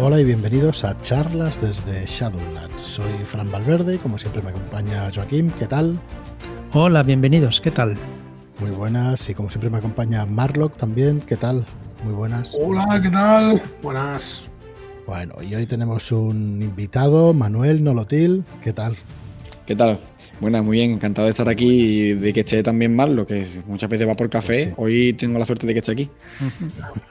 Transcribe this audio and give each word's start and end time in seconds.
Hola 0.00 0.20
y 0.20 0.24
bienvenidos 0.24 0.84
a 0.84 0.96
charlas 1.02 1.60
desde 1.60 2.06
Shadowlands. 2.06 2.80
Soy 2.80 3.12
Fran 3.24 3.50
Valverde 3.50 3.96
y 3.96 3.98
como 3.98 4.16
siempre 4.16 4.40
me 4.42 4.50
acompaña 4.50 5.10
Joaquín. 5.12 5.50
¿Qué 5.58 5.66
tal? 5.66 5.98
Hola, 6.72 7.02
bienvenidos. 7.02 7.60
¿Qué 7.60 7.72
tal? 7.72 7.98
Muy 8.60 8.70
buenas 8.70 9.28
y 9.28 9.34
como 9.34 9.50
siempre 9.50 9.70
me 9.70 9.78
acompaña 9.78 10.24
Marlock 10.24 10.76
también. 10.76 11.20
¿Qué 11.20 11.36
tal? 11.36 11.64
Muy 12.04 12.14
buenas. 12.14 12.56
Hola, 12.62 13.00
¿qué 13.02 13.10
tal? 13.10 13.60
Buenas. 13.82 14.44
Bueno, 15.04 15.42
y 15.42 15.56
hoy 15.56 15.66
tenemos 15.66 16.12
un 16.12 16.62
invitado, 16.62 17.34
Manuel 17.34 17.82
Nolotil. 17.82 18.44
¿Qué 18.62 18.72
tal? 18.72 18.96
¿Qué 19.66 19.74
tal? 19.74 19.98
Buenas, 20.40 20.62
muy 20.62 20.76
bien, 20.78 20.92
encantado 20.92 21.26
de 21.26 21.32
estar 21.32 21.48
aquí 21.48 21.66
y 21.68 22.12
de 22.14 22.32
que 22.32 22.40
esté 22.40 22.62
también 22.62 22.94
Marlo, 22.94 23.26
que 23.26 23.44
muchas 23.66 23.90
veces 23.90 24.06
va 24.08 24.14
por 24.14 24.30
café. 24.30 24.66
Sí. 24.66 24.72
Hoy 24.76 25.12
tengo 25.14 25.36
la 25.38 25.44
suerte 25.44 25.66
de 25.66 25.72
que 25.72 25.80
esté 25.80 25.92
aquí. 25.92 26.10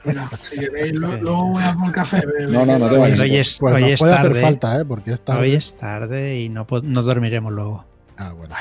Mira, 0.04 0.30
si 0.50 0.58
queréis, 0.58 0.94
lo- 0.94 1.14
luego 1.18 1.48
voy 1.48 1.62
a 1.62 1.74
por 1.74 1.92
café. 1.92 2.22
No, 2.48 2.64
no, 2.64 2.78
no 2.78 2.88
te 2.88 2.96
vayas. 2.96 3.20
Hoy 3.20 3.36
es, 3.36 3.58
Pues 3.60 3.74
hoy 3.74 3.82
nos 3.82 3.90
es 3.92 4.00
puede 4.00 4.12
hacer 4.14 4.26
tarde. 4.28 4.40
falta, 4.40 4.80
¿eh? 4.80 4.84
Porque 4.86 5.12
es 5.12 5.20
tarde. 5.20 5.40
Hoy 5.42 5.52
es 5.54 5.76
tarde 5.76 6.40
y 6.40 6.48
no, 6.48 6.66
no 6.82 7.02
dormiremos 7.02 7.52
luego. 7.52 7.84
Ah, 8.16 8.32
bueno. 8.32 8.54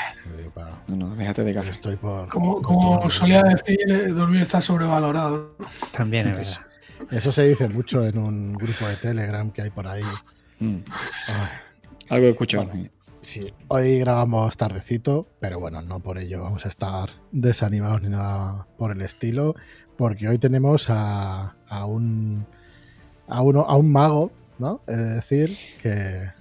lo 0.55 0.95
No, 0.97 1.07
no, 1.09 1.15
déjate 1.15 1.43
de 1.45 1.53
café. 1.53 1.71
Estoy 1.71 1.95
por... 1.95 2.27
Como, 2.27 3.09
solía 3.09 3.43
decir, 3.43 3.79
eh, 3.89 4.07
dormir 4.09 4.41
está 4.41 4.59
sobrevalorado. 4.59 5.55
También 5.95 6.27
es 6.27 6.49
Eso, 6.49 6.59
verdad. 6.99 7.13
eso 7.17 7.31
se 7.31 7.47
dice 7.47 7.69
mucho 7.69 8.05
en 8.05 8.17
un 8.17 8.53
grupo 8.53 8.85
de 8.87 8.97
Telegram 8.97 9.49
que 9.49 9.61
hay 9.61 9.69
por 9.69 9.87
ahí. 9.87 10.03
Mm, 10.59 10.77
Algo 12.09 12.25
he 12.25 12.29
escuchado. 12.31 12.69
Sí, 13.21 13.53
hoy 13.67 13.99
grabamos 13.99 14.55
tardecito, 14.57 15.27
pero 15.39 15.59
bueno, 15.59 15.81
no 15.81 15.99
por 16.01 16.17
ello 16.17 16.43
vamos 16.43 16.65
a 16.65 16.69
estar 16.69 17.09
desanimados 17.31 18.01
ni 18.01 18.09
nada 18.09 18.67
por 18.77 18.91
el 18.91 19.01
estilo, 19.01 19.55
porque 19.97 20.27
hoy 20.29 20.37
tenemos 20.39 20.85
a, 20.89 21.57
a 21.67 21.85
un 21.85 22.47
a 23.27 23.41
uno 23.43 23.61
a 23.63 23.77
un 23.77 23.91
mago, 23.91 24.33
¿no? 24.59 24.83
Es 24.87 24.97
decir, 25.15 25.61
que, 25.81 26.31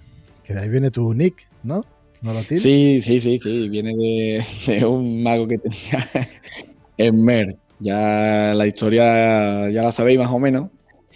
que 0.44 0.54
de 0.54 0.60
ahí 0.60 0.70
viene 0.70 0.90
tu 0.90 1.14
nick, 1.14 1.48
¿no? 1.62 1.82
¿No 2.22 2.34
lo 2.34 2.44
tienes? 2.46 2.72
Sí, 2.72 3.02
sí, 3.02 3.20
sí, 3.20 3.38
sí. 3.38 3.68
Viene 3.68 3.94
de, 3.94 4.44
de 4.66 4.84
un 4.86 5.22
mago 5.22 5.46
que 5.46 5.58
tenía 5.58 6.08
en 6.96 7.22
Mer. 7.24 7.58
Ya 7.78 8.54
la 8.54 8.66
historia 8.66 9.70
ya 9.70 9.82
la 9.82 9.92
sabéis 9.92 10.18
más 10.18 10.30
o 10.30 10.38
menos. 10.38 10.70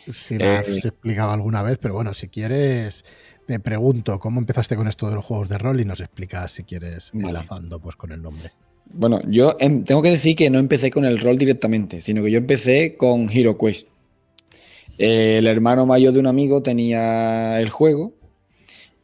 Si 0.06 0.38
la 0.38 0.58
has 0.60 0.68
Eh, 0.68 0.84
explicado 0.84 1.30
alguna 1.32 1.62
vez, 1.62 1.78
pero 1.78 1.94
bueno, 1.94 2.14
si 2.14 2.28
quieres, 2.28 3.04
te 3.50 3.58
pregunto 3.58 4.20
cómo 4.20 4.38
empezaste 4.38 4.76
con 4.76 4.86
esto 4.86 5.08
de 5.08 5.16
los 5.16 5.24
juegos 5.24 5.48
de 5.48 5.58
rol 5.58 5.80
y 5.80 5.84
nos 5.84 5.98
explicas 5.98 6.52
si 6.52 6.62
quieres 6.62 7.10
Vale. 7.12 7.30
enlazando 7.30 7.80
pues 7.80 7.96
con 7.96 8.12
el 8.12 8.22
nombre. 8.22 8.52
Bueno, 8.92 9.20
yo 9.26 9.56
em, 9.58 9.82
tengo 9.82 10.02
que 10.02 10.10
decir 10.10 10.36
que 10.36 10.50
no 10.50 10.60
empecé 10.60 10.88
con 10.92 11.04
el 11.04 11.18
rol 11.18 11.36
directamente, 11.36 12.00
sino 12.00 12.22
que 12.22 12.30
yo 12.30 12.38
empecé 12.38 12.96
con 12.96 13.28
Hero 13.28 13.58
Quest. 13.58 13.88
Eh, 14.98 15.38
el 15.38 15.48
hermano 15.48 15.84
mayor 15.84 16.12
de 16.12 16.20
un 16.20 16.28
amigo 16.28 16.62
tenía 16.62 17.60
el 17.60 17.70
juego 17.70 18.14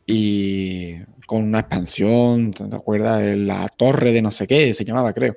y 0.07 0.95
con 1.27 1.43
una 1.43 1.61
expansión, 1.61 2.53
¿te 2.53 2.63
acuerdas? 2.65 3.37
La 3.37 3.67
torre 3.77 4.13
de 4.13 4.23
no 4.23 4.31
sé 4.31 4.47
qué 4.47 4.73
se 4.75 4.85
llamaba, 4.85 5.13
creo. 5.13 5.37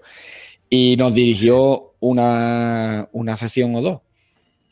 Y 0.70 0.98
nos 0.98 1.16
dirigió 1.16 1.96
una, 2.00 3.10
una 3.12 3.36
sesión 3.38 3.74
o 3.76 3.82
dos. 3.82 4.02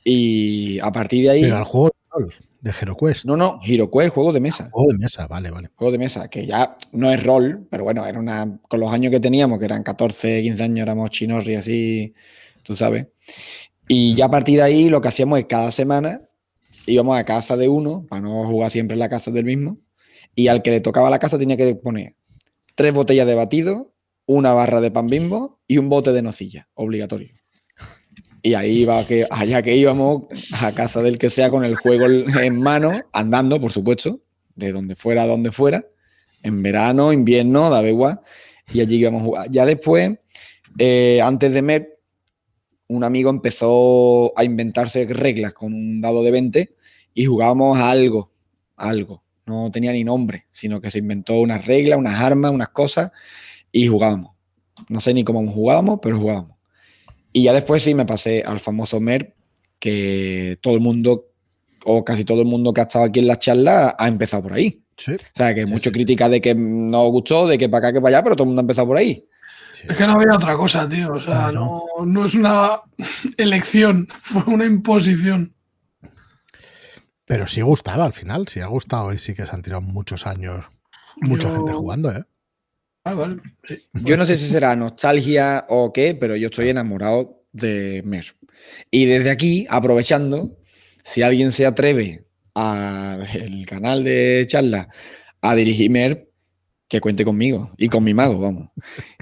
Y 0.03 0.77
a 0.79 0.91
partir 0.91 1.23
de 1.23 1.31
ahí... 1.31 1.41
Pero 1.41 1.57
al 1.57 1.63
juego 1.63 1.87
de 1.87 1.93
rol 2.11 2.46
de 2.61 2.71
HeroQuest. 2.71 3.25
No, 3.25 3.37
no, 3.37 3.59
Hero 3.63 3.89
Quest, 3.91 4.13
juego 4.13 4.33
de 4.33 4.39
mesa. 4.39 4.69
Juego 4.71 4.91
de 4.91 4.97
mesa, 4.97 5.27
vale, 5.27 5.51
vale. 5.51 5.69
Juego 5.75 5.91
de 5.91 5.97
mesa, 5.97 6.27
que 6.29 6.45
ya 6.45 6.77
no 6.91 7.11
es 7.11 7.23
rol, 7.23 7.67
pero 7.69 7.83
bueno, 7.83 8.05
era 8.05 8.19
una. 8.19 8.59
Con 8.67 8.79
los 8.79 8.91
años 8.91 9.11
que 9.11 9.19
teníamos, 9.19 9.59
que 9.59 9.65
eran 9.65 9.83
14, 9.83 10.41
15 10.41 10.63
años, 10.63 10.83
éramos 10.83 11.09
chinorri 11.11 11.55
así, 11.55 12.13
tú 12.63 12.75
sabes. 12.75 13.07
Y 13.87 14.15
ya 14.15 14.25
a 14.25 14.31
partir 14.31 14.57
de 14.57 14.63
ahí 14.63 14.89
lo 14.89 15.01
que 15.01 15.07
hacíamos 15.07 15.39
es 15.39 15.45
cada 15.45 15.71
semana 15.71 16.27
íbamos 16.87 17.17
a 17.17 17.25
casa 17.25 17.55
de 17.57 17.67
uno, 17.67 18.05
para 18.09 18.21
no 18.21 18.45
jugar 18.45 18.71
siempre 18.71 18.95
en 18.95 18.99
la 18.99 19.09
casa 19.09 19.29
del 19.29 19.45
mismo, 19.45 19.77
y 20.33 20.47
al 20.47 20.61
que 20.61 20.71
le 20.71 20.79
tocaba 20.79 21.09
la 21.09 21.19
casa 21.19 21.37
tenía 21.37 21.57
que 21.57 21.75
poner 21.75 22.15
tres 22.75 22.93
botellas 22.93 23.27
de 23.27 23.35
batido, 23.35 23.93
una 24.25 24.53
barra 24.53 24.81
de 24.81 24.91
pan 24.91 25.07
bimbo 25.07 25.59
y 25.67 25.77
un 25.77 25.89
bote 25.89 26.11
de 26.11 26.21
nocilla, 26.21 26.69
obligatorio. 26.73 27.33
Y 28.47 28.53
ahí 28.55 28.83
iba 28.83 29.05
que, 29.05 29.27
allá 29.29 29.61
que 29.61 29.75
íbamos 29.75 30.23
a 30.53 30.71
casa 30.71 31.01
del 31.01 31.17
que 31.17 31.29
sea 31.29 31.49
con 31.49 31.65
el 31.65 31.75
juego 31.75 32.05
en 32.05 32.57
mano, 32.57 32.93
andando, 33.11 33.59
por 33.59 33.73
supuesto, 33.73 34.21
de 34.55 34.71
donde 34.71 34.95
fuera 34.95 35.23
a 35.23 35.27
donde 35.27 35.51
fuera, 35.51 35.85
en 36.43 36.63
verano, 36.63 37.11
invierno, 37.11 37.69
daba 37.69 37.89
igual, 37.89 38.21
y 38.71 38.79
allí 38.79 38.99
íbamos 38.99 39.21
a 39.21 39.25
jugar. 39.25 39.51
Ya 39.51 39.65
después, 39.65 40.17
eh, 40.79 41.19
antes 41.21 41.51
de 41.51 41.61
Mer, 41.61 41.99
un 42.87 43.03
amigo 43.03 43.29
empezó 43.29 44.31
a 44.39 44.45
inventarse 44.45 45.05
reglas 45.07 45.53
con 45.53 45.73
un 45.73 45.99
dado 45.99 46.23
de 46.23 46.31
20 46.31 46.73
y 47.15 47.25
jugábamos 47.25 47.77
a 47.77 47.89
algo, 47.89 48.31
algo. 48.77 49.25
No 49.45 49.69
tenía 49.71 49.91
ni 49.91 50.05
nombre, 50.05 50.45
sino 50.51 50.79
que 50.79 50.89
se 50.89 50.99
inventó 50.99 51.37
unas 51.41 51.65
reglas, 51.65 51.99
unas 51.99 52.21
armas, 52.21 52.51
unas 52.51 52.69
cosas 52.69 53.11
y 53.73 53.87
jugábamos. 53.87 54.37
No 54.87 55.01
sé 55.01 55.13
ni 55.13 55.25
cómo 55.25 55.45
jugábamos, 55.51 55.99
pero 56.01 56.17
jugábamos. 56.17 56.56
Y 57.37 57.43
ya 57.43 57.53
después 57.53 57.83
sí 57.83 57.93
me 57.93 58.05
pasé 58.05 58.41
al 58.43 58.59
famoso 58.59 58.99
Mer, 58.99 59.35
que 59.79 60.57
todo 60.61 60.73
el 60.73 60.79
mundo, 60.79 61.25
o 61.85 62.03
casi 62.03 62.25
todo 62.25 62.41
el 62.41 62.47
mundo 62.47 62.73
que 62.73 62.81
ha 62.81 62.85
estado 62.85 63.05
aquí 63.05 63.19
en 63.19 63.27
la 63.27 63.37
charla, 63.37 63.95
ha 63.99 64.07
empezado 64.07 64.43
por 64.43 64.53
ahí. 64.53 64.81
Sí. 64.97 65.13
O 65.13 65.17
sea, 65.35 65.53
que 65.53 65.67
Sí, 65.67 65.71
mucho 65.71 65.89
sí, 65.91 65.93
crítica 65.93 66.27
de 66.29 66.41
que 66.41 66.55
no 66.55 67.07
gustó, 67.09 67.45
de 67.45 67.57
que 67.59 67.69
para 67.69 67.89
acá, 67.89 67.93
que 67.93 68.01
para 68.01 68.17
allá, 68.17 68.23
pero 68.23 68.35
todo 68.35 68.45
el 68.45 68.47
mundo 68.47 68.61
ha 68.61 68.63
empezado 68.63 68.87
por 68.87 68.97
ahí. 68.97 69.23
sí. 69.71 69.85
Es 69.87 69.95
que 69.95 70.07
no 70.07 70.13
había 70.13 70.35
otra 70.35 70.57
cosa, 70.57 70.89
tío. 70.89 71.11
O 71.13 71.21
sea, 71.21 71.51
no, 71.51 71.83
no 72.05 72.25
es 72.25 72.33
una 72.33 72.81
elección, 73.37 74.07
fue 74.23 74.41
una 74.47 74.65
imposición. 74.65 75.53
Pero 77.25 77.45
sí 77.45 77.61
gustaba 77.61 78.05
al 78.05 78.13
final, 78.13 78.47
sí 78.47 78.61
ha 78.61 78.67
gustado 78.67 79.13
y 79.13 79.19
sí 79.19 79.35
que 79.35 79.45
se 79.45 79.51
han 79.53 79.61
tirado 79.61 79.81
muchos 79.81 80.25
años, 80.25 80.65
mucha 81.17 81.49
Yo- 81.49 81.55
gente 81.55 81.73
jugando, 81.73 82.09
¿eh? 82.11 82.23
Ah, 83.09 83.13
vale. 83.13 83.37
Sí. 83.67 83.77
Yo 83.93 84.17
no 84.17 84.25
sé 84.25 84.35
si 84.37 84.47
será 84.47 84.75
nostalgia 84.75 85.65
o 85.69 85.91
qué, 85.93 86.15
pero 86.15 86.35
yo 86.35 86.47
estoy 86.47 86.69
enamorado 86.69 87.43
de 87.51 88.01
Mer. 88.05 88.25
Y 88.91 89.05
desde 89.05 89.29
aquí, 89.29 89.65
aprovechando, 89.69 90.57
si 91.03 91.21
alguien 91.21 91.51
se 91.51 91.65
atreve 91.65 92.25
al 92.53 93.65
canal 93.67 94.03
de 94.03 94.45
charla 94.47 94.89
a 95.41 95.55
dirigir 95.55 95.89
Mer, 95.91 96.27
que 96.87 97.01
cuente 97.01 97.25
conmigo 97.25 97.71
y 97.77 97.89
con 97.89 98.03
mi 98.03 98.13
mago, 98.13 98.39
vamos. 98.39 98.69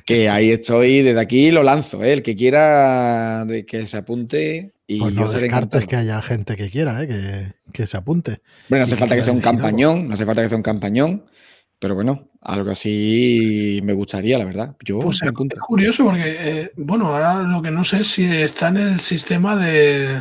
Que 0.06 0.30
ahí 0.30 0.52
estoy, 0.52 1.02
desde 1.02 1.20
aquí 1.20 1.52
lo 1.52 1.64
lanzo, 1.64 2.04
¿eh? 2.04 2.14
el 2.14 2.22
que 2.24 2.36
quiera 2.36 3.46
que 3.68 3.88
se 3.88 3.98
apunte 3.98 4.74
y 4.88 5.00
Pues 5.00 5.16
yo 5.16 5.22
no 5.22 5.28
seré 5.28 5.44
descartes 5.44 5.82
encantado. 5.82 5.88
que 5.88 5.96
haya 5.96 6.22
gente 6.22 6.56
que 6.56 6.70
quiera, 6.70 7.02
¿eh? 7.04 7.08
Que, 7.08 7.54
que 7.74 7.88
se 7.88 7.98
apunte. 7.98 8.42
Bueno, 8.70 8.82
no 8.82 8.86
hace 8.86 8.96
y 8.96 9.00
falta 9.00 9.16
que 9.16 9.24
sea 9.24 9.34
un 9.34 9.42
campañón, 9.42 10.08
no 10.08 10.14
hace 10.14 10.26
falta 10.26 10.44
que 10.44 10.50
sea 10.50 10.58
un 10.58 10.64
campañón, 10.64 11.26
pero 11.86 11.94
bueno, 11.94 12.30
algo 12.42 12.72
así 12.72 13.80
me 13.84 13.94
gustaría, 13.94 14.40
la 14.40 14.46
verdad. 14.46 14.76
Yo 14.84 15.02
Pues 15.02 15.22
me 15.22 15.28
es 15.30 15.60
curioso 15.62 16.04
porque, 16.06 16.24
eh, 16.40 16.72
bueno, 16.78 17.10
ahora 17.10 17.44
lo 17.44 17.62
que 17.62 17.70
no 17.70 17.84
sé 17.84 18.00
es 18.00 18.08
si 18.08 18.26
está 18.26 18.70
en 18.70 18.78
el 18.78 19.00
sistema 19.00 19.56
de 19.56 20.20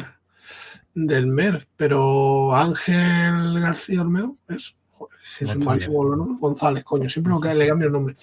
del 0.93 1.27
MER, 1.27 1.67
pero 1.75 2.55
Ángel 2.55 3.59
García 3.61 4.03
Olmeo 4.03 4.37
es. 4.47 4.77
Soy 5.39 5.47
González. 5.47 5.89
González, 6.39 6.85
coño, 6.85 7.09
siempre 7.09 7.33
lo 7.33 7.41
que 7.41 7.55
le 7.55 7.67
cambio 7.67 7.87
el 7.87 7.93
nombre. 7.95 8.15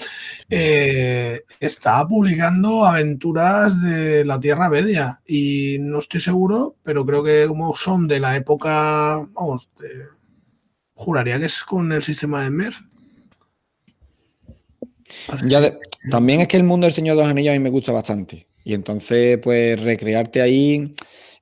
Eh, 0.47 1.41
está 1.59 2.08
publicando 2.08 2.85
aventuras 2.85 3.81
de 3.81 4.23
la 4.23 4.40
Tierra 4.40 4.69
Media 4.69 5.19
y 5.25 5.78
no 5.79 5.97
estoy 5.97 6.19
seguro, 6.19 6.75
pero 6.84 7.03
creo 7.08 7.23
que 7.23 7.47
como 7.47 7.73
son 7.75 8.08
de 8.08 8.19
la 8.19 8.35
época, 8.35 9.16
vamos, 9.34 9.73
de- 9.79 10.06
juraría 10.94 11.40
que 11.40 11.46
es 11.47 11.63
con 11.63 11.91
el 11.91 12.03
sistema 12.03 12.44
de 12.44 12.52
MER. 12.52 12.73
Ya 15.46 15.62
de- 15.62 15.78
también 16.10 16.42
es 16.42 16.48
que 16.48 16.58
el 16.58 16.64
mundo 16.64 16.86
del 16.86 16.94
Señor 16.94 17.16
de 17.16 17.22
los 17.24 17.32
Anillos 17.32 17.52
a 17.52 17.54
mí 17.54 17.60
me 17.60 17.70
gusta 17.70 17.92
bastante. 17.92 18.48
Y 18.64 18.74
entonces, 18.74 19.38
pues, 19.42 19.80
recrearte 19.80 20.42
ahí 20.42 20.94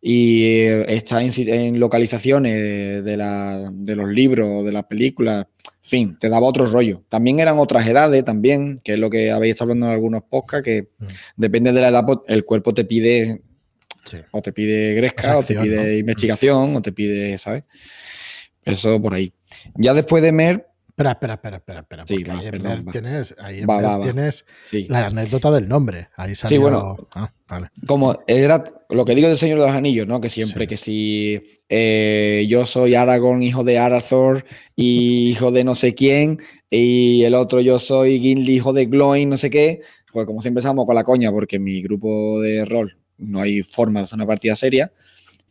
y 0.01 0.43
eh, 0.45 0.85
estar 0.95 1.21
en, 1.21 1.79
localizaciones 1.79 3.03
de, 3.03 3.17
la- 3.17 3.69
de 3.73 3.95
los 3.95 4.09
libros, 4.09 4.63
de 4.65 4.71
las 4.71 4.85
películas, 4.85 5.45
en 5.65 5.89
fin, 5.89 6.17
te 6.19 6.29
daba 6.29 6.47
otro 6.47 6.65
rollo. 6.67 7.03
También 7.09 7.39
eran 7.39 7.57
otras 7.59 7.87
edades, 7.87 8.23
también, 8.23 8.77
que 8.83 8.93
es 8.93 8.99
lo 8.99 9.09
que 9.09 9.31
habéis 9.31 9.53
estado 9.53 9.71
hablando 9.71 9.87
en 9.87 9.93
algunos 9.93 10.23
podcasts, 10.23 10.63
que 10.63 10.83
Mm. 10.97 11.05
depende 11.37 11.71
de 11.73 11.81
la 11.81 11.89
edad, 11.89 12.05
pues, 12.05 12.19
el 12.27 12.45
cuerpo 12.45 12.73
te 12.73 12.85
pide, 12.85 13.41
Sí. 14.05 14.17
o 14.31 14.41
te 14.41 14.53
pide 14.53 14.93
gresca, 14.93 15.37
o 15.37 15.43
te 15.43 15.55
pide 15.59 15.75
¿no? 15.75 15.91
investigación, 15.91 16.75
o 16.75 16.81
te 16.81 16.91
pide, 16.93 17.37
¿sabes? 17.37 17.63
Eso 18.63 19.01
por 19.01 19.13
ahí. 19.13 19.33
Ya 19.75 19.93
después 19.93 20.21
de 20.23 20.31
Mer, 20.31 20.65
Espera, 20.99 21.11
espera, 21.13 21.33
espera, 21.35 21.57
espera, 21.57 21.79
espera. 21.79 22.03
Sí, 22.05 22.23
va, 22.23 22.39
ahí 22.39 22.51
perdón, 22.51 22.83
va. 22.85 22.91
tienes, 22.91 23.33
ahí 23.39 23.63
Va, 23.63 24.01
tienes 24.01 24.45
sí. 24.65 24.85
la 24.89 25.05
anécdota 25.05 25.49
del 25.49 25.69
nombre. 25.69 26.09
Ahí 26.17 26.35
salió. 26.35 26.59
bueno. 26.59 26.97
Ah, 27.15 27.31
vale. 27.47 27.69
como 27.87 28.19
era 28.27 28.65
lo 28.89 29.05
que 29.05 29.15
digo 29.15 29.29
del 29.29 29.37
Señor 29.37 29.59
de 29.61 29.67
los 29.67 29.75
Anillos, 29.75 30.05
¿no? 30.07 30.19
Que 30.19 30.29
siempre 30.29 30.65
Sí. 30.65 30.67
que 30.67 30.75
si 30.77 31.41
eh, 31.69 32.45
yo 32.49 32.65
soy 32.65 32.95
Aragorn, 32.95 33.41
hijo 33.41 33.63
de 33.63 33.79
Arathor, 33.79 34.43
y 34.75 35.29
hijo 35.29 35.51
de 35.53 35.63
no 35.63 35.73
sé 35.73 35.95
quién, 35.95 36.39
y 36.69 37.23
el 37.23 37.33
otro 37.33 37.61
yo 37.61 37.79
soy 37.79 38.19
Gimli, 38.19 38.55
hijo 38.55 38.73
de 38.73 38.85
Gloin, 38.87 39.29
no 39.29 39.37
sé 39.37 39.49
qué, 39.49 39.79
pues 40.11 40.25
como 40.25 40.41
siempre 40.41 40.59
estamos 40.59 40.85
con 40.85 40.95
la 40.95 41.05
coña, 41.05 41.31
porque 41.31 41.55
en 41.55 41.63
mi 41.63 41.81
grupo 41.81 42.41
de 42.41 42.65
rol 42.65 42.97
no 43.17 43.39
hay 43.39 43.63
forma 43.63 44.01
de 44.01 44.03
hacer 44.03 44.17
una 44.17 44.27
partida 44.27 44.57
seria, 44.57 44.91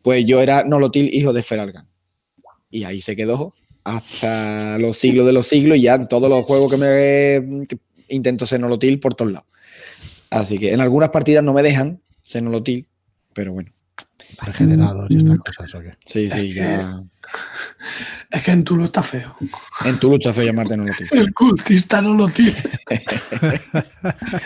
pues 0.03 0.23
yo 0.25 0.41
era 0.41 0.63
Nolotil, 0.63 1.09
hijo 1.11 1.33
de 1.33 1.41
Feralgan. 1.41 1.87
y 2.69 2.83
ahí 2.83 3.01
se 3.01 3.15
quedó 3.15 3.55
hasta 3.97 4.77
los 4.77 4.97
siglos 4.97 5.25
de 5.25 5.33
los 5.33 5.47
siglos 5.47 5.77
y 5.77 5.81
ya 5.81 5.95
en 5.95 6.07
todos 6.07 6.29
los 6.29 6.43
juegos 6.45 6.71
que 6.71 6.77
me 6.77 7.65
que 7.67 7.77
intento 8.09 8.45
Xenolotil 8.45 8.99
por 8.99 9.15
todos 9.15 9.31
lados. 9.31 9.47
Así 10.29 10.57
que 10.57 10.73
en 10.73 10.81
algunas 10.81 11.09
partidas 11.09 11.43
no 11.43 11.53
me 11.53 11.63
dejan 11.63 12.01
Xenolotil, 12.23 12.87
pero 13.33 13.53
bueno. 13.53 13.71
Regenerados 14.41 15.07
y 15.09 15.17
estas 15.17 15.39
cosas, 15.39 15.73
¿o 15.75 15.81
qué? 15.81 15.93
Sí, 16.05 16.29
sí, 16.29 16.49
Es 16.49 16.55
ya. 16.55 17.03
Es 18.31 18.43
que 18.43 18.51
en 18.51 18.63
Tulu 18.63 18.85
está 18.85 19.01
feo. 19.01 19.35
En 19.85 19.99
tu 19.99 20.09
lucha 20.09 20.31
fue 20.31 20.45
llamarte 20.45 20.73
Xenolotil. 20.75 21.09
sí. 21.09 21.17
El 21.17 21.33
cultista 21.33 22.01
no 22.01 22.13
lo 22.13 22.27
tiene. 22.27 22.55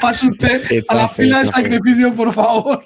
Pase 0.01 0.27
usted 0.27 0.63
a 0.63 0.73
Está 0.73 0.95
la 0.95 1.09
feo, 1.09 1.25
fila 1.25 1.37
de 1.39 1.43
está 1.43 1.57
feo. 1.61 1.63
sacrificio, 1.71 2.13
por 2.15 2.31
favor. 2.33 2.85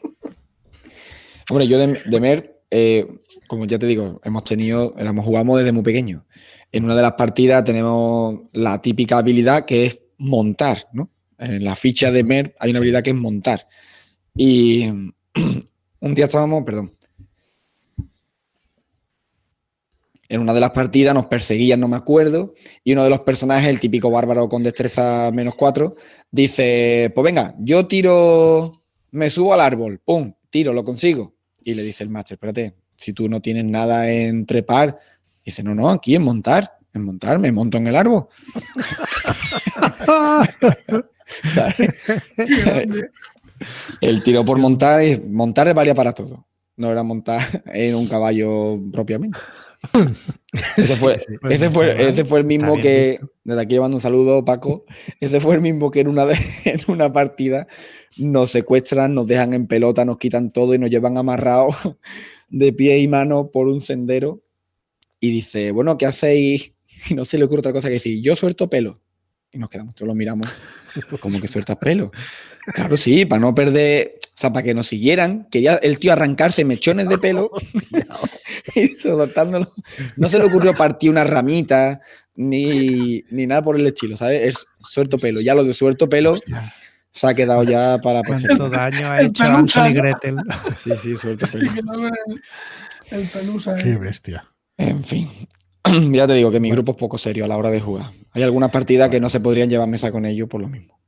Hombre, 1.50 1.68
yo 1.68 1.78
de, 1.80 2.02
de 2.06 2.20
Mer, 2.20 2.57
eh, 2.70 3.08
como 3.48 3.66
ya 3.66 3.80
te 3.80 3.86
digo, 3.86 4.20
hemos 4.24 4.44
tenido, 4.44 4.94
éramos, 4.98 5.26
jugamos 5.26 5.60
desde 5.60 5.72
muy 5.72 5.84
pequeño. 5.84 6.26
En 6.72 6.84
una 6.84 6.96
de 6.96 7.02
las 7.02 7.14
partidas 7.14 7.64
tenemos 7.64 8.42
la 8.54 8.82
típica 8.82 9.18
habilidad 9.18 9.66
que 9.66 9.86
es 9.86 10.02
montar, 10.18 10.88
¿no? 10.92 11.10
En 11.38 11.64
la 11.64 11.76
ficha 11.76 12.12
de 12.12 12.24
Mer 12.24 12.56
hay 12.60 12.72
una 12.72 12.80
habilidad 12.80 13.04
que 13.04 13.12
es 13.12 13.16
montar. 13.16 13.68
Y 14.36 14.88
un 16.00 16.16
día 16.16 16.26
estábamos, 16.26 16.64
perdón. 16.64 16.92
En 20.30 20.42
una 20.42 20.54
de 20.54 20.60
las 20.60 20.72
partidas 20.72 21.14
nos 21.14 21.28
perseguían, 21.28 21.80
no 21.80 21.88
me 21.88 21.96
acuerdo, 21.96 22.54
y 22.84 22.92
uno 22.92 23.06
de 23.06 23.10
los 23.10 23.22
personajes, 23.22 23.70
el 23.70 23.80
típico 23.80 24.12
bárbaro 24.12 24.50
con 24.50 24.62
destreza 24.62 25.32
menos 25.34 25.56
4, 25.56 25.96
dice, 26.30 27.14
pues 27.16 27.24
venga, 27.24 27.56
yo 27.60 27.88
tiro, 27.88 28.84
me 29.12 29.30
subo 29.30 29.54
al 29.54 29.62
árbol, 29.62 30.02
pum, 30.04 30.34
tiro, 30.50 30.74
lo 30.74 30.84
consigo. 30.84 31.37
Y 31.68 31.74
le 31.74 31.84
dice 31.84 32.02
el 32.02 32.10
macho, 32.10 32.36
espérate, 32.36 32.76
si 32.96 33.12
tú 33.12 33.28
no 33.28 33.42
tienes 33.42 33.66
nada 33.66 34.10
en 34.10 34.46
trepar, 34.46 34.98
dice, 35.46 35.62
no, 35.64 35.76
no, 35.76 35.90
aquí 35.90 36.16
en 36.16 36.24
montar, 36.24 36.78
en 36.94 37.04
montar, 37.04 37.40
me 37.40 37.52
monto 37.52 37.78
en 37.78 37.88
el 37.88 37.96
árbol. 37.98 38.28
El 44.00 44.24
tiro 44.24 44.46
por 44.46 44.60
montar, 44.60 45.02
es- 45.02 45.28
montar 45.28 45.74
valía 45.74 45.94
para 45.96 46.14
todo. 46.14 46.46
No 46.78 46.90
era 46.92 47.04
montar 47.04 47.42
en 47.66 47.96
un 47.96 48.08
caballo 48.08 48.80
propiamente. 48.94 49.38
Ese 50.78 50.96
fue, 50.96 51.20
Sí. 51.20 51.26
Pues 51.42 51.54
ese 51.56 51.70
fue, 51.70 52.10
ese 52.10 52.26
fue 52.26 52.40
el 52.40 52.46
mismo 52.46 52.76
que, 52.82 53.18
visto. 53.20 53.32
desde 53.44 53.62
aquí 53.62 53.74
llevando 53.74 53.98
un 53.98 54.02
saludo, 54.02 54.46
Paco, 54.46 54.86
ese 55.20 55.40
fue 55.40 55.56
el 55.56 55.62
mismo 55.62 55.92
que 55.92 56.00
en 56.00 56.08
una, 56.08 56.26
en 56.66 56.80
una 56.88 57.12
partida 57.12 57.68
nos 58.18 58.52
secuestran, 58.52 59.14
nos 59.14 59.28
dejan 59.28 59.54
en 59.54 59.68
pelota, 59.68 60.06
nos 60.06 60.18
quitan 60.18 60.52
todo 60.52 60.74
y 60.74 60.80
nos 60.80 60.90
llevan 60.90 61.18
amarrados 61.18 61.76
de 62.50 62.74
pie 62.74 63.00
y 63.00 63.08
mano 63.08 63.52
por 63.52 63.68
un 63.68 63.82
sendero. 63.82 64.42
Y 65.20 65.32
dice, 65.32 65.72
bueno, 65.72 65.98
¿qué 65.98 66.06
hacéis? 66.06 66.74
Y 67.10 67.14
no 67.14 67.26
se 67.26 67.38
le 67.38 67.46
ocurre 67.46 67.60
otra 67.60 67.74
cosa 67.74 67.88
que 67.88 67.96
decir, 67.96 68.22
yo 68.22 68.36
suelto 68.36 68.70
pelo. 68.70 69.02
Y 69.52 69.60
nos 69.60 69.70
quedamos, 69.70 69.96
todos 69.96 70.08
lo 70.08 70.16
miramos, 70.16 70.48
como 71.20 71.40
que 71.40 71.48
sueltas 71.48 71.78
pelo. 71.78 72.12
Claro, 72.74 72.98
sí, 72.98 73.26
para 73.26 73.40
no 73.40 73.56
perder, 73.56 74.20
o 74.22 74.32
sea, 74.36 74.52
para 74.52 74.64
que 74.64 74.74
nos 74.74 74.88
siguieran, 74.88 75.48
quería 75.50 75.76
el 75.76 76.00
tío 76.00 76.12
arrancarse 76.12 76.66
mechones 76.66 77.08
de 77.08 77.18
pelo 77.18 77.50
y 78.76 78.88
soltándolo. 78.90 79.74
No 80.16 80.30
se 80.30 80.38
le 80.38 80.46
ocurrió 80.46 80.74
partir 80.76 81.10
una 81.10 81.24
ramita 81.24 82.00
ni, 82.36 83.24
ni 83.30 83.48
nada 83.48 83.62
por 83.62 83.76
el 83.76 83.88
estilo, 83.88 84.18
¿sabes? 84.18 84.48
Es 84.48 84.68
suelto 84.80 85.18
pelo. 85.18 85.42
Ya 85.42 85.56
lo 85.56 85.64
de 85.64 85.74
suelto 85.74 86.10
pelo 86.10 86.34
Hostia. 86.34 86.72
se 87.12 87.28
ha 87.28 87.34
quedado 87.34 87.64
ya 87.64 88.00
para. 88.02 88.22
¿Cuánto 88.24 88.70
daño 88.70 89.10
ha 89.10 89.22
El 89.22 89.28
hecho 89.28 89.44
pelusa, 89.44 89.86
Hansel 89.86 89.92
y 89.92 89.94
¿no? 89.96 90.02
Gretel? 90.02 90.36
Sí, 90.78 90.92
sí, 91.02 91.18
suelto 91.18 91.48
pelo. 91.52 91.72
el, 91.72 92.42
el 93.12 93.28
pelusa. 93.28 93.76
Qué 93.76 93.92
eh. 93.92 93.98
bestia. 93.98 94.46
En 94.78 95.04
fin. 95.04 95.30
Ya 96.12 96.28
te 96.28 96.34
digo 96.34 96.52
que 96.52 96.60
mi 96.60 96.70
grupo 96.70 96.92
es 96.92 96.98
poco 96.98 97.18
serio 97.18 97.46
a 97.46 97.48
la 97.48 97.56
hora 97.58 97.72
de 97.72 97.80
jugar. 97.80 98.12
Hay 98.34 98.44
algunas 98.44 98.72
partidas 98.72 99.10
que 99.10 99.22
no 99.22 99.30
se 99.30 99.40
podrían 99.40 99.70
llevar 99.70 99.88
mesa 99.88 100.12
con 100.12 100.26
ellos 100.26 100.50
por 100.50 100.60
lo 100.62 100.68
mismo. 100.68 101.00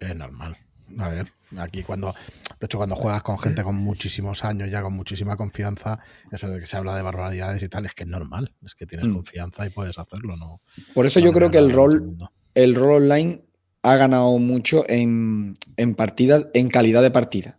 Es 0.00 0.14
normal. 0.14 0.56
A 0.98 1.08
ver, 1.08 1.32
aquí 1.58 1.82
cuando, 1.82 2.14
de 2.60 2.64
hecho, 2.64 2.78
cuando 2.78 2.96
juegas 2.96 3.22
con 3.22 3.38
gente 3.38 3.62
con 3.62 3.76
muchísimos 3.76 4.44
años, 4.44 4.70
ya 4.70 4.82
con 4.82 4.94
muchísima 4.94 5.36
confianza, 5.36 5.98
eso 6.30 6.48
de 6.48 6.60
que 6.60 6.66
se 6.66 6.76
habla 6.76 6.96
de 6.96 7.02
barbaridades 7.02 7.62
y 7.62 7.68
tal, 7.68 7.86
es 7.86 7.94
que 7.94 8.04
es 8.04 8.08
normal. 8.08 8.54
Es 8.64 8.74
que 8.74 8.86
tienes 8.86 9.08
Mm. 9.08 9.14
confianza 9.14 9.66
y 9.66 9.70
puedes 9.70 9.98
hacerlo, 9.98 10.36
¿no? 10.36 10.60
Por 10.94 11.06
eso 11.06 11.20
no 11.20 11.26
yo 11.26 11.32
creo 11.32 11.50
que 11.50 11.58
el 11.58 11.72
rol, 11.72 12.16
el 12.54 12.74
rol 12.74 13.02
online 13.02 13.44
ha 13.82 13.96
ganado 13.96 14.38
mucho 14.38 14.84
en, 14.88 15.54
en 15.76 15.94
partidas, 15.94 16.46
en 16.54 16.68
calidad 16.68 17.02
de 17.02 17.10
partida. 17.10 17.58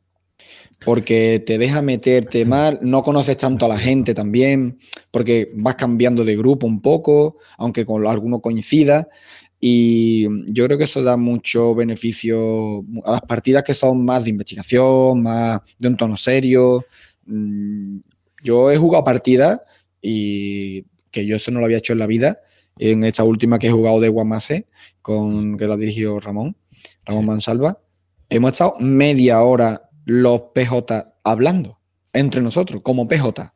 Porque 0.85 1.43
te 1.45 1.57
deja 1.57 1.81
meterte 1.81 2.45
mal, 2.45 2.79
no 2.81 3.03
conoces 3.03 3.37
tanto 3.37 3.65
a 3.65 3.69
la 3.69 3.77
gente 3.77 4.13
también, 4.13 4.77
porque 5.11 5.51
vas 5.55 5.75
cambiando 5.75 6.23
de 6.23 6.37
grupo 6.37 6.67
un 6.67 6.81
poco, 6.81 7.37
aunque 7.57 7.85
con 7.85 8.05
alguno 8.07 8.39
coincida. 8.41 9.09
Y 9.59 10.23
yo 10.53 10.65
creo 10.65 10.77
que 10.77 10.85
eso 10.85 11.03
da 11.03 11.17
mucho 11.17 11.75
beneficio 11.75 12.79
a 13.03 13.11
las 13.11 13.21
partidas 13.21 13.63
que 13.63 13.73
son 13.73 14.05
más 14.05 14.23
de 14.23 14.29
investigación, 14.29 15.21
más 15.21 15.59
de 15.77 15.87
un 15.89 15.97
tono 15.97 16.15
serio. 16.15 16.85
Mm, 17.25 17.97
Yo 18.43 18.71
he 18.71 18.77
jugado 18.77 19.03
partidas 19.03 19.61
y 20.01 20.83
que 21.11 21.25
yo 21.25 21.35
eso 21.35 21.51
no 21.51 21.59
lo 21.59 21.65
había 21.65 21.77
hecho 21.79 21.91
en 21.93 21.99
la 21.99 22.07
vida. 22.07 22.37
En 22.77 23.03
esta 23.03 23.25
última 23.25 23.59
que 23.59 23.67
he 23.67 23.71
jugado 23.71 23.99
de 23.99 24.07
Guamase, 24.07 24.67
con, 25.01 25.57
que 25.57 25.67
la 25.67 25.75
dirigió 25.75 26.17
Ramón, 26.21 26.55
Ramón 27.03 27.23
Sí. 27.23 27.27
Mansalva, 27.27 27.81
hemos 28.29 28.53
estado 28.53 28.75
media 28.79 29.41
hora 29.41 29.89
los 30.05 30.41
PJ 30.55 31.15
hablando 31.25 31.79
entre 32.13 32.41
nosotros, 32.41 32.81
como 32.81 33.05
PJ. 33.07 33.53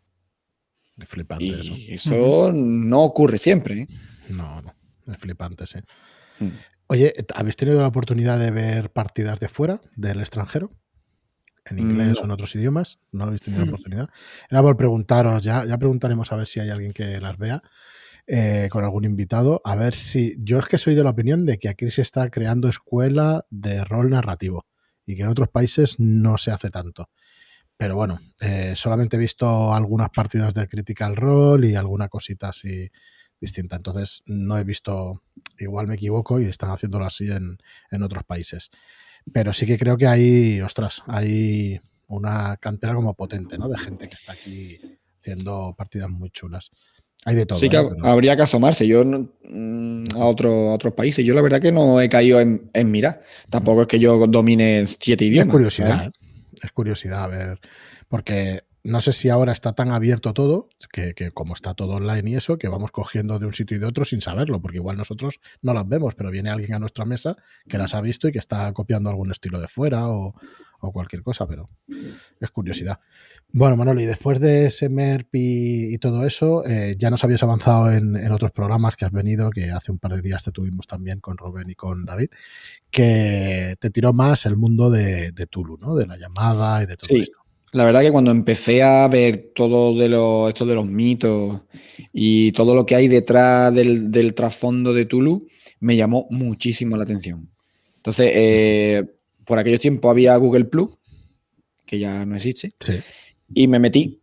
Es 1.01 1.07
flipante 1.07 1.45
Y 1.45 1.51
eso. 1.53 1.73
eso 2.13 2.51
no 2.53 3.03
ocurre 3.03 3.37
siempre. 3.37 3.81
¿eh? 3.83 3.87
No, 4.29 4.61
no. 4.61 4.73
Es 5.07 5.17
flipante, 5.17 5.65
sí. 5.67 5.79
Mm. 6.39 6.49
Oye, 6.87 7.13
¿habéis 7.35 7.55
tenido 7.55 7.81
la 7.81 7.87
oportunidad 7.87 8.39
de 8.39 8.51
ver 8.51 8.91
partidas 8.91 9.39
de 9.39 9.47
fuera, 9.49 9.79
del 9.95 10.19
extranjero? 10.19 10.69
¿En 11.65 11.79
inglés 11.79 12.13
No. 12.15 12.21
o 12.21 12.25
en 12.25 12.31
otros 12.31 12.55
idiomas? 12.55 12.97
¿No 13.11 13.23
habéis 13.23 13.41
tenido 13.41 13.61
la 13.61 13.67
Mm. 13.67 13.69
oportunidad? 13.69 14.09
Era 14.49 14.61
por 14.61 14.75
preguntaros, 14.77 15.41
ya, 15.43 15.65
ya 15.65 15.77
preguntaremos 15.77 16.31
a 16.31 16.35
ver 16.35 16.47
si 16.47 16.59
hay 16.59 16.69
alguien 16.69 16.91
que 16.93 17.19
las 17.21 17.37
vea 17.37 17.61
eh, 18.27 18.67
con 18.71 18.83
algún 18.85 19.03
invitado. 19.05 19.61
A 19.65 19.75
ver 19.75 19.93
si. 19.95 20.35
Yo 20.39 20.57
es 20.59 20.65
que 20.67 20.77
soy 20.77 20.95
de 20.95 21.03
la 21.03 21.09
opinión 21.09 21.45
de 21.45 21.57
que 21.57 21.67
aquí 21.69 21.89
se 21.91 22.01
está 22.01 22.29
creando 22.29 22.69
escuela 22.69 23.45
de 23.49 23.83
rol 23.83 24.09
narrativo 24.09 24.65
y 25.05 25.15
que 25.17 25.23
en 25.23 25.27
otros 25.29 25.49
países 25.49 25.99
no 25.99 26.37
se 26.37 26.51
hace 26.51 26.69
tanto. 26.69 27.09
Pero 27.75 27.95
bueno, 27.95 28.19
eh, 28.39 28.73
solamente 28.77 29.17
he 29.17 29.19
visto 29.19 29.73
algunas 29.73 30.09
partidas 30.09 30.53
de 30.53 30.67
Critical 30.69 31.15
Role 31.17 31.69
y 31.71 31.75
alguna 31.75 32.07
cosita 32.07 32.49
así 32.49 32.89
distinta. 33.43 33.75
Entonces 33.75 34.23
no 34.25 34.57
he 34.57 34.63
visto, 34.63 35.21
igual 35.59 35.87
me 35.87 35.95
equivoco 35.95 36.39
y 36.39 36.45
están 36.45 36.71
haciéndolo 36.71 37.05
así 37.05 37.29
en, 37.29 37.57
en 37.91 38.03
otros 38.03 38.23
países. 38.23 38.71
Pero 39.31 39.53
sí 39.53 39.65
que 39.65 39.77
creo 39.77 39.97
que 39.97 40.07
hay, 40.07 40.61
ostras, 40.61 41.03
hay 41.07 41.79
una 42.07 42.57
cantera 42.57 42.95
como 42.95 43.13
potente, 43.13 43.57
¿no? 43.57 43.69
De 43.69 43.77
gente 43.77 44.07
que 44.07 44.15
está 44.15 44.33
aquí 44.33 44.79
haciendo 45.19 45.73
partidas 45.77 46.09
muy 46.09 46.29
chulas. 46.31 46.71
Hay 47.25 47.35
de 47.35 47.45
todo. 47.45 47.57
Sí 47.59 47.69
que 47.69 47.77
¿eh? 47.77 47.87
Pero- 47.89 48.05
habría 48.05 48.35
que 48.35 48.41
asomarse. 48.43 48.85
Yo 48.85 49.03
mm, 49.05 50.03
a, 50.15 50.25
otro- 50.25 50.71
a 50.71 50.73
otros 50.73 50.93
países. 50.93 51.25
Yo 51.25 51.33
la 51.33 51.41
verdad 51.41 51.61
que 51.61 51.71
no 51.71 52.01
he 52.01 52.09
caído 52.09 52.41
en, 52.41 52.69
en 52.73 52.91
mirar. 52.91 53.21
Tampoco 53.49 53.83
es 53.83 53.87
que 53.87 53.99
yo 53.99 54.27
domine 54.27 54.85
siete 54.87 55.25
Es 55.25 55.31
idiomas. 55.31 55.51
curiosidad, 55.53 55.89
¿sabes? 55.97 56.09
¿eh? 56.09 56.45
es 56.63 56.71
curiosidad, 56.73 57.23
a 57.23 57.27
ver, 57.27 57.59
porque 58.09 58.63
no 58.83 58.99
sé 59.01 59.13
si 59.13 59.29
ahora 59.29 59.53
está 59.53 59.73
tan 59.73 59.91
abierto 59.91 60.33
todo, 60.33 60.67
que, 60.91 61.13
que 61.13 61.31
como 61.31 61.53
está 61.53 61.73
todo 61.73 61.93
online 61.93 62.31
y 62.31 62.35
eso, 62.35 62.57
que 62.57 62.67
vamos 62.67 62.91
cogiendo 62.91 63.39
de 63.39 63.45
un 63.45 63.53
sitio 63.53 63.77
y 63.77 63.79
de 63.79 63.85
otro 63.85 64.03
sin 64.03 64.19
saberlo, 64.21 64.61
porque 64.61 64.77
igual 64.77 64.97
nosotros 64.97 65.39
no 65.61 65.73
las 65.73 65.87
vemos, 65.87 66.15
pero 66.15 66.31
viene 66.31 66.49
alguien 66.49 66.73
a 66.73 66.79
nuestra 66.79 67.05
mesa 67.05 67.37
que 67.67 67.77
las 67.77 67.95
ha 67.95 68.01
visto 68.01 68.27
y 68.27 68.31
que 68.33 68.39
está 68.39 68.71
copiando 68.73 69.09
algún 69.09 69.31
estilo 69.31 69.61
de 69.61 69.69
fuera 69.69 70.09
o, 70.09 70.35
o 70.81 70.91
cualquier 70.91 71.23
cosa, 71.23 71.47
pero 71.47 71.69
es 72.41 72.51
curiosidad. 72.51 72.99
Bueno, 73.53 73.77
Manolo, 73.77 74.01
y 74.01 74.05
después 74.05 74.39
de 74.41 74.65
ese 74.65 74.89
MERP 74.89 75.35
y, 75.35 75.93
y 75.93 75.97
todo 75.99 76.25
eso, 76.25 76.65
eh, 76.65 76.95
ya 76.97 77.09
nos 77.09 77.23
habías 77.23 77.43
avanzado 77.43 77.89
en, 77.91 78.17
en 78.17 78.31
otros 78.33 78.51
programas 78.51 78.95
que 78.97 79.05
has 79.05 79.11
venido, 79.11 79.49
que 79.51 79.71
hace 79.71 79.91
un 79.93 79.99
par 79.99 80.11
de 80.13 80.21
días 80.21 80.43
te 80.43 80.51
tuvimos 80.51 80.87
también 80.87 81.19
con 81.21 81.37
Rubén 81.37 81.69
y 81.69 81.75
con 81.75 82.03
David, 82.03 82.29
que 82.91 83.75
te 83.79 83.89
tiró 83.91 84.11
más 84.13 84.45
el 84.45 84.57
mundo 84.57 84.89
de, 84.89 85.31
de 85.31 85.47
Tulu, 85.47 85.77
¿no? 85.77 85.95
De 85.95 86.05
la 86.05 86.17
llamada 86.17 86.83
y 86.83 86.85
de 86.85 86.97
todo 86.97 87.07
Sí. 87.07 87.21
esto. 87.21 87.37
La 87.73 87.83
verdad 87.85 88.01
que 88.01 88.11
cuando 88.11 88.31
empecé 88.31 88.83
a 88.83 89.07
ver 89.07 89.51
todo 89.55 89.97
de 89.97 90.07
los, 90.09 90.49
esto 90.49 90.65
de 90.65 90.75
los 90.75 90.85
mitos 90.85 91.61
y 92.11 92.51
todo 92.51 92.75
lo 92.75 92.85
que 92.85 92.95
hay 92.95 93.07
detrás 93.07 93.73
del, 93.73 94.11
del 94.11 94.33
trasfondo 94.35 94.93
de 94.93 95.05
Tulu, 95.05 95.47
me 95.79 95.95
llamó 95.95 96.27
muchísimo 96.29 96.95
la 96.95 97.03
atención. 97.03 97.49
Entonces, 97.97 98.31
eh, 98.33 99.03
por 99.45 99.57
aquellos 99.59 99.79
tiempos 99.79 100.09
había 100.11 100.35
Google 100.37 100.65
Plus, 100.65 100.89
que 101.85 101.99
ya 101.99 102.25
no 102.25 102.35
existe, 102.35 102.71
Sí. 102.79 102.99
y 103.53 103.67
me 103.67 103.79
metí 103.79 104.21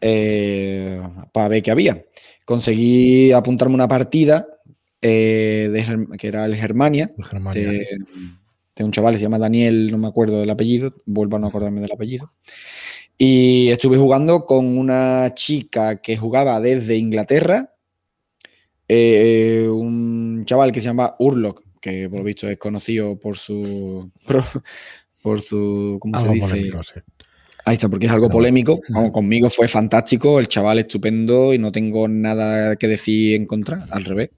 eh, 0.00 1.00
para 1.32 1.48
ver 1.48 1.62
qué 1.62 1.70
había. 1.70 2.04
Conseguí 2.44 3.32
apuntarme 3.32 3.74
una 3.74 3.88
partida 3.88 4.46
eh, 5.02 5.70
de 5.72 6.16
que 6.18 6.28
era 6.28 6.44
el 6.44 6.54
Germania, 6.56 7.12
el 7.16 7.24
Germania. 7.24 7.62
de, 7.70 7.86
de 8.76 8.84
un 8.84 8.90
chaval 8.92 9.14
que 9.14 9.18
se 9.18 9.24
llama 9.24 9.38
Daniel, 9.38 9.90
no 9.90 9.98
me 9.98 10.08
acuerdo 10.08 10.40
del 10.40 10.50
apellido, 10.50 10.90
vuelvo 11.06 11.36
a 11.36 11.38
no 11.40 11.46
acordarme 11.46 11.80
del 11.80 11.92
apellido. 11.92 12.30
Y 13.22 13.68
estuve 13.68 13.98
jugando 13.98 14.46
con 14.46 14.78
una 14.78 15.34
chica 15.34 16.00
que 16.00 16.16
jugaba 16.16 16.58
desde 16.58 16.96
Inglaterra, 16.96 17.74
eh, 18.88 19.68
un 19.70 20.44
chaval 20.46 20.72
que 20.72 20.80
se 20.80 20.86
llama 20.86 21.16
Urlock, 21.18 21.62
que 21.82 22.08
por 22.08 22.20
lo 22.20 22.24
visto 22.24 22.48
es 22.48 22.56
conocido 22.56 23.18
por 23.18 23.36
su. 23.36 24.10
por 25.22 25.42
su. 25.42 25.98
¿Cómo 26.00 26.18
se 26.18 26.30
dice? 26.30 26.48
polémico, 26.48 26.82
sí. 26.82 26.94
Ahí 27.66 27.74
está, 27.74 27.90
porque 27.90 28.06
es 28.06 28.12
algo 28.12 28.30
polémico. 28.30 28.80
Conmigo 29.12 29.50
fue 29.50 29.68
fantástico, 29.68 30.40
el 30.40 30.48
chaval 30.48 30.78
estupendo 30.78 31.52
y 31.52 31.58
no 31.58 31.70
tengo 31.70 32.08
nada 32.08 32.76
que 32.76 32.88
decir 32.88 33.34
en 33.34 33.44
contra, 33.44 33.86
al 33.90 34.06
revés. 34.06 34.30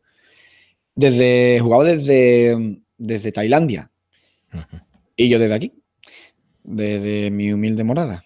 Desde, 0.96 1.60
jugaba 1.60 1.84
desde, 1.84 2.80
desde 2.98 3.30
Tailandia 3.30 3.92
y 5.14 5.28
yo 5.28 5.38
desde 5.38 5.54
aquí, 5.54 5.72
desde 6.64 7.30
mi 7.30 7.52
humilde 7.52 7.84
morada. 7.84 8.24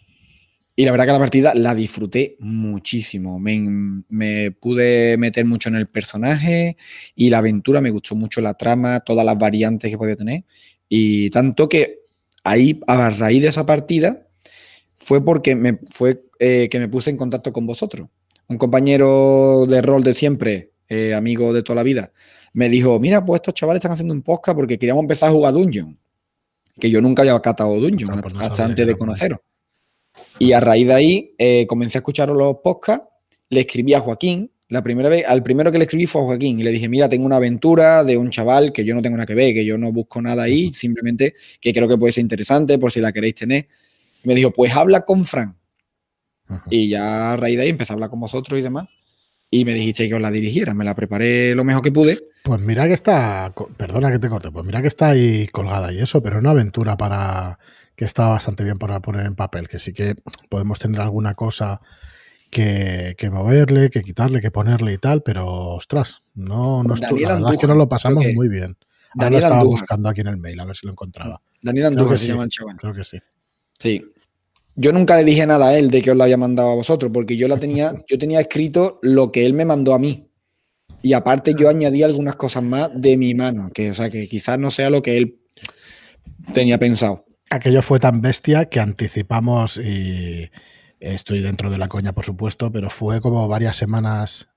Y 0.78 0.85
la 0.85 0.90
verdad 0.90 1.06
que 1.06 1.12
la 1.12 1.18
partida 1.18 1.54
la 1.54 1.75
disfruté 1.75 2.37
muchísimo. 2.38 3.40
Me, 3.40 3.59
me 4.11 4.50
pude 4.50 5.16
meter 5.16 5.47
mucho 5.47 5.71
en 5.71 5.76
el 5.76 5.87
personaje 5.87 6.76
y 7.14 7.30
la 7.30 7.38
aventura 7.38 7.80
me 7.80 7.90
gustó 7.90 8.14
mucho 8.14 8.42
la 8.42 8.52
trama, 8.52 9.00
todas 9.00 9.25
las 9.25 9.38
variantes 9.38 9.90
que 9.90 9.97
podía 9.97 10.16
tener. 10.16 10.45
Y 10.87 11.30
tanto 11.30 11.66
que 11.66 12.00
ahí, 12.45 12.78
a 12.87 13.09
raíz 13.09 13.40
de 13.40 13.49
esa 13.49 13.64
partida, 13.64 14.26
fue 14.99 15.25
porque 15.25 15.56
me, 15.56 15.78
fue, 15.95 16.21
eh, 16.38 16.68
que 16.71 16.78
me 16.78 16.88
puse 16.88 17.09
en 17.09 17.16
contacto 17.16 17.54
con 17.54 17.66
vosotros. 17.66 18.09
Un 18.49 18.59
compañero 18.59 19.64
de 19.66 19.80
rol 19.80 20.04
de 20.04 20.12
siempre, 20.12 20.73
eh, 20.88 21.14
amigo 21.14 21.54
de 21.54 21.62
toda 21.62 21.76
la 21.76 21.83
vida, 21.85 22.12
me 22.52 22.68
dijo, 22.68 23.00
mira, 23.00 23.25
pues 23.25 23.38
estos 23.38 23.54
chavales 23.54 23.78
están 23.80 23.92
haciendo 23.92 24.12
un 24.12 24.23
podcast 24.23 24.56
porque 24.56 24.78
queríamos 24.78 25.02
empezar 25.02 25.30
a 25.30 25.33
jugar 25.33 25.54
Dungeon. 25.54 25.99
Que 26.78 26.90
yo 26.90 27.00
nunca 27.00 27.23
había 27.23 27.40
catado 27.40 27.80
Dungeon, 27.80 28.18
Ah, 28.18 28.21
pues 28.21 28.35
hasta 28.38 28.64
antes 28.64 28.87
de 28.87 28.95
conoceros. 28.95 29.40
Y 30.38 30.52
a 30.52 30.61
raíz 30.61 30.87
de 30.87 30.94
ahí 30.94 31.35
eh, 31.38 31.66
comencé 31.66 31.99
a 31.99 32.00
escuchar 32.00 32.28
los 32.28 32.56
podcasts, 32.62 33.06
le 33.49 33.61
escribí 33.61 33.94
a 33.94 34.00
Joaquín, 34.00 34.50
la 34.68 34.82
primera 34.82 35.08
vez, 35.08 35.25
al 35.26 35.42
primero 35.42 35.70
que 35.70 35.78
le 35.78 35.85
escribí 35.85 36.06
fue 36.06 36.23
a 36.23 36.25
Joaquín 36.25 36.58
y 36.58 36.64
le 36.64 36.73
dije, 36.73 36.88
mira, 36.88 37.08
tengo 37.08 37.25
una 37.25 37.37
aventura 37.37 38.02
de 38.02 38.16
un 38.16 38.30
chaval 38.30 38.73
que 38.73 38.85
yo 38.85 38.94
no 38.94 39.02
tengo 39.02 39.16
nada 39.16 39.26
que 39.26 39.35
ver, 39.35 39.54
que 39.54 39.64
yo 39.64 39.78
no 39.78 39.92
busco 39.92 40.20
nada 40.20 40.42
ahí, 40.42 40.73
simplemente 40.75 41.35
que 41.61 41.73
creo 41.73 41.88
que 41.88 41.96
puede 41.96 42.12
ser 42.12 42.23
interesante 42.23 42.78
por 42.78 42.90
si 42.90 43.00
la 43.00 43.12
queréis 43.12 43.37
tener. 43.37 43.68
Y 44.25 44.28
me 44.28 44.35
dijo, 44.35 44.50
pues 44.50 44.75
habla 44.75 45.02
con 45.02 45.25
Fran. 45.25 45.56
Y 46.70 46.88
ya 46.88 47.32
a 47.32 47.37
raíz 47.37 47.56
de 47.56 47.62
ahí 47.62 47.68
empecé 47.70 47.92
a 47.92 47.94
hablar 47.94 48.11
con 48.11 48.20
vosotros 48.20 48.58
y 48.58 48.62
demás. 48.62 48.88
Y 49.50 49.64
me 49.64 49.75
dijiste 49.75 50.08
que 50.08 50.14
os 50.14 50.20
la 50.20 50.32
dirigiera, 50.32 50.75
me 50.75 50.85
la 50.85 50.94
preparé 50.94 51.54
lo 51.54 51.62
mejor 51.62 51.82
que 51.82 51.92
pude. 51.92 52.18
Pues 52.42 52.61
mira 52.61 52.88
que 52.88 52.94
está, 52.94 53.54
perdona 53.76 54.11
que 54.11 54.18
te 54.18 54.28
corte, 54.28 54.50
pues 54.50 54.66
mira 54.66 54.82
que 54.82 54.88
está 54.88 55.11
ahí 55.11 55.46
colgada 55.49 55.92
y 55.92 55.99
eso, 55.99 56.20
pero 56.23 56.38
una 56.38 56.50
aventura 56.50 56.96
para 56.96 57.58
que 57.97 58.05
está 58.05 58.29
bastante 58.29 58.62
bien 58.65 58.76
para 58.79 59.00
poner 59.00 59.26
en 59.26 59.35
papel, 59.35 59.69
que 59.69 59.79
sí 59.79 59.93
que 59.93 60.17
podemos 60.49 60.79
tener 60.79 61.00
alguna 61.00 61.35
cosa 61.35 61.81
que, 62.50 63.15
que 63.19 63.31
moverle, 63.31 63.91
que 63.91 64.03
quitarle, 64.03 64.41
que 64.41 64.50
ponerle 64.50 64.93
y 64.93 64.99
tal, 64.99 65.23
pero 65.23 65.47
ostras, 65.47 66.23
no, 66.35 66.83
no 66.85 66.95
Daniel 66.95 67.23
la 67.29 67.35
verdad 67.37 67.55
es 67.55 67.61
que 67.61 67.67
nos 67.67 67.76
lo 67.76 67.88
pasamos 67.88 68.25
que- 68.25 68.35
muy 68.35 68.49
bien. 68.49 68.76
Ahora 69.15 69.15
lo 69.15 69.25
Daniel 69.25 69.43
estaba 69.45 69.61
Andújar. 69.61 69.81
buscando 69.81 70.09
aquí 70.11 70.21
en 70.21 70.26
el 70.26 70.37
mail, 70.37 70.61
a 70.61 70.65
ver 70.67 70.76
si 70.76 70.87
lo 70.87 70.93
encontraba. 70.93 71.41
Daniel 71.62 71.87
Creo 71.87 71.99
Andújar 71.99 72.19
se 72.19 72.25
sí. 72.26 72.31
llama 72.31 72.45
el 72.45 72.49
chaval. 72.50 72.76
Creo 72.76 72.95
que 72.95 73.05
sí. 73.05 73.19
Sí. 73.79 74.05
Yo 74.75 74.93
nunca 74.93 75.17
le 75.17 75.25
dije 75.25 75.47
nada 75.47 75.69
a 75.69 75.79
él 75.79 75.91
de 75.91 76.03
que 76.03 76.11
os 76.11 76.17
la 76.19 76.25
había 76.25 76.37
mandado 76.37 76.71
a 76.71 76.75
vosotros, 76.75 77.11
porque 77.15 77.35
yo 77.37 77.49
la 77.49 77.57
tenía, 77.57 77.95
yo 78.09 78.19
tenía 78.19 78.41
escrito 78.41 78.99
lo 79.03 79.33
que 79.33 79.47
él 79.47 79.55
me 79.55 79.65
mandó 79.65 79.95
a 79.95 79.99
mí. 79.99 80.29
Y 81.03 81.15
aparte 81.15 81.55
yo 81.59 81.69
añadí 81.71 82.03
algunas 82.03 82.37
cosas 82.37 82.62
más 82.62 82.91
de 82.95 83.17
mi 83.17 83.35
mano, 83.35 83.71
que 83.73 83.91
o 83.91 83.95
sea 83.95 84.11
que 84.11 84.29
quizás 84.29 84.59
no 84.59 84.71
sea 84.71 84.91
lo 84.91 85.00
que 85.03 85.17
él 85.17 85.41
tenía 86.53 86.79
pensado. 86.79 87.25
Aquello 87.50 87.83
fue 87.83 88.00
tan 88.00 88.21
bestia 88.21 88.67
que 88.69 88.81
anticipamos 88.81 89.79
y 89.79 90.50
estoy 90.99 91.41
dentro 91.41 91.71
de 91.71 91.79
la 91.79 91.88
coña, 91.88 92.12
por 92.12 92.25
supuesto, 92.25 92.73
pero 92.73 92.91
fue 92.91 93.21
como 93.21 93.47
varias 93.49 93.76
semanas. 93.76 94.49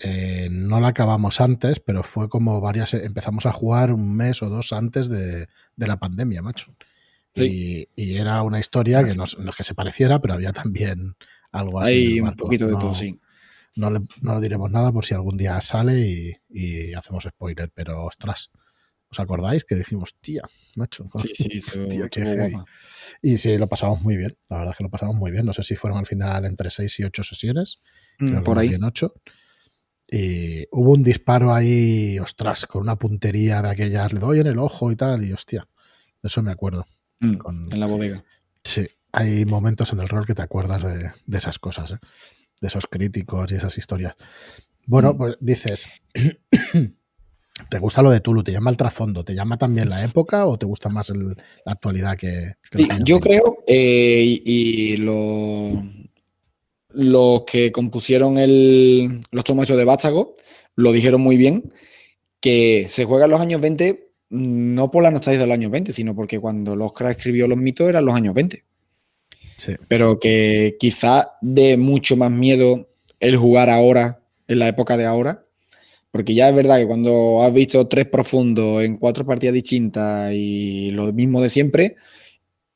eh, 0.00 0.48
no 0.50 0.80
la 0.80 0.88
acabamos 0.88 1.40
antes, 1.40 1.80
pero 1.80 2.02
fue 2.02 2.28
como 2.28 2.60
varias. 2.60 2.92
Empezamos 2.94 3.46
a 3.46 3.52
jugar 3.52 3.92
un 3.92 4.14
mes 4.16 4.42
o 4.42 4.50
dos 4.50 4.72
antes 4.72 5.08
de, 5.08 5.48
de 5.76 5.86
la 5.86 5.96
pandemia, 5.98 6.42
macho. 6.42 6.74
Y, 7.46 7.88
y 7.96 8.16
era 8.16 8.42
una 8.42 8.58
historia 8.60 9.04
que 9.04 9.14
no, 9.14 9.24
es- 9.24 9.38
no 9.38 9.50
es 9.50 9.56
que 9.56 9.64
se 9.64 9.74
pareciera, 9.74 10.20
pero 10.20 10.34
había 10.34 10.52
también 10.52 11.14
algo 11.52 11.80
así. 11.80 11.92
Hay 11.92 12.20
un 12.20 12.36
poquito 12.36 12.66
de 12.66 12.72
No- 12.74 12.78
todo, 12.78 12.94
sí. 12.94 13.18
No, 13.76 13.90
le, 13.90 14.00
no 14.22 14.40
diremos 14.40 14.70
nada 14.70 14.92
por 14.92 15.04
si 15.04 15.14
algún 15.14 15.36
día 15.36 15.60
sale 15.62 16.00
y, 16.00 16.36
y 16.50 16.94
hacemos 16.94 17.24
spoiler, 17.24 17.70
pero 17.74 18.04
ostras. 18.04 18.50
¿Os 19.16 19.20
acordáis 19.20 19.64
que 19.64 19.74
dijimos, 19.76 20.14
tía, 20.20 20.42
macho? 20.74 21.08
Sí, 21.34 21.60
sí, 21.60 21.80
qué. 22.10 22.52
Y 23.22 23.38
sí, 23.38 23.56
lo 23.56 23.66
pasamos 23.68 24.02
muy 24.02 24.16
bien. 24.18 24.36
La 24.50 24.58
verdad 24.58 24.72
es 24.72 24.76
que 24.78 24.84
lo 24.84 24.90
pasamos 24.90 25.16
muy 25.16 25.30
bien. 25.30 25.46
No 25.46 25.54
sé 25.54 25.62
si 25.62 25.74
fueron 25.74 25.98
al 25.98 26.06
final 26.06 26.44
entre 26.44 26.70
6 26.70 27.00
y 27.00 27.04
8 27.04 27.24
sesiones. 27.24 27.80
Mm, 28.18 28.26
Creo 28.28 28.44
Por 28.44 28.58
ahí. 28.58 28.68
bien 28.68 28.84
8. 28.84 29.12
Y 30.08 30.66
hubo 30.70 30.92
un 30.92 31.02
disparo 31.02 31.52
ahí, 31.54 32.18
ostras, 32.18 32.66
con 32.66 32.82
una 32.82 32.96
puntería 32.96 33.62
de 33.62 33.70
aquellas, 33.70 34.12
le 34.12 34.20
doy 34.20 34.40
en 34.40 34.46
el 34.46 34.58
ojo 34.58 34.92
y 34.92 34.96
tal, 34.96 35.24
y 35.24 35.32
hostia, 35.32 35.66
de 36.22 36.26
eso 36.28 36.42
me 36.42 36.52
acuerdo. 36.52 36.86
Mm, 37.20 37.34
con- 37.38 37.72
En 37.72 37.80
la 37.80 37.86
bodega. 37.86 38.22
Sí, 38.62 38.86
hay 39.12 39.44
momentos 39.46 39.92
en 39.92 40.00
el 40.00 40.08
rol 40.08 40.26
que 40.26 40.34
te 40.34 40.42
acuerdas 40.42 40.82
de, 40.84 41.10
de 41.26 41.38
esas 41.38 41.58
cosas, 41.58 41.92
¿eh? 41.92 41.98
de 42.60 42.68
esos 42.68 42.86
críticos 42.86 43.50
y 43.50 43.56
esas 43.56 43.76
historias. 43.78 44.14
Bueno, 44.86 45.14
Mm. 45.14 45.16
pues 45.18 45.36
dices, 45.40 45.88
¿te 47.68 47.78
gusta 47.78 48.02
lo 48.02 48.10
de 48.10 48.20
Tulu? 48.20 48.42
¿Te 48.42 48.52
llama 48.52 48.70
el 48.70 48.76
trasfondo? 48.76 49.24
¿Te 49.24 49.34
llama 49.34 49.56
también 49.56 49.88
la 49.88 50.04
época 50.04 50.46
o 50.46 50.58
te 50.58 50.66
gusta 50.66 50.88
más 50.88 51.10
el- 51.10 51.36
la 51.64 51.72
actualidad 51.72 52.16
que, 52.16 52.54
Sí, 52.72 52.86
yo 53.04 53.18
20? 53.18 53.20
creo, 53.20 53.58
eh, 53.66 54.22
y, 54.44 54.92
y 54.92 54.96
lo- 54.98 55.82
los 56.90 57.44
que 57.44 57.72
compusieron 57.72 58.38
el, 58.38 59.20
los 59.30 59.44
tomos 59.44 59.68
de 59.68 59.84
Vástago 59.84 60.36
lo 60.76 60.92
dijeron 60.92 61.20
muy 61.20 61.36
bien, 61.36 61.72
que 62.40 62.88
se 62.90 63.04
juega 63.04 63.24
en 63.26 63.30
los 63.32 63.40
años 63.40 63.60
20 63.60 64.10
mm, 64.30 64.74
no 64.74 64.90
por 64.90 65.02
la 65.02 65.10
nostalgia 65.10 65.40
de 65.40 65.46
los 65.46 65.54
años 65.54 65.70
20, 65.70 65.92
sino 65.92 66.14
porque 66.14 66.38
cuando 66.38 66.76
Lovecraft 66.76 67.18
escribió 67.18 67.48
los 67.48 67.58
mitos 67.58 67.88
eran 67.88 68.04
los 68.04 68.14
años 68.14 68.34
20. 68.34 68.64
Sí. 69.56 69.72
Pero 69.88 70.20
que 70.20 70.76
quizá 70.78 71.32
dé 71.40 71.76
mucho 71.78 72.16
más 72.16 72.30
miedo 72.30 72.90
el 73.20 73.36
jugar 73.38 73.70
ahora, 73.70 74.20
en 74.48 74.58
la 74.58 74.68
época 74.68 74.96
de 74.98 75.06
ahora, 75.06 75.45
porque 76.10 76.34
ya 76.34 76.48
es 76.48 76.54
verdad 76.54 76.78
que 76.78 76.86
cuando 76.86 77.42
has 77.42 77.52
visto 77.52 77.86
tres 77.88 78.06
profundos 78.06 78.82
en 78.82 78.96
cuatro 78.96 79.24
partidas 79.26 79.54
distintas 79.54 80.32
y 80.32 80.90
lo 80.92 81.12
mismo 81.12 81.40
de 81.42 81.50
siempre, 81.50 81.96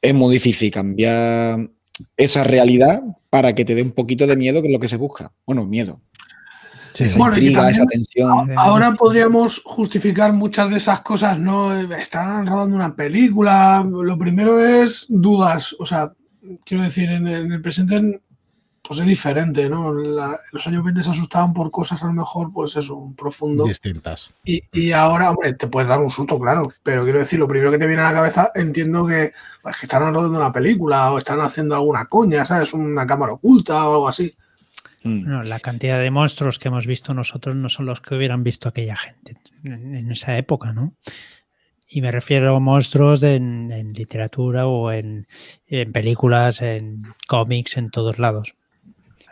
es 0.03 0.15
muy 0.15 0.35
difícil 0.35 0.71
cambiar 0.71 1.71
esa 2.17 2.45
realidad 2.45 3.03
para 3.31 3.55
que 3.55 3.65
te 3.65 3.75
dé 3.75 3.83
un 3.83 3.93
poquito 3.93 4.27
de 4.27 4.37
miedo, 4.37 4.61
que 4.61 4.69
es 4.69 4.73
lo 4.73 4.81
que 4.81 4.89
se 4.89 4.97
busca. 4.97 5.33
Bueno, 5.47 5.67
miedo. 5.67 6.01
Sí, 6.93 7.05
esa 7.05 7.19
Bueno, 7.19 7.37
y 7.37 7.41
que 7.41 7.47
intriga, 7.47 7.61
también- 7.63 7.77
esa 7.77 7.87
tensión. 7.87 8.59
Ahora 8.59 8.95
podríamos 8.95 9.63
justificar 9.65 10.33
muchas 10.33 10.71
de 10.71 10.79
esas 10.79 11.03
cosas, 11.03 11.39
¿no? 11.39 11.73
Están 11.93 12.47
rodando 12.47 12.75
una 12.77 12.97
película. 12.97 13.87
Lo 13.89 14.19
primero 14.19 14.65
es 14.65 15.07
dudas. 15.09 15.75
O 15.79 15.87
sea, 15.87 16.13
quiero 16.65 16.83
decir, 16.83 17.09
en 17.11 17.27
el 17.29 17.63
presente 17.63 18.21
pues 18.91 18.99
es 18.99 19.07
diferente, 19.07 19.69
¿no? 19.69 19.95
La- 19.95 20.41
los 20.51 20.67
años 20.67 20.83
20 20.83 21.05
se 21.05 21.11
asustaban 21.11 21.55
por 21.55 21.71
cosas 21.71 22.03
a 22.03 22.07
lo 22.09 22.13
mejor, 22.13 22.53
pues 22.53 22.75
eso, 22.75 22.97
un 22.97 23.15
profundo. 23.15 23.63
distintas. 23.63 24.33
Y, 24.45 24.65
y 24.73 24.91
ahora, 24.91 25.31
hombre, 25.31 25.53
te 25.53 25.69
puedes 25.69 25.89
dar 25.89 26.01
un 26.01 26.11
susto, 26.11 26.41
claro. 26.41 26.69
Pero 26.83 27.05
quiero 27.05 27.21
decir, 27.21 27.39
lo 27.39 27.47
primero 27.47 27.71
que 27.71 27.79
te 27.79 27.87
viene 27.87 28.03
a 28.03 28.07
la 28.07 28.15
cabeza, 28.15 28.51
entiendo 28.53 29.07
que, 29.07 29.33
pues, 29.63 29.77
que 29.77 29.87
están 29.87 30.13
rodando 30.13 30.41
una 30.41 30.53
película 30.53 31.13
o 31.13 31.19
están 31.19 31.41
haciendo 31.41 31.77
alguna 31.77 32.07
coña, 32.07 32.45
¿sabes? 32.45 32.75
Una 32.75 33.07
cámara 33.07 33.35
oculta 33.35 33.89
o 33.89 33.93
algo 33.95 34.09
así. 34.09 34.35
Mm. 35.05 35.21
Bueno, 35.23 35.43
la 35.45 35.61
cantidad 35.61 36.01
de 36.01 36.11
monstruos 36.11 36.59
que 36.59 36.67
hemos 36.67 36.89
visto 36.89 37.15
nosotros 37.15 37.55
no 37.55 37.69
son 37.69 37.87
los 37.87 38.01
que 38.01 38.17
hubieran 38.17 38.43
visto 38.43 38.69
aquella 38.69 38.97
gente 38.97 39.37
en, 39.63 40.11
esa 40.11 40.37
época, 40.37 40.73
¿no? 40.73 40.95
Y 41.89 42.03
me 42.03 42.11
refiero 42.11 42.57
a 42.57 42.59
monstruos 42.59 43.23
en, 43.23 43.71
en 43.71 43.93
literatura 43.93 44.67
o 44.67 44.91
en, 44.91 45.29
en 45.69 45.93
películas, 45.93 46.61
en 46.61 47.05
cómics, 47.29 47.77
en 47.77 47.91
todos 47.91 48.19
lados. 48.19 48.57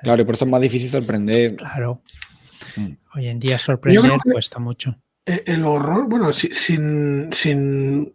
Claro, 0.02 0.22
y 0.22 0.24
por 0.24 0.34
eso 0.34 0.44
es 0.44 0.50
más 0.50 0.60
difícil 0.60 0.88
sorprender. 0.88 1.56
Claro. 1.56 2.02
Mm. 2.76 2.92
Hoy 3.14 3.26
en 3.28 3.38
día 3.40 3.58
sorprender 3.58 4.12
cuesta 4.32 4.58
mucho. 4.58 4.96
Eh, 5.26 5.42
El 5.46 5.64
horror, 5.64 6.06
bueno, 6.08 6.32
si- 6.32 6.52
sin, 6.52 7.28
sin 7.32 8.12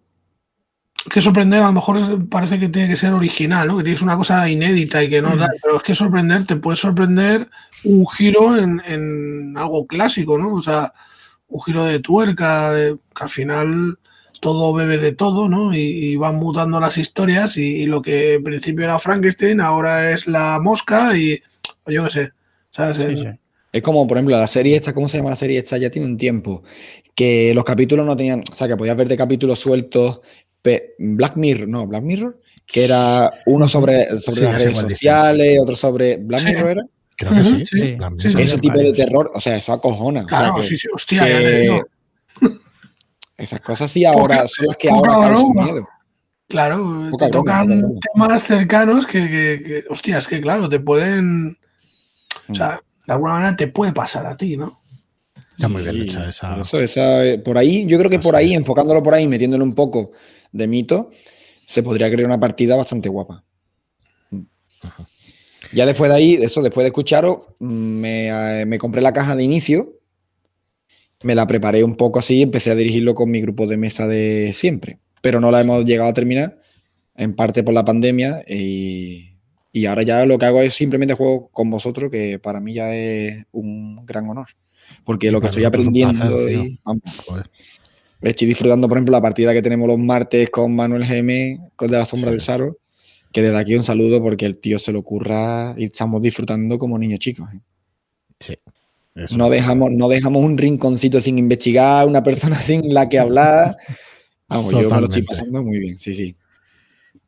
que 1.10 1.22
sorprender, 1.22 1.62
a 1.62 1.68
lo 1.68 1.74
mejor 1.74 2.28
parece 2.30 2.60
que 2.60 2.70
tiene 2.70 2.88
que 2.88 2.96
ser 2.96 3.12
original, 3.14 3.68
¿no? 3.68 3.78
Que 3.78 3.84
tienes 3.84 4.02
una 4.02 4.16
cosa 4.16 4.50
inédita 4.50 5.04
y 5.04 5.10
que 5.10 5.22
no 5.22 5.36
Mm. 5.36 5.40
tal, 5.40 5.50
pero 5.62 5.78
es 5.78 5.84
que 5.84 5.96
sorprender 5.96 6.46
te 6.46 6.56
puede 6.56 6.78
sorprender 6.78 7.50
un 7.84 8.08
giro 8.08 8.58
en, 8.58 8.82
en 8.86 9.58
algo 9.58 9.86
clásico, 9.86 10.38
¿no? 10.38 10.54
O 10.54 10.62
sea, 10.62 10.94
un 11.48 11.62
giro 11.64 11.84
de 11.84 12.00
tuerca, 12.00 12.72
de- 12.72 12.98
que 13.16 13.24
al 13.24 13.30
final 13.30 14.00
todo 14.40 14.74
bebe 14.74 14.98
de 14.98 15.12
todo, 15.14 15.48
¿no? 15.50 15.74
Y, 15.74 15.80
y 15.80 16.16
van 16.16 16.36
mutando 16.38 16.80
las 16.80 16.98
historias 16.98 17.58
y, 17.58 17.64
y 17.64 17.86
lo 17.86 18.02
que 18.02 18.36
en 18.36 18.44
principio 18.44 18.86
era 18.86 19.00
Frankenstein 19.00 19.60
ahora 19.62 20.12
es 20.12 20.28
la 20.28 20.60
mosca 20.62 21.16
y 21.18 21.42
yo 21.88 22.04
qué 22.06 22.10
sé, 22.10 22.30
¿sabes? 22.72 22.98
Sí, 22.98 23.04
El- 23.04 23.18
sí. 23.20 23.28
Es 23.72 23.82
como, 23.82 24.06
por 24.06 24.18
ejemplo, 24.18 24.38
la 24.38 24.46
serie 24.46 24.76
esta, 24.76 24.94
¿cómo 24.94 25.08
se 25.08 25.18
llama 25.18 25.32
la 25.32 25.36
serie 25.36 25.58
esta? 25.58 25.78
Ya 25.80 25.90
tiene 25.90 26.08
un 26.08 26.16
tiempo. 26.18 26.64
Que 27.16 27.54
los 27.56 27.64
capítulos 27.64 28.06
no 28.06 28.16
tenían, 28.16 28.44
o 28.52 28.56
sea, 28.56 28.68
que 28.68 28.78
podías 28.78 28.96
ver 28.96 29.08
de 29.08 29.18
capítulos 29.18 29.60
sueltos. 29.60 30.22
pe- 30.62 30.94
Black 31.00 31.36
Mirror, 31.36 31.68
no, 31.68 31.86
Black 31.88 32.04
Mirror. 32.04 32.40
que 32.66 32.86
era 32.86 33.30
uno 33.48 33.68
sobre, 33.68 34.08
sobre 34.20 34.38
Sí, 34.38 34.42
las 34.44 34.52
ya 34.54 34.58
redes 34.60 34.78
sociales, 34.78 35.60
otro 35.62 35.76
sobre 35.76 36.16
Black 36.18 36.40
Sí. 36.42 36.46
Mirror, 36.48 36.70
¿era? 36.70 36.84
Creo 37.18 37.32
que 37.34 37.40
Ujú, 37.42 37.50
sí. 37.50 37.66
sí, 37.66 37.96
Black 37.98 38.14
sí, 38.20 38.28
Mirror, 38.30 38.42
Ese 38.44 38.58
tipo 38.60 38.78
de 38.80 38.94
terror, 38.94 39.32
o 39.34 39.42
sea, 39.42 39.58
eso 39.58 39.74
acojona. 39.74 40.22
o 40.24 40.30
sea, 40.30 40.38
Claro, 40.38 40.56
que- 40.56 40.64
sí, 40.64 40.78
sí, 40.78 40.88
hostia, 40.94 41.28
ya 41.28 41.40
que 41.40 41.44
te 41.46 41.60
digo. 41.60 41.88
Esas 43.38 43.60
cosas 43.62 43.92
sí 43.92 44.06
ahora 44.06 44.38
Poca- 44.38 44.48
son 44.48 44.66
las 44.68 44.78
que 44.78 44.90
ahora 44.90 45.12
causan 45.14 45.30
broma. 45.54 45.64
miedo. 45.66 45.88
Claro, 46.48 47.08
Poca 47.12 47.26
te 47.26 47.32
broma, 47.32 47.52
tocan 47.64 47.80
broma. 47.82 48.00
temas 48.14 48.44
cercanos 48.44 49.06
que, 49.08 49.22
que, 49.30 49.62
que, 49.66 49.84
hostia, 49.90 50.20
es 50.20 50.28
que 50.28 50.40
claro, 50.40 50.70
te 50.70 50.80
pueden, 50.80 51.58
o 52.54 52.56
sea, 52.56 52.82
de 53.06 53.14
alguna 53.14 53.34
manera 53.34 53.56
te 53.56 53.68
puede 53.68 53.94
pasar 53.94 54.26
a 54.26 54.38
ti, 54.38 54.58
¿no? 54.58 54.80
Está 55.56 55.70
muy 55.70 55.84
bien 55.84 55.96
Sí, 55.96 56.02
hecha 56.02 56.30
esa. 56.30 56.50
por 56.50 56.60
eso, 56.60 56.80
esa, 56.80 57.26
eh, 57.26 57.40
por 57.40 57.58
ahí, 57.58 57.86
yo 57.88 57.98
creo 58.00 58.10
que 58.10 58.20
por 58.20 58.36
ahí, 58.36 58.54
enfocándolo 58.54 59.04
por 59.04 59.14
ahí, 59.14 59.28
metiéndole 59.28 59.64
un 59.64 59.74
poco 59.74 60.12
de 60.52 60.68
mito, 60.68 61.10
se 61.66 61.84
podría 61.84 62.10
crear 62.12 62.26
una 62.28 62.40
partida 62.40 62.76
bastante 62.76 63.10
guapa. 63.10 63.44
Ya 65.72 65.86
después 65.86 66.10
de 66.10 66.16
ahí, 66.16 66.34
eso, 66.36 66.62
después 66.62 66.84
de 66.84 66.90
escucharos, 66.90 67.40
me, 67.60 68.62
eh, 68.62 68.66
me 68.66 68.78
compré 68.78 69.02
la 69.02 69.14
caja 69.14 69.36
de 69.36 69.44
inicio, 69.44 70.00
me 71.24 71.36
la 71.36 71.48
preparé 71.48 71.84
un 71.84 71.96
poco 71.96 72.20
así, 72.20 72.42
empecé 72.42 72.72
a 72.72 72.76
dirigirlo 72.76 73.16
con 73.16 73.32
mi 73.32 73.42
grupo 73.42 73.66
de 73.66 73.78
mesa 73.78 74.08
de 74.08 74.54
siempre, 74.56 75.00
pero 75.22 75.40
no 75.40 75.52
la 75.52 75.62
hemos 75.62 75.86
llegado 75.86 76.10
a 76.10 76.14
terminar, 76.14 76.62
en 77.16 77.36
parte 77.36 77.64
por 77.64 77.74
la 77.74 77.86
pandemia, 77.86 78.44
y, 78.48 79.33
y 79.76 79.88
ahora 79.88 80.04
ya 80.04 80.26
lo 80.28 80.38
que 80.38 80.46
hago 80.46 80.62
es 80.62 80.76
simplemente 80.76 81.16
juego 81.16 81.50
con 81.50 81.72
vosotros, 81.72 82.12
que 82.12 82.38
para 82.38 82.60
mí 82.60 82.76
ya 82.76 82.94
es 82.96 83.44
un 83.52 84.06
gran 84.06 84.30
honor, 84.30 84.48
porque 85.04 85.32
lo 85.32 85.42
que 85.42 85.48
estoy 85.48 85.64
aprendiendo 85.64 86.28
placer, 86.28 86.52
y, 86.52 86.80
vamos. 86.84 87.02
Estoy 88.22 88.48
disfrutando, 88.48 88.88
por 88.88 88.98
ejemplo, 88.98 89.12
la 89.12 89.22
partida 89.22 89.52
que 89.52 89.64
tenemos 89.64 89.88
los 89.88 89.98
martes 89.98 90.50
con 90.52 90.76
Manuel 90.76 91.04
GM, 91.06 91.72
con 91.76 91.90
de 91.90 91.98
la 91.98 92.06
sombra 92.06 92.30
Sí. 92.30 92.36
del 92.36 92.42
Saro, 92.42 92.78
que 93.34 93.42
desde 93.42 93.58
aquí 93.58 93.76
un 93.76 93.82
saludo 93.84 94.22
porque 94.22 94.46
el 94.46 94.60
tío 94.60 94.78
se 94.78 94.92
lo 94.92 95.00
ocurra 95.00 95.74
y 95.76 95.86
estamos 95.86 96.22
disfrutando 96.22 96.78
como 96.78 96.98
niños 97.00 97.20
chicos. 97.20 97.50
¿eh? 97.52 97.60
Sí. 98.40 98.58
Eso. 99.16 99.38
No 99.38 99.50
dejamos, 99.50 99.92
no 99.92 100.08
dejamos 100.08 100.46
un 100.46 100.58
rinconcito 100.58 101.20
sin 101.20 101.40
investigar, 101.40 102.08
una 102.08 102.22
persona 102.22 102.56
sin 102.62 102.94
la 102.94 103.10
que 103.10 103.18
hablar. 103.18 103.76
Vamos, 104.48 104.72
yo 104.72 104.88
me 104.88 105.02
lo 105.02 105.06
estoy 105.06 105.24
pasando 105.24 105.64
muy 105.64 105.80
bien, 105.80 105.98
sí, 105.98 106.14
sí. 106.14 106.36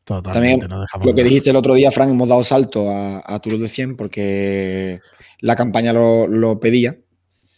Totalmente. 0.06 0.68
También 0.68 0.88
no 0.88 1.06
Lo 1.06 1.16
que 1.16 1.24
dijiste 1.24 1.50
el 1.50 1.56
otro 1.56 1.74
día, 1.74 1.92
Frank, 1.92 2.12
hemos 2.12 2.30
dado 2.30 2.44
salto 2.44 2.92
a, 2.92 3.24
a 3.26 3.40
Tour 3.40 3.60
de 3.60 3.68
100 3.68 3.98
porque 3.98 5.02
la 5.42 5.56
campaña 5.56 5.92
lo, 5.92 6.28
lo 6.28 6.60
pedía. 6.60 6.98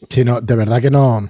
Sí, 0.09 0.23
no, 0.23 0.41
de 0.41 0.55
verdad 0.55 0.81
que 0.81 0.89
no. 0.89 1.29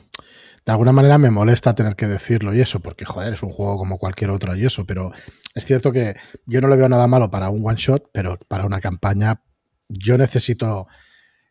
De 0.65 0.71
alguna 0.71 0.91
manera 0.91 1.17
me 1.17 1.31
molesta 1.31 1.74
tener 1.74 1.95
que 1.95 2.07
decirlo 2.07 2.53
y 2.53 2.59
eso, 2.59 2.81
porque 2.81 3.05
joder, 3.05 3.33
es 3.33 3.41
un 3.41 3.50
juego 3.50 3.77
como 3.77 3.97
cualquier 3.97 4.31
otro 4.31 4.55
y 4.55 4.65
eso, 4.65 4.86
pero 4.86 5.12
es 5.55 5.65
cierto 5.65 5.91
que 5.91 6.15
yo 6.45 6.62
no 6.62 6.67
le 6.67 6.75
veo 6.75 6.89
nada 6.89 7.07
malo 7.07 7.31
para 7.31 7.50
un 7.50 7.65
one 7.65 7.77
shot, 7.77 8.09
pero 8.12 8.38
para 8.47 8.65
una 8.65 8.81
campaña 8.81 9.41
yo 9.88 10.17
necesito, 10.17 10.88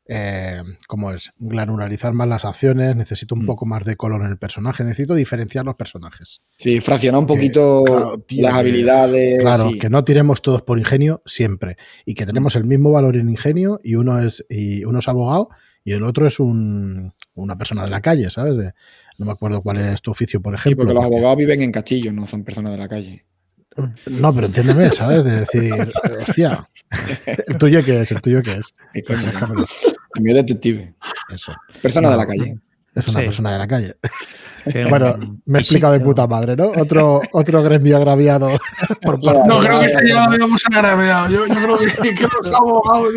eh, 0.09 0.63
¿cómo 0.87 1.11
es? 1.13 1.33
Granularizar 1.39 2.13
más 2.15 2.29
las 2.29 2.45
acciones, 2.45 2.95
necesito 2.97 3.35
un 3.35 3.43
Mm. 3.43 3.47
poco 3.47 3.67
más 3.67 3.85
de 3.85 3.97
color 3.97 4.23
en 4.23 4.29
el 4.29 4.39
personaje, 4.39 4.85
necesito 4.85 5.15
diferenciar 5.15 5.65
los 5.65 5.75
personajes. 5.77 6.43
Sí, 6.59 6.81
fraccionar 6.81 7.21
un 7.21 7.27
poquito 7.27 7.85
claro, 7.85 8.25
las 8.31 8.55
habilidades. 8.55 9.41
Claro, 9.41 9.71
sí. 9.73 9.79
que 9.79 9.91
no 9.91 10.05
tiremos 10.05 10.43
todos 10.43 10.63
por 10.63 10.79
ingenio 10.79 11.23
siempre 11.27 11.77
y 12.05 12.15
que 12.15 12.25
tenemos 12.27 12.55
el 12.57 12.65
mismo 12.65 12.93
valor 12.93 13.17
en 13.17 13.29
ingenio 13.29 13.81
y 13.83 13.97
uno 13.97 14.21
es 14.21 14.45
y 14.49 14.85
uno 14.85 14.99
es 15.01 15.09
abogado 15.09 15.49
y 15.85 15.93
el 15.93 16.03
otro 16.05 16.27
es 16.27 16.39
un, 16.41 17.13
una 17.35 17.57
persona 17.59 17.85
de 17.85 17.91
la 17.91 18.01
calle, 18.01 18.31
¿sabes? 18.31 18.57
De- 18.57 18.73
no 19.19 19.27
me 19.27 19.33
acuerdo 19.33 19.63
cuál 19.63 19.79
es 19.79 20.03
tu 20.03 20.11
oficio, 20.11 20.41
por 20.43 20.53
Sí, 20.55 20.61
ejemplo. 20.69 20.85
porque 20.85 20.95
los 20.95 21.05
porque- 21.05 21.15
abogados 21.17 21.39
viven 21.39 21.63
en 21.63 21.73
castillos, 21.73 22.13
no 22.13 22.27
son 22.27 22.45
personas 22.45 22.73
de 22.73 22.79
la 22.79 22.87
calle. 22.89 23.25
No, 24.07 24.35
pero 24.35 24.47
entiéndeme, 24.47 24.89
¿sabes? 24.91 25.23
De 25.25 25.41
decir, 25.41 25.73
hostia, 26.19 26.67
¿el 27.47 27.59
tuyo 27.59 27.85
qué 27.85 28.01
es? 28.01 28.11
¿El 28.13 28.23
tuyo 28.23 28.43
qué 28.43 28.53
es? 28.57 28.75
¿Qué 28.95 29.03
coño? 29.03 29.33
Es 30.25 30.35
detective. 30.35 30.95
Eso. 31.33 31.53
Persona 31.83 32.09
No, 32.09 32.13
de 32.13 32.17
la 32.19 32.27
calle. 32.27 32.59
Es 32.95 33.09
una 33.09 33.21
Sí. 33.21 33.27
persona 33.27 33.53
de 33.53 33.59
la 33.59 33.69
calle. 33.69 33.95
Bueno, 34.91 35.39
me 35.47 35.59
he 35.59 35.63
explicado 35.63 35.93
de 35.93 36.01
puta 36.01 36.27
madre, 36.27 36.57
¿no? 36.57 36.71
Otro, 36.77 37.21
otro 37.35 37.63
gremio 37.63 37.97
agraviado 37.99 38.49
por 39.03 39.21
parte 39.21 39.43
No, 39.47 39.61
de- 39.61 39.67
creo 39.69 39.79
que 39.79 39.87
ese 39.87 40.09
ya 40.09 40.15
lo 40.27 40.33
habíamos 40.33 40.61
agraviado. 40.67 41.29
Yo, 41.31 41.47
yo 41.47 41.55
creo 41.55 41.79
que, 41.79 42.15
que 42.17 42.23
los 42.25 42.53
abogados, 42.61 43.11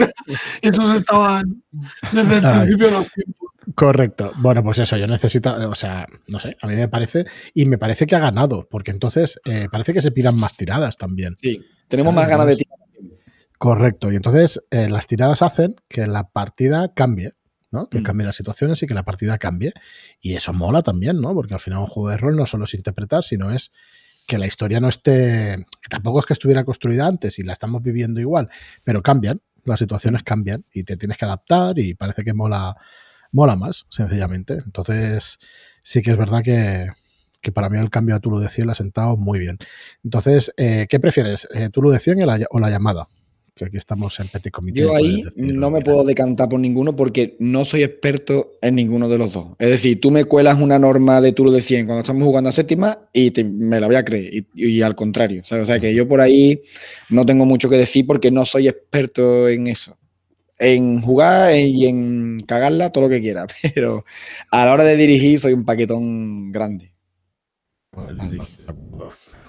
esos 0.62 0.94
estaban 0.96 1.64
desde 2.12 2.36
el 2.36 2.42
principio 2.42 2.86
de 2.86 2.92
los 2.92 3.12
tiempos. 3.12 3.50
Correcto. 3.74 4.32
Bueno, 4.38 4.62
pues 4.62 4.78
eso, 4.78 4.96
yo 4.98 5.08
necesito, 5.08 5.56
o 5.68 5.74
sea, 5.74 6.06
no 6.28 6.40
sé, 6.40 6.56
a 6.62 6.68
mí 6.68 6.76
me 6.76 6.88
parece, 6.88 7.26
y 7.56 7.66
me 7.66 7.80
parece 7.80 8.06
que 8.06 8.16
ha 8.16 8.20
ganado, 8.20 8.68
porque 8.70 8.92
entonces 8.92 9.40
eh, 9.46 9.68
parece 9.72 9.92
que 9.94 10.02
se 10.02 10.12
pidan 10.12 10.38
más 10.40 10.56
tiradas 10.56 10.98
también. 10.98 11.36
Sí. 11.42 11.60
Tenemos 11.88 12.14
¿Sabes? 12.14 12.28
más 12.30 12.38
ganas 12.38 12.46
de 12.46 12.56
tirar. 12.58 12.78
Correcto. 13.60 14.12
Y 14.12 14.16
entonces 14.16 14.62
eh, 14.72 14.90
las 14.90 15.06
tiradas 15.06 15.42
hacen 15.42 15.76
que 15.90 16.08
la 16.08 16.30
partida 16.30 16.94
cambie, 16.94 17.34
¿no? 17.72 17.90
Que 17.90 18.00
Mm. 18.00 18.04
cambie 18.04 18.26
las 18.26 18.38
situaciones 18.38 18.82
y 18.82 18.88
que 18.88 18.94
la 18.94 19.04
partida 19.04 19.38
cambie. 19.38 19.74
Y 20.22 20.34
eso 20.36 20.54
mola 20.54 20.82
también, 20.82 21.20
¿no? 21.22 21.34
Porque 21.34 21.54
al 21.56 21.60
final 21.60 21.80
un 21.82 21.88
juego 21.88 22.10
de 22.10 22.18
rol 22.18 22.38
no 22.38 22.46
solo 22.46 22.64
es 22.66 22.74
interpretar, 22.74 23.24
sino 23.24 23.52
es 23.52 23.72
que 24.28 24.38
la 24.38 24.48
historia 24.48 24.80
no 24.80 24.90
esté. 24.90 25.66
tampoco 25.90 26.20
es 26.22 26.26
que 26.26 26.34
estuviera 26.34 26.64
construida 26.64 27.08
antes 27.08 27.40
y 27.40 27.44
la 27.44 27.54
estamos 27.54 27.82
viviendo 27.84 28.22
igual, 28.22 28.50
pero 28.86 29.02
cambian, 29.04 29.42
las 29.66 29.80
situaciones 29.80 30.24
cambian 30.24 30.66
y 30.74 30.84
te 30.84 30.98
tienes 30.98 31.18
que 31.18 31.26
adaptar 31.26 31.80
y 31.80 31.96
parece 31.96 32.24
que 32.24 32.34
mola, 32.34 32.76
mola 33.34 33.56
más, 33.58 33.88
sencillamente. 33.90 34.54
Entonces, 34.66 35.40
sí 35.84 36.02
que 36.04 36.12
es 36.12 36.18
verdad 36.18 36.44
que, 36.44 36.88
que 37.42 37.52
para 37.52 37.70
mí 37.70 37.78
el 37.80 37.90
cambio 37.90 38.16
a 38.16 38.20
Tulu 38.22 38.40
de 38.40 38.50
100 38.50 38.68
le 38.68 38.72
ha 38.74 38.76
sentado 38.76 39.18
muy 39.18 39.40
bien. 39.40 39.58
Entonces, 40.04 40.54
eh, 40.58 40.88
¿qué 40.90 41.00
prefieres? 41.00 41.48
Eh, 41.54 41.70
¿Tulu 41.72 41.90
de 41.92 42.00
100 42.00 42.22
o 42.24 42.26
la, 42.28 42.40
o 42.52 42.60
la 42.60 42.70
llamada? 42.70 43.10
Que 43.60 43.66
aquí 43.66 43.76
estamos 43.76 44.18
en 44.22 44.30
Petit 44.30 44.54
Comité. 44.54 44.80
Yo 44.80 44.96
ahí 44.96 45.22
no 45.36 45.70
me 45.70 45.82
puedo 45.82 46.06
decantar 46.06 46.48
por 46.48 46.62
ninguno 46.62 46.96
porque 46.96 47.36
no 47.40 47.66
soy 47.66 47.84
experto 47.84 48.54
en 48.62 48.76
ninguno 48.76 49.10
de 49.10 49.18
los 49.18 49.34
dos. 49.34 49.48
Es 49.60 49.70
decir, 49.70 50.00
tú 50.00 50.12
me 50.12 50.24
cuelas 50.24 50.58
una 50.62 50.80
norma 50.80 51.20
de 51.20 51.34
Tulo 51.34 51.52
de 51.52 51.62
100 51.62 51.86
cuando 51.86 52.00
estamos 52.00 52.24
jugando 52.24 52.50
a 52.50 52.54
séptima 52.54 53.10
y 53.12 53.32
te- 53.32 53.44
me 53.44 53.82
la 53.82 53.88
voy 53.88 53.98
a 53.98 54.06
creer. 54.06 54.34
Y, 54.34 54.48
y 54.78 54.82
al 54.82 54.96
contrario. 54.96 55.44
¿sabes? 55.44 55.64
O 55.64 55.66
sea 55.66 55.78
que 55.78 55.94
yo 55.94 56.08
por 56.08 56.22
ahí 56.22 56.62
no 57.10 57.26
tengo 57.26 57.46
mucho 57.46 57.70
que 57.70 57.76
decir 57.76 58.08
porque 58.08 58.32
no 58.32 58.46
soy 58.46 58.70
experto 58.70 59.50
en 59.50 59.68
eso. 59.68 59.98
En 60.58 61.02
jugar 61.02 61.54
y 61.58 61.86
en 61.86 62.40
cagarla, 62.48 62.92
todo 62.94 63.04
lo 63.04 63.10
que 63.10 63.20
quiera. 63.20 63.46
Pero 63.76 64.06
a 64.52 64.64
la 64.66 64.72
hora 64.72 64.86
de 64.86 64.96
dirigir 64.96 65.38
soy 65.38 65.52
un 65.52 65.66
paquetón 65.66 66.50
grande. 66.54 66.94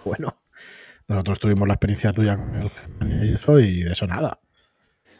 Bueno, 0.05 0.35
nosotros 1.11 1.40
tuvimos 1.40 1.66
la 1.66 1.75
experiencia 1.75 2.12
tuya 2.12 2.37
con 2.37 2.55
el 3.11 3.31
y 3.31 3.35
eso, 3.35 3.59
y 3.59 3.83
de 3.83 3.92
eso 3.92 4.07
nada. 4.07 4.38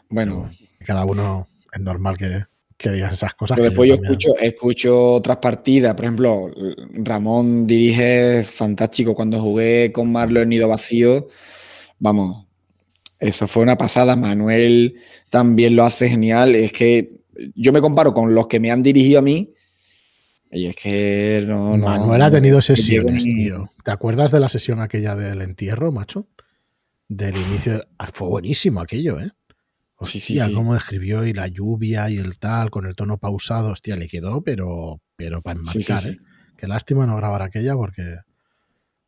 Bueno, 0.09 0.49
Cada 0.85 1.05
uno 1.05 1.47
es 1.73 1.81
normal 1.81 2.17
que, 2.17 2.45
que 2.77 2.91
digas 2.91 3.13
esas 3.13 3.33
cosas. 3.35 3.57
Pero 3.57 3.69
después 3.69 3.89
yo 3.89 3.95
escucho, 3.95 4.37
escucho 4.39 5.13
otras 5.13 5.37
partidas. 5.37 5.93
Por 5.93 6.05
ejemplo, 6.05 6.49
Ramón 6.93 7.67
dirige 7.67 8.43
fantástico. 8.45 9.13
Cuando 9.13 9.39
jugué 9.41 9.91
con 9.91 10.11
Marlo 10.11 10.41
en 10.41 10.49
Nido 10.49 10.69
Vacío, 10.69 11.27
vamos, 11.99 12.47
eso 13.19 13.47
fue 13.47 13.63
una 13.63 13.77
pasada. 13.77 14.15
Manuel 14.15 14.95
también 15.29 15.75
lo 15.75 15.83
hace 15.83 16.09
genial. 16.09 16.55
Es 16.55 16.71
que 16.71 17.21
yo 17.55 17.73
me 17.73 17.81
comparo 17.81 18.13
con 18.13 18.33
los 18.33 18.47
que 18.47 18.61
me 18.61 18.71
han 18.71 18.81
dirigido 18.81 19.19
a 19.19 19.23
mí. 19.23 19.53
Y 20.51 20.65
es 20.67 20.75
que 20.75 21.43
no. 21.47 21.77
no- 21.77 21.85
Manuel 21.87 22.21
ha 22.21 22.31
tenido 22.31 22.61
sesiones, 22.61 23.23
tío. 23.23 23.69
¿Te 23.85 23.91
acuerdas 23.91 24.31
de 24.31 24.39
la 24.39 24.49
sesión 24.49 24.79
aquella 24.81 25.15
del 25.15 25.41
entierro, 25.41 25.91
macho? 25.91 26.27
Del 27.07 27.35
inicio. 27.37 27.81
Ah, 27.97 28.09
Fue 28.13 28.27
buenísimo 28.27 28.81
aquello, 28.81 29.19
¿eh? 29.19 29.29
Sí, 30.03 30.17
Hostia, 30.17 30.45
sí, 30.45 30.49
sí. 30.49 30.55
cómo 30.55 30.75
escribió 30.75 31.25
y 31.25 31.33
la 31.33 31.47
lluvia 31.47 32.09
y 32.09 32.17
el 32.17 32.39
tal, 32.39 32.69
con 32.71 32.85
el 32.87 32.95
tono 32.95 33.17
pausado. 33.17 33.71
Hostia, 33.71 33.95
le 33.95 34.07
quedó, 34.07 34.41
pero, 34.41 34.99
pero 35.15 35.41
para 35.41 35.59
Sí, 35.59 35.81
sí, 35.81 35.91
enmarcar, 35.91 35.99
sí. 36.01 36.09
¿eh? 36.09 36.19
Qué 36.57 36.67
lástima 36.67 37.05
no 37.05 37.15
grabar 37.15 37.43
aquella 37.43 37.75
porque 37.75 38.15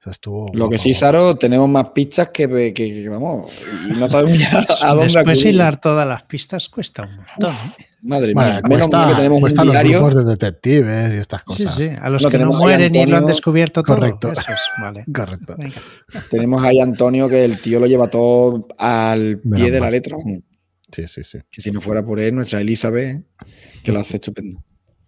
o 0.04 0.08
sea, 0.08 0.12
estuvo. 0.12 0.52
Lo 0.54 0.70
que 0.70 0.78
sí. 0.78 0.94
Saro, 0.94 1.36
tenemos 1.38 1.70
más 1.70 1.92
pistas 1.92 2.28
que, 2.30 2.48
que- 2.50 2.74
que- 2.74 3.08
vamos. 3.10 3.50
Y 3.90 3.94
no 3.94 4.06
sabemos 4.10 4.38
ya 4.38 4.50
a 4.82 4.90
dónde 4.90 5.06
Después 5.06 5.38
acudir. 5.40 5.48
hilar 5.54 5.80
todas 5.80 6.06
las 6.06 6.24
pistas 6.24 6.68
cuesta 6.68 7.04
un 7.04 7.16
montón. 7.16 7.54
¿eh? 7.80 7.86
Madre 8.02 8.34
Bueno, 8.34 8.50
mía. 8.52 8.62
Menos 8.64 8.90
mal 8.90 8.90
cuesta, 8.90 9.08
que 9.08 9.16
tenemos 9.16 9.36
un 9.38 9.42
cuesta 9.42 9.64
los 9.64 9.74
diario. 9.74 10.00
grupos 10.04 10.16
de 10.26 10.32
detectives 10.32 11.14
y 11.14 11.18
estas 11.20 11.44
cosas. 11.46 11.76
sí, 11.76 11.90
a 12.02 12.10
los 12.10 12.22
No, 12.22 12.30
que 12.30 12.38
no 12.38 12.52
mueren 12.52 12.94
y 12.94 13.06
lo 13.06 13.16
han 13.16 13.26
descubierto 13.28 13.82
todo. 13.82 13.96
Correcto. 13.98 14.32
Esos, 14.34 14.46
vale. 14.82 15.06
Correcto. 15.16 15.56
Venga. 15.58 15.76
Tenemos 16.30 16.62
ahí 16.64 16.82
a 16.82 16.84
Antonio 16.84 17.30
que 17.30 17.46
el 17.46 17.58
tío 17.62 17.80
lo 17.80 17.88
lleva 17.88 18.08
todo 18.10 18.68
al 18.78 19.40
pie 19.40 19.50
Menos 19.52 19.68
de 19.68 19.72
la 19.72 19.80
mal. 19.80 19.92
letra. 19.94 20.18
Sí, 20.92 21.08
sí, 21.08 21.24
sí. 21.24 21.38
Que 21.50 21.62
si 21.62 21.72
no 21.72 21.80
fuera 21.80 22.06
por 22.06 22.20
él, 22.20 22.36
nuestra 22.36 22.60
Elizabeth, 22.60 23.24
que 23.84 23.92
lo 23.94 24.00
hace 24.02 24.18
estupendo. 24.18 24.62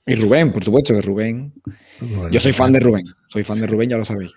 Y 0.07 0.15
Rubén, 0.15 0.53
por 0.53 0.63
supuesto, 0.63 0.93
que 0.93 1.01
Rubén. 1.01 1.53
Bueno, 1.99 2.29
Yo 2.29 2.39
soy 2.39 2.53
fan 2.53 2.71
de 2.71 2.79
Rubén. 2.79 3.03
Soy 3.27 3.43
fan 3.43 3.59
de 3.59 3.67
Rubén, 3.67 3.89
ya 3.89 3.97
lo 3.97 4.05
sabéis. 4.05 4.31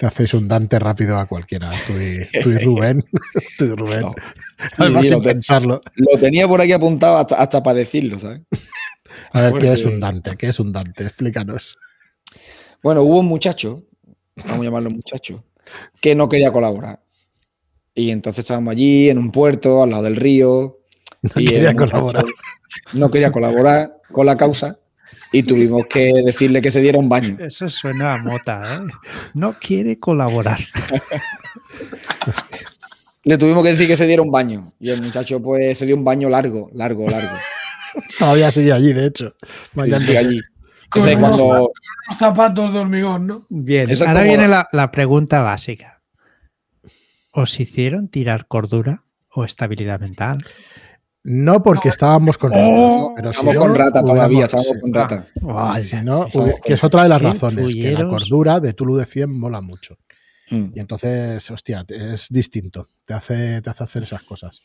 Le 0.00 0.08
hacéis 0.08 0.34
un 0.34 0.48
Dante 0.48 0.78
rápido 0.78 1.18
a 1.18 1.26
cualquiera. 1.26 1.70
Tú 1.86 1.92
y, 1.94 2.26
tú 2.42 2.50
y 2.50 2.58
Rubén. 2.58 3.04
tú 3.58 3.64
y 3.66 3.74
Rubén. 3.74 4.00
No. 4.02 4.14
Además, 4.78 5.02
sin 5.02 5.12
lo, 5.12 5.22
pensarlo. 5.22 5.80
lo 5.96 6.18
tenía 6.18 6.48
por 6.48 6.60
aquí 6.60 6.72
apuntado 6.72 7.18
hasta, 7.18 7.36
hasta 7.36 7.62
para 7.62 7.78
decirlo, 7.78 8.18
¿sabes? 8.18 8.42
A 9.32 9.42
ver, 9.42 9.54
¿qué 9.60 9.72
es 9.72 9.84
un 9.84 10.00
Dante? 10.00 10.36
¿Qué 10.36 10.48
es 10.48 10.60
un 10.60 10.72
Dante? 10.72 11.04
Explícanos. 11.04 11.78
Bueno, 12.82 13.02
hubo 13.02 13.20
un 13.20 13.26
muchacho, 13.26 13.84
vamos 14.36 14.60
a 14.60 14.64
llamarlo 14.64 14.90
muchacho, 14.90 15.44
que 16.00 16.14
no 16.14 16.28
quería 16.28 16.52
colaborar. 16.52 17.00
Y 17.94 18.10
entonces 18.10 18.44
estábamos 18.44 18.72
allí 18.72 19.10
en 19.10 19.18
un 19.18 19.30
puerto, 19.30 19.82
al 19.82 19.90
lado 19.90 20.02
del 20.04 20.16
río. 20.16 20.80
No 21.22 21.32
y 21.36 21.46
quería 21.46 21.74
colaborar. 21.74 22.24
No 22.92 23.10
quería 23.10 23.30
colaborar 23.30 24.00
con 24.12 24.26
la 24.26 24.36
causa 24.36 24.79
y 25.32 25.42
tuvimos 25.42 25.86
que 25.86 26.12
decirle 26.24 26.60
que 26.60 26.70
se 26.70 26.80
diera 26.80 26.98
un 26.98 27.08
baño. 27.08 27.36
Eso 27.40 27.68
suena 27.70 28.14
a 28.14 28.18
mota, 28.22 28.76
¿eh? 28.76 28.92
No 29.34 29.52
quiere 29.54 29.98
colaborar. 29.98 30.58
Le 33.24 33.36
tuvimos 33.38 33.62
que 33.62 33.70
decir 33.70 33.86
que 33.86 33.96
se 33.96 34.06
diera 34.06 34.22
un 34.22 34.30
baño. 34.30 34.72
Y 34.80 34.90
el 34.90 35.02
muchacho, 35.02 35.40
pues, 35.42 35.76
se 35.78 35.86
dio 35.86 35.94
un 35.96 36.04
baño 36.04 36.28
largo, 36.28 36.70
largo, 36.72 37.08
largo. 37.08 37.36
Todavía 38.18 38.50
sigue 38.50 38.72
allí, 38.72 38.92
de 38.92 39.06
hecho. 39.06 39.34
Sí, 39.74 40.16
allí. 40.16 40.40
Con 40.88 41.02
Ese 41.02 41.16
unos- 41.16 41.36
cuando. 41.38 41.72
Los 42.08 42.18
zapatos 42.18 42.72
de 42.72 42.78
hormigón, 42.80 43.26
¿no? 43.26 43.46
Bien, 43.50 43.88
Eso 43.90 44.04
ahora 44.04 44.20
como- 44.20 44.28
viene 44.32 44.48
la, 44.48 44.68
la 44.72 44.90
pregunta 44.90 45.42
básica. 45.42 46.02
¿Os 47.32 47.60
hicieron 47.60 48.08
tirar 48.08 48.46
cordura 48.48 49.04
o 49.32 49.44
estabilidad 49.44 50.00
mental? 50.00 50.38
No 51.22 51.62
porque 51.62 51.90
estábamos 51.90 52.38
con 52.38 52.50
ratas, 52.50 52.66
Oh, 52.68 53.12
pero 53.14 53.28
Estamos 53.28 53.54
con 53.56 53.74
rata 53.74 54.02
todavía, 54.02 54.48
sí. 54.48 54.56
con 54.80 54.92
rata. 54.94 55.26
Si 55.80 55.96
no, 55.96 56.28
con- 56.32 56.52
que 56.64 56.72
es 56.74 56.82
otra 56.84 57.02
de 57.02 57.08
las 57.10 57.20
razones, 57.20 57.74
que 57.74 57.92
la 57.92 58.08
cordura 58.08 58.58
de 58.58 58.72
Tulu 58.72 58.96
de 58.96 59.04
100 59.04 59.30
mola 59.38 59.60
mucho. 59.60 59.96
Mm. 60.50 60.70
Y 60.74 60.80
entonces, 60.80 61.50
hostia, 61.50 61.84
es 61.88 62.26
distinto. 62.30 62.88
Te 63.06 63.14
hace, 63.14 63.60
te 63.60 63.70
hace 63.70 63.84
hacer 63.84 64.02
esas 64.02 64.22
cosas. 64.22 64.62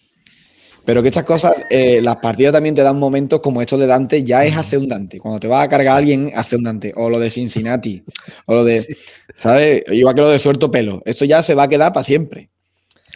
Pero 0.85 1.01
que 1.01 1.09
estas 1.09 1.25
cosas, 1.25 1.53
eh, 1.71 1.99
las 2.01 2.17
partidas 2.17 2.53
también 2.53 2.73
te 2.75 2.83
dan 2.83 2.97
momentos 2.99 3.39
como 3.41 3.61
esto 3.61 3.77
de 3.77 3.87
Dante, 3.87 4.23
ya 4.23 4.45
es 4.45 4.55
hacer 4.55 4.79
un 4.79 4.87
Dante. 4.87 5.19
Cuando 5.19 5.39
te 5.39 5.47
vas 5.47 5.65
a 5.65 5.69
cargar 5.69 5.95
a 5.95 5.97
alguien, 5.97 6.31
hace 6.35 6.55
un 6.55 6.63
Dante. 6.63 6.93
O 6.95 7.09
lo 7.09 7.19
de 7.19 7.31
Cincinnati. 7.31 8.03
O 8.45 8.53
lo 8.53 8.63
de, 8.63 8.81
¿sabes? 9.37 9.83
Igual 9.91 10.15
que 10.15 10.21
lo 10.21 10.29
de 10.29 10.39
suelto 10.39 10.71
pelo. 10.71 11.01
Esto 11.05 11.25
ya 11.25 11.43
se 11.43 11.53
va 11.55 11.63
a 11.63 11.67
quedar 11.67 11.91
para 11.91 12.03
siempre. 12.03 12.49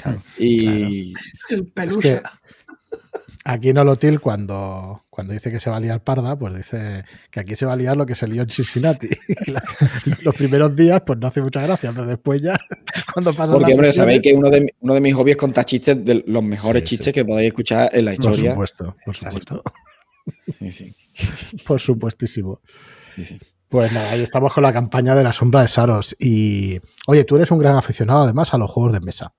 Claro, 0.02 0.22
y 0.38 1.14
El 1.50 1.62
Es 1.62 1.62
pelusa. 1.74 2.00
que 2.02 2.22
aquí 3.52 3.70
en 3.70 3.78
Olotil, 3.78 4.20
cuando, 4.20 5.02
cuando 5.10 5.34
dice 5.34 5.52
que 5.52 5.60
se 5.60 5.70
va 5.70 5.78
a 5.78 5.80
liar 5.80 6.04
parda, 6.04 6.38
pues 6.38 6.56
dice 6.56 7.04
que 7.32 7.40
aquí 7.40 7.56
se 7.56 7.66
va 7.66 7.74
a 7.74 7.76
liar 7.76 7.96
lo 7.98 8.06
que 8.06 8.16
se 8.16 8.28
lió 8.28 8.42
en 8.44 8.50
Cincinnati. 8.50 9.10
La- 9.48 9.64
los 10.24 10.36
primeros 10.36 10.76
días, 10.76 11.02
pues 11.06 11.20
no 11.20 11.28
hace 11.28 11.42
mucha 11.42 11.62
gracia, 11.62 11.92
pero 11.94 12.08
después 12.08 12.42
ya, 12.42 12.58
cuando 13.14 13.34
pasa 13.34 13.54
porque, 13.54 13.74
hombre, 13.74 13.94
sabéis 13.94 14.22
que 14.22 14.34
uno 14.34 14.50
de, 14.50 14.62
mi- 14.62 14.70
uno 14.82 14.94
de 14.94 15.02
mis 15.02 15.14
hobbies 15.16 15.36
es 15.36 15.40
contar 15.40 15.66
chistes 15.66 16.04
de 16.04 16.24
los 16.28 16.44
mejores 16.44 16.84
Sí, 16.84 16.88
sí. 16.88 16.96
chistes 16.98 17.14
que 17.14 17.26
podáis 17.26 17.48
escuchar 17.48 17.90
en 17.94 18.06
la 18.06 18.14
Por 18.16 18.26
historia. 18.32 18.52
supuesto, 18.52 18.96
por 19.06 19.16
supuesto. 19.16 19.64
Sí, 20.60 20.70
sí, 20.72 20.96
Por 21.66 21.80
supuestísimo. 21.80 22.62
sí, 23.16 23.26
sí. 23.26 23.38
Pues 23.68 23.92
nada, 23.94 24.10
ahí 24.12 24.22
estamos 24.22 24.52
con 24.52 24.64
la 24.64 24.74
campaña 24.74 25.14
de 25.14 25.24
la 25.24 25.32
sombra 25.32 25.62
de 25.62 25.68
Saros. 25.68 26.16
Y 26.20 26.80
oye, 27.06 27.24
tú 27.24 27.36
eres 27.36 27.52
un 27.52 27.60
gran 27.60 27.76
aficionado 27.76 28.24
además 28.24 28.52
a 28.54 28.58
los 28.58 28.70
juegos 28.72 28.94
de 28.94 29.00
mesa. 29.00 29.34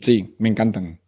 Sí, 0.00 0.34
me 0.38 0.48
encantan. 0.48 0.98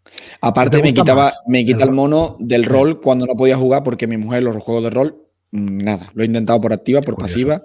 Aparte, 0.41 0.77
¿Te 0.79 0.83
me 0.83 0.93
quitaba, 0.93 1.25
más 1.25 1.41
me 1.47 1.65
quita 1.65 1.85
el 1.85 1.91
el 1.91 1.95
mono 1.95 2.37
del 2.39 2.65
rol 2.65 3.01
cuando 3.01 3.27
no 3.27 3.35
podía 3.35 3.57
jugar 3.57 3.83
porque 3.83 4.07
mi 4.07 4.19
mujer 4.19 4.43
los 4.43 4.63
juegos 4.63 4.85
de 4.85 4.91
rol, 4.91 5.17
mm, 5.53 5.79
nada. 5.79 6.11
Lo 6.15 6.23
he 6.23 6.27
intentado 6.27 6.61
por 6.61 6.73
activa, 6.73 7.01
por 7.01 7.15
Curioso. 7.15 7.35
pasiva. 7.35 7.63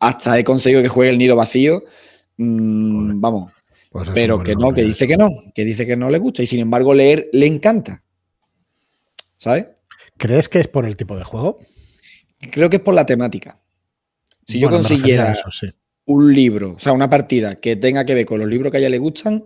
Hasta 0.00 0.38
he 0.38 0.44
conseguido 0.44 0.82
que 0.82 0.88
juegue 0.88 1.10
el 1.10 1.18
nido 1.18 1.34
vacío. 1.34 1.82
Mm, 2.36 3.20
vamos. 3.20 3.52
Pues 3.90 4.10
Pero 4.14 4.42
que 4.42 4.54
no, 4.54 4.72
que 4.72 4.84
dice 4.84 5.08
que 5.08 5.16
no, 5.16 5.28
que 5.54 5.64
dice 5.64 5.86
que 5.86 5.96
no 5.96 6.10
le 6.10 6.18
gusta 6.18 6.42
y 6.42 6.46
sin 6.46 6.60
embargo 6.60 6.94
leer 6.94 7.28
le 7.32 7.46
encanta. 7.46 8.02
¿Sabes? 9.36 9.66
¿Crees 10.16 10.48
que 10.48 10.60
es 10.60 10.68
por 10.68 10.84
el 10.84 10.96
tipo 10.96 11.16
de 11.16 11.24
juego? 11.24 11.58
Creo 12.52 12.68
que 12.70 12.76
es 12.76 12.82
por 12.82 12.94
la 12.94 13.06
temática. 13.06 13.58
Si 14.46 14.58
yo 14.60 14.68
Bueno, 14.68 14.82
consiguiera 14.82 15.32
eso, 15.32 15.50
sí. 15.50 15.68
un 16.06 16.32
libro, 16.32 16.74
o 16.74 16.78
sea, 16.78 16.92
una 16.92 17.08
partida 17.10 17.56
que 17.56 17.76
tenga 17.76 18.04
que 18.04 18.14
ver 18.14 18.26
con 18.26 18.40
los 18.40 18.48
libros 18.48 18.70
que 18.70 18.78
a 18.78 18.80
ella 18.80 18.88
le 18.88 18.98
gustan, 18.98 19.44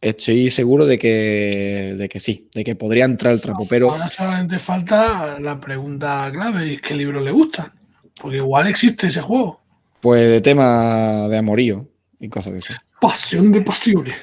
estoy 0.00 0.50
seguro 0.50 0.86
de 0.86 0.98
que, 0.98 1.94
de 1.98 2.08
que 2.08 2.20
sí, 2.20 2.48
de 2.54 2.64
que 2.64 2.76
podría 2.76 3.04
entrar 3.04 3.32
el 3.32 3.40
trapo. 3.40 3.66
Pero 3.68 3.90
Ahora 3.90 4.08
solamente 4.08 4.58
falta 4.58 5.38
la 5.40 5.58
pregunta 5.60 6.30
clave, 6.32 6.66
y 6.68 6.74
es 6.74 6.80
qué 6.80 6.94
libros 6.94 7.22
le 7.22 7.30
gustan. 7.30 7.72
Porque 8.20 8.38
igual 8.38 8.66
existe 8.66 9.08
ese 9.08 9.20
juego. 9.20 9.60
pues 10.00 10.28
de 10.28 10.40
tema 10.40 11.28
de 11.28 11.38
amorío 11.38 11.88
y 12.20 12.28
cosas 12.28 12.52
de 12.52 12.58
eso. 12.60 12.74
Pasión 13.00 13.52
de 13.52 13.60
pasiones. 13.62 14.14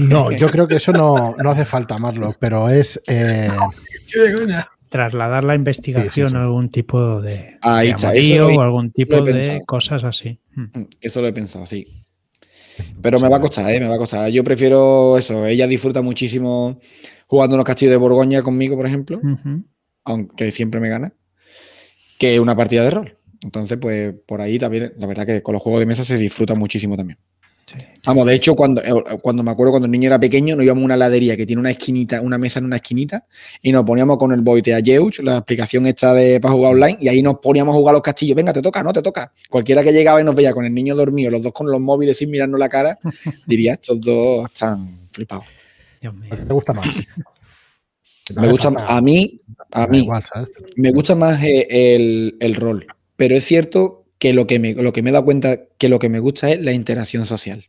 No, 0.00 0.32
yo 0.32 0.48
creo 0.48 0.66
que 0.66 0.76
eso 0.76 0.92
no, 0.92 1.34
no 1.36 1.50
hace 1.50 1.66
falta 1.66 1.96
amarlo, 1.96 2.34
pero 2.40 2.70
es. 2.70 2.98
eh, 3.06 3.50
Qué 4.10 4.18
de 4.20 4.34
coña. 4.34 4.68
Trasladar 4.88 5.44
la 5.44 5.54
investigación 5.56 6.30
sí. 6.30 6.36
a 6.36 6.42
algún 6.44 6.70
tipo 6.70 7.20
de, 7.20 7.58
Ahí 7.62 7.88
de 7.88 7.94
amorío 7.94 8.46
o 8.46 8.60
algún 8.62 8.90
tipo 8.92 9.20
de 9.20 9.32
pensado. 9.32 9.60
cosas 9.66 10.04
así. 10.04 10.38
Mm, 10.54 10.84
Eso 11.00 11.20
lo 11.20 11.26
he 11.26 11.32
pensado, 11.32 11.66
sí. 11.66 12.03
Pero 13.02 13.18
me 13.18 13.28
va 13.28 13.36
a 13.36 13.40
costar, 13.40 13.70
¿eh? 13.70 13.80
Me 13.80 13.88
va 13.88 13.94
a 13.96 13.98
costar. 13.98 14.30
Yo 14.30 14.42
prefiero 14.44 15.18
eso. 15.18 15.46
Ella 15.46 15.66
disfruta 15.66 16.02
muchísimo 16.02 16.78
jugando 17.26 17.56
unos 17.56 17.66
castillos 17.66 17.90
de 17.90 17.96
Borgoña 17.96 18.42
conmigo, 18.42 18.76
por 18.76 18.86
ejemplo, 18.86 19.20
aunque 20.04 20.50
siempre 20.50 20.80
me 20.80 20.88
gana, 20.88 21.14
que 22.18 22.40
una 22.40 22.56
partida 22.56 22.84
de 22.84 22.90
rol. 22.90 23.18
Entonces, 23.42 23.78
pues 23.78 24.14
por 24.26 24.40
ahí 24.40 24.58
también, 24.58 24.94
la 24.96 25.06
verdad 25.06 25.26
que 25.26 25.42
con 25.42 25.52
los 25.52 25.62
juegos 25.62 25.80
de 25.80 25.86
mesa 25.86 26.04
se 26.04 26.16
disfruta 26.16 26.54
muchísimo 26.54 26.96
también. 26.96 27.18
Sí. 27.66 27.78
Vamos, 28.04 28.26
de 28.26 28.34
hecho, 28.34 28.54
cuando, 28.54 28.82
eh, 28.82 28.92
cuando 29.22 29.42
me 29.42 29.50
acuerdo 29.50 29.72
cuando 29.72 29.86
el 29.86 29.92
niño 29.92 30.08
era 30.08 30.18
pequeño, 30.20 30.54
nos 30.54 30.64
íbamos 30.64 30.82
a 30.82 30.84
una 30.84 30.94
heladería 30.96 31.34
que 31.36 31.46
tiene 31.46 31.60
una 31.60 31.70
esquinita, 31.70 32.20
una 32.20 32.36
mesa 32.36 32.58
en 32.58 32.66
una 32.66 32.76
esquinita, 32.76 33.24
y 33.62 33.72
nos 33.72 33.84
poníamos 33.84 34.18
con 34.18 34.32
el 34.32 34.42
Boite 34.42 34.74
a 34.74 34.80
Yeuch, 34.80 35.20
la 35.20 35.38
explicación 35.38 35.86
esta 35.86 36.12
de 36.12 36.40
para 36.40 36.52
jugar 36.52 36.72
online, 36.74 36.98
y 37.00 37.08
ahí 37.08 37.22
nos 37.22 37.38
poníamos 37.38 37.74
a 37.74 37.78
jugar 37.78 37.92
a 37.92 37.96
los 37.96 38.02
castillos. 38.02 38.36
Venga, 38.36 38.52
te 38.52 38.60
toca, 38.60 38.82
no 38.82 38.92
te 38.92 39.00
toca. 39.00 39.32
Cualquiera 39.48 39.82
que 39.82 39.92
llegaba 39.92 40.20
y 40.20 40.24
nos 40.24 40.34
veía 40.34 40.52
con 40.52 40.64
el 40.66 40.74
niño 40.74 40.94
dormido, 40.94 41.30
los 41.30 41.42
dos 41.42 41.52
con 41.54 41.70
los 41.70 41.80
móviles 41.80 42.18
sin 42.18 42.30
mirarnos 42.30 42.60
la 42.60 42.68
cara, 42.68 42.98
diría, 43.46 43.72
estos 43.74 43.98
dos 44.00 44.44
están 44.52 45.08
flipados. 45.10 45.46
Dios 46.02 46.14
mío. 46.14 46.30
¿Te 46.36 46.52
gusta 46.52 46.72
más? 46.74 46.98
No 48.34 48.42
Me 48.42 48.48
gusta, 48.50 48.70
falta- 48.72 48.94
a 48.96 49.00
mí, 49.00 49.40
a 49.70 49.86
mí, 49.86 50.08
me 50.76 50.90
gusta 50.92 51.14
más 51.14 51.40
el, 51.42 52.36
el 52.40 52.54
rol, 52.54 52.86
pero 53.16 53.34
es 53.36 53.44
cierto 53.44 54.03
que 54.24 54.32
lo 54.32 54.46
que, 54.46 54.58
me, 54.58 54.72
lo 54.72 54.90
que 54.90 55.02
me 55.02 55.10
he 55.10 55.12
dado 55.12 55.26
cuenta 55.26 55.66
que 55.76 55.90
lo 55.90 55.98
que 55.98 56.08
me 56.08 56.18
gusta 56.18 56.50
es 56.50 56.58
la 56.58 56.72
interacción 56.72 57.26
social. 57.26 57.68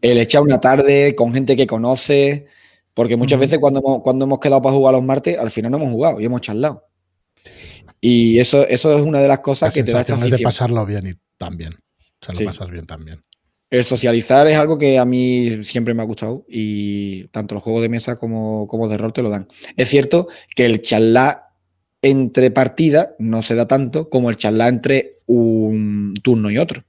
El 0.00 0.18
echar 0.18 0.40
una 0.40 0.60
tarde 0.60 1.16
con 1.16 1.34
gente 1.34 1.56
que 1.56 1.66
conoce, 1.66 2.46
porque 2.94 3.16
muchas 3.16 3.40
veces 3.40 3.58
cuando 3.58 3.80
hemos, 3.80 4.02
cuando 4.02 4.24
hemos 4.24 4.38
quedado 4.38 4.62
para 4.62 4.76
jugar 4.76 4.94
los 4.94 5.02
martes, 5.02 5.36
al 5.36 5.50
final 5.50 5.72
no 5.72 5.78
hemos 5.78 5.90
jugado 5.90 6.20
y 6.20 6.26
hemos 6.26 6.42
charlado. 6.42 6.84
Y 8.00 8.38
eso, 8.38 8.68
eso 8.68 8.96
es 8.96 9.02
una 9.02 9.20
de 9.20 9.26
las 9.26 9.38
La 9.38 9.42
cosas 9.42 9.74
que 9.74 9.82
te 9.82 9.90
da 9.90 10.02
esta 10.02 10.14
de 10.16 10.38
pasarlo 10.38 10.86
bien 10.86 11.08
y 11.08 11.14
también. 11.36 11.72
O 11.72 12.24
sea, 12.24 12.32
lo 12.32 12.38
Sí. 12.38 12.44
pasas 12.44 12.70
bien 12.70 12.86
también. 12.86 13.20
El 13.68 13.82
socializar 13.82 14.46
es 14.46 14.56
algo 14.56 14.78
que 14.78 14.96
a 14.96 15.04
mí 15.04 15.64
siempre 15.64 15.92
me 15.92 16.02
ha 16.02 16.06
gustado 16.06 16.44
y 16.48 17.26
tanto 17.30 17.56
los 17.56 17.64
juegos 17.64 17.82
de 17.82 17.88
mesa 17.88 18.14
como, 18.14 18.68
como 18.68 18.88
de 18.88 18.96
rol 18.96 19.12
te 19.12 19.22
lo 19.22 19.30
dan. 19.30 19.48
Es 19.76 19.88
cierto 19.88 20.28
que 20.54 20.66
el 20.66 20.82
charlar 20.82 21.46
entre 22.00 22.52
partidas 22.52 23.08
no 23.18 23.42
se 23.42 23.56
da 23.56 23.66
tanto 23.66 24.08
como 24.08 24.30
el 24.30 24.36
charlar 24.36 24.68
entre 24.68 25.15
un 25.26 26.14
turno 26.22 26.50
y 26.50 26.58
otro. 26.58 26.82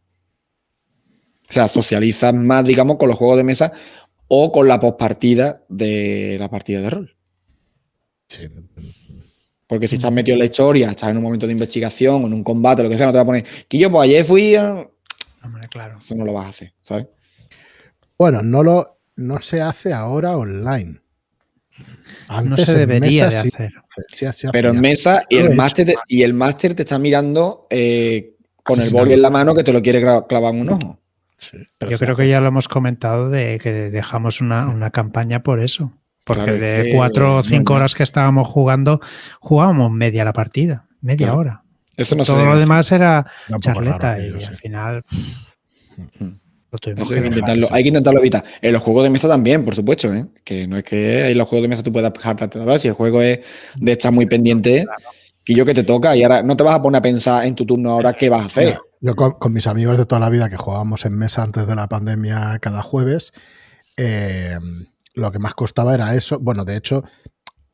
O 1.50 1.54
sea, 1.54 1.68
socializas 1.68 2.34
más, 2.34 2.66
digamos, 2.66 2.98
con 2.98 3.10
los 3.10 3.18
juegos 3.18 3.38
de 3.38 3.44
mesa 3.44 3.72
o 4.28 4.52
con 4.52 4.68
la 4.68 4.80
postpartida 4.80 5.64
de 5.70 6.38
la 6.40 6.50
partida 6.50 6.82
de 6.82 6.90
rol. 6.90 7.16
Sí. 8.28 8.50
Porque 9.66 9.88
si 9.88 9.96
estás 9.96 10.12
metido 10.12 10.34
en 10.34 10.40
la 10.40 10.46
historia, 10.46 10.90
estás 10.90 11.10
en 11.10 11.18
un 11.18 11.24
momento 11.24 11.46
de 11.46 11.54
investigación 11.54 12.24
o 12.24 12.28
en 12.28 12.34
un 12.34 12.44
combate, 12.44 12.84
lo 12.84 12.90
que 12.90 12.98
sea, 12.98 13.06
no 13.06 13.12
te 13.12 13.18
va 13.18 13.24
a 13.24 13.26
poner 13.26 13.46
que 13.68 13.78
yo, 13.78 13.92
pues 13.92 14.10
ayer 14.10 14.26
fui. 14.26 14.56
a-". 14.56 14.88
Hombre, 15.44 15.68
claro. 15.70 15.98
Eso 15.98 16.16
no 16.16 16.26
lo 16.26 16.34
vas 16.34 16.46
a 16.46 16.50
hacer, 16.50 16.74
¿sabes? 16.82 17.08
Bueno, 18.18 18.42
no 18.42 18.64
lo 18.64 18.98
no 19.18 19.42
se 19.42 19.62
hace 19.62 19.94
ahora 19.94 20.38
online. 20.38 21.02
No 22.44 22.58
se 22.58 22.78
debería 22.78 23.26
mesa 23.26 23.44
de 23.44 23.50
sí 23.50 23.50
hacer. 23.56 24.34
sí 24.34 24.48
Pero 24.52 24.70
en 24.72 24.82
mesa 24.82 25.24
y 25.30 25.38
el 25.38 25.56
máster 25.56 25.86
te, 25.88 25.96
y 26.08 26.24
el 26.24 26.34
máster 26.34 26.74
te 26.74 26.84
está 26.84 27.00
mirando 27.00 27.68
eh, 27.70 28.36
con 28.64 28.82
el 28.82 28.90
boli 28.90 29.14
en 29.14 29.22
la 29.22 29.30
mano 29.30 29.56
que 29.56 29.64
te 29.64 29.72
lo 29.74 29.82
quiere 29.82 30.02
clavar 30.28 30.54
en 30.54 30.62
un 30.62 30.70
ojo. 30.72 31.00
Sí, 31.38 31.58
pero 31.78 31.92
Yo 31.92 31.98
creo 32.00 32.14
hace. 32.14 32.24
que 32.24 32.30
ya 32.30 32.42
lo 32.42 32.48
hemos 32.48 32.68
comentado 32.68 33.30
de 33.30 33.60
que 33.60 33.72
dejamos 33.72 34.42
una, 34.42 34.68
una 34.68 34.90
campaña 34.90 35.44
por 35.44 35.60
eso. 35.60 35.94
Porque 36.26 36.44
Claro, 36.44 36.60
de 36.60 36.92
cuatro 36.96 37.38
o 37.38 37.44
cinco 37.44 37.76
horas 37.76 37.96
que 37.96 38.04
estábamos 38.04 38.48
jugando, 38.48 39.00
jugábamos 39.40 39.92
media 39.92 40.26
la 40.26 40.34
partida, 40.34 40.88
media 41.00 41.28
Claro. 41.28 41.40
hora. 41.40 41.64
Eso 41.96 42.16
no 42.16 42.26
se 42.26 42.34
Todo 42.34 42.46
lo 42.46 42.60
demás 42.60 42.92
era 42.92 43.26
charleta 43.62 44.18
raro 44.18 44.38
y 44.40 44.44
al 44.44 44.56
final 44.56 45.04
Mm. 46.20 46.30
Eso 46.72 47.14
hay, 47.14 47.22
que 47.22 47.28
intentarlo, 47.28 47.68
hay 47.72 47.84
que 47.84 47.90
intentarlo 47.90 48.20
evitar. 48.20 48.44
En 48.62 48.74
los 48.74 48.84
juegos 48.84 49.04
de 49.04 49.10
mesa 49.10 49.28
también, 49.28 49.64
por 49.64 49.74
supuesto, 49.74 50.14
¿eh? 50.14 50.28
Que 50.44 50.68
no 50.68 50.78
es 50.78 50.84
que 50.84 51.30
en 51.30 51.38
los 51.38 51.48
juegos 51.48 51.64
de 51.64 51.68
mesa 51.70 51.84
tú 51.84 51.92
puedas 51.92 52.12
hartarte 52.24 52.60
de. 52.60 52.80
Si 52.80 52.88
el 52.90 52.94
juego 52.94 53.22
es 53.22 53.40
de 53.76 53.92
estar 53.94 54.12
muy 54.12 54.26
pendiente, 54.26 54.86
que 55.46 55.54
yo 55.54 55.66
que 55.66 55.74
te 55.74 55.84
toca 55.84 56.16
y 56.16 56.24
ahora 56.24 56.44
no 56.44 56.58
te 56.58 56.64
vas 56.64 56.76
a 56.76 56.82
poner 56.82 57.00
a 57.00 57.02
pensar 57.02 57.46
en 57.46 57.56
tu 57.56 57.66
turno 57.66 57.92
ahora 57.92 58.14
qué 58.14 58.30
vas 58.30 58.42
a 58.44 58.46
hacer. 58.48 58.66
Mira, 58.66 58.82
Yo 59.00 59.16
con, 59.16 59.32
con 59.34 59.54
mis 59.54 59.66
amigos 59.66 59.98
de 59.98 60.06
toda 60.06 60.20
la 60.20 60.30
vida 60.30 60.50
que 60.50 60.58
jugábamos 60.58 61.06
en 61.06 61.18
mesa 61.18 61.42
antes 61.44 61.66
de 61.68 61.76
la 61.76 61.88
pandemia 61.88 62.60
cada 62.62 62.82
jueves, 62.82 63.32
eh, 63.96 64.58
lo 65.14 65.32
que 65.32 65.40
más 65.40 65.54
costaba 65.56 65.94
era 65.96 66.16
eso. 66.16 66.38
Bueno, 66.40 66.66
de 66.66 66.76
hecho, 66.76 67.04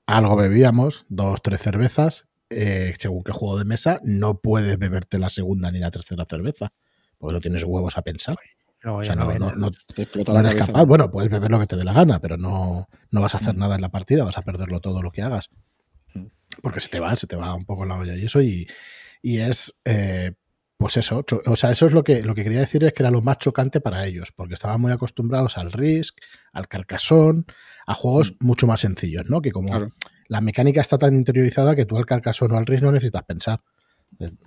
algo 0.05 0.35
bebíamos, 0.35 1.05
dos, 1.09 1.41
tres 1.41 1.61
cervezas. 1.61 2.25
eh, 2.49 2.93
según 2.99 3.23
qué 3.23 3.31
juego 3.31 3.57
de 3.57 3.65
mesa, 3.65 3.99
no 4.03 4.39
puedes 4.39 4.77
beberte 4.77 5.17
la 5.17 5.31
segunda 5.31 5.71
ni 5.71 5.79
la 5.79 5.89
tercera 5.89 6.23
cerveza, 6.29 6.71
porque 7.17 7.33
no 7.33 7.41
tienes 7.41 7.63
huevos 7.63 7.97
a 7.97 8.03
pensar. 8.03 8.37
O 8.85 9.03
sea, 9.03 9.15
no 9.15 9.21
no, 9.23 9.27
ven. 9.27 9.39
no- 9.39 9.55
no- 9.55 9.71
Te 9.95 10.01
explota 10.03 10.31
no 10.33 10.41
la 10.41 10.49
eres 10.49 10.59
cabeza. 10.59 10.73
capaz. 10.73 10.85
Bueno, 10.85 11.09
puedes 11.11 11.31
beber 11.31 11.49
lo 11.51 11.59
que 11.59 11.65
te 11.67 11.75
dé 11.77 11.83
la 11.85 11.93
gana, 11.93 12.19
pero 12.19 12.37
no, 12.37 12.87
no 13.11 13.21
vas 13.21 13.33
a 13.33 13.37
hacer 13.37 13.55
Mm. 13.55 13.59
nada 13.59 13.75
en 13.75 13.81
la 13.81 13.89
partida, 13.89 14.23
vas 14.25 14.37
a 14.37 14.41
perderlo 14.41 14.79
todo 14.81 15.01
lo 15.01 15.11
que 15.11 15.21
hagas. 15.21 15.49
Mm. 16.13 16.25
Porque 16.61 16.79
se 16.79 16.89
te 16.89 16.99
va, 16.99 17.15
se 17.15 17.27
te 17.27 17.35
va 17.35 17.53
un 17.55 17.65
poco 17.65 17.85
la 17.85 17.97
olla 17.97 18.15
y 18.15 18.25
eso. 18.25 18.41
Y, 18.41 18.67
y 19.21 19.37
es, 19.39 19.79
eh, 19.85 20.33
pues 20.77 20.97
eso. 20.97 21.23
O 21.45 21.55
sea, 21.55 21.71
eso 21.71 21.85
es 21.85 21.93
lo 21.93 22.03
que, 22.03 22.23
lo 22.23 22.35
que 22.35 22.43
quería 22.43 22.59
decir 22.59 22.83
es 22.83 22.91
que 22.93 23.03
era 23.03 23.09
lo 23.11 23.21
más 23.21 23.37
chocante 23.37 23.79
para 23.79 24.05
ellos, 24.05 24.33
porque 24.35 24.53
estaban 24.55 24.81
muy 24.81 24.91
acostumbrados 24.91 25.57
al 25.57 25.71
Risk, 25.71 26.17
al 26.51 26.67
Carcassonne, 26.67 27.45
a 27.87 27.93
juegos 27.93 28.35
mucho 28.41 28.67
más 28.67 28.81
sencillos, 28.81 29.23
¿no? 29.29 29.41
Que 29.41 29.51
como 29.51 29.69
Claro. 29.69 29.89
la 30.27 30.41
mecánica 30.41 30.81
está 30.81 30.97
tan 30.97 31.15
interiorizada 31.15 31.73
que 31.75 31.85
tú 31.85 31.95
al 31.97 32.05
Carcassonne 32.05 32.53
o 32.55 32.57
al 32.57 32.65
Risk 32.65 32.83
no 32.83 32.91
necesitas 32.91 33.23
pensar. 33.23 33.61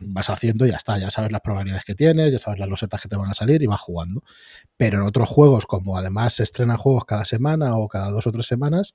Vas 0.01 0.31
haciendo 0.31 0.67
y 0.67 0.71
ya 0.71 0.77
está, 0.77 0.99
ya 0.99 1.11
sabes 1.11 1.33
las 1.33 1.41
probabilidades 1.41 1.85
que 1.85 1.95
tienes, 1.95 2.33
ya 2.33 2.39
sabes 2.39 2.59
las 2.59 2.69
losetas 2.69 3.01
que 3.01 3.09
te 3.09 3.17
van 3.17 3.31
a 3.31 3.35
salir 3.35 3.63
y 3.63 3.67
vas 3.67 3.81
jugando. 3.81 4.23
Pero 4.77 4.99
en 4.99 5.07
otros 5.07 5.29
juegos, 5.29 5.67
como 5.67 5.97
además 5.97 6.35
se 6.35 6.43
estrenan 6.43 6.77
juegos 6.77 7.05
cada 7.05 7.25
semana 7.25 7.77
o 7.77 7.89
cada 7.89 8.11
dos 8.11 8.27
o 8.27 8.33
tres 8.33 8.47
semanas, 8.47 8.95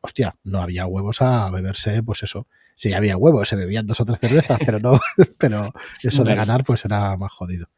hostia, 0.00 0.34
no 0.44 0.60
había 0.60 0.86
huevos 0.86 1.22
a 1.22 1.50
beberse, 1.50 2.02
pues 2.02 2.22
eso. 2.22 2.46
Sí, 2.74 2.92
había 2.92 3.16
huevos, 3.16 3.48
se 3.48 3.56
bebían 3.56 3.86
dos 3.86 4.00
o 4.00 4.04
tres 4.04 4.18
cervezas, 4.18 4.58
pero 4.64 4.78
no, 4.78 4.98
pero 5.38 5.72
eso 6.02 6.24
de 6.24 6.34
ganar, 6.34 6.64
pues 6.64 6.84
era 6.84 7.16
más 7.16 7.32
jodido. 7.32 7.68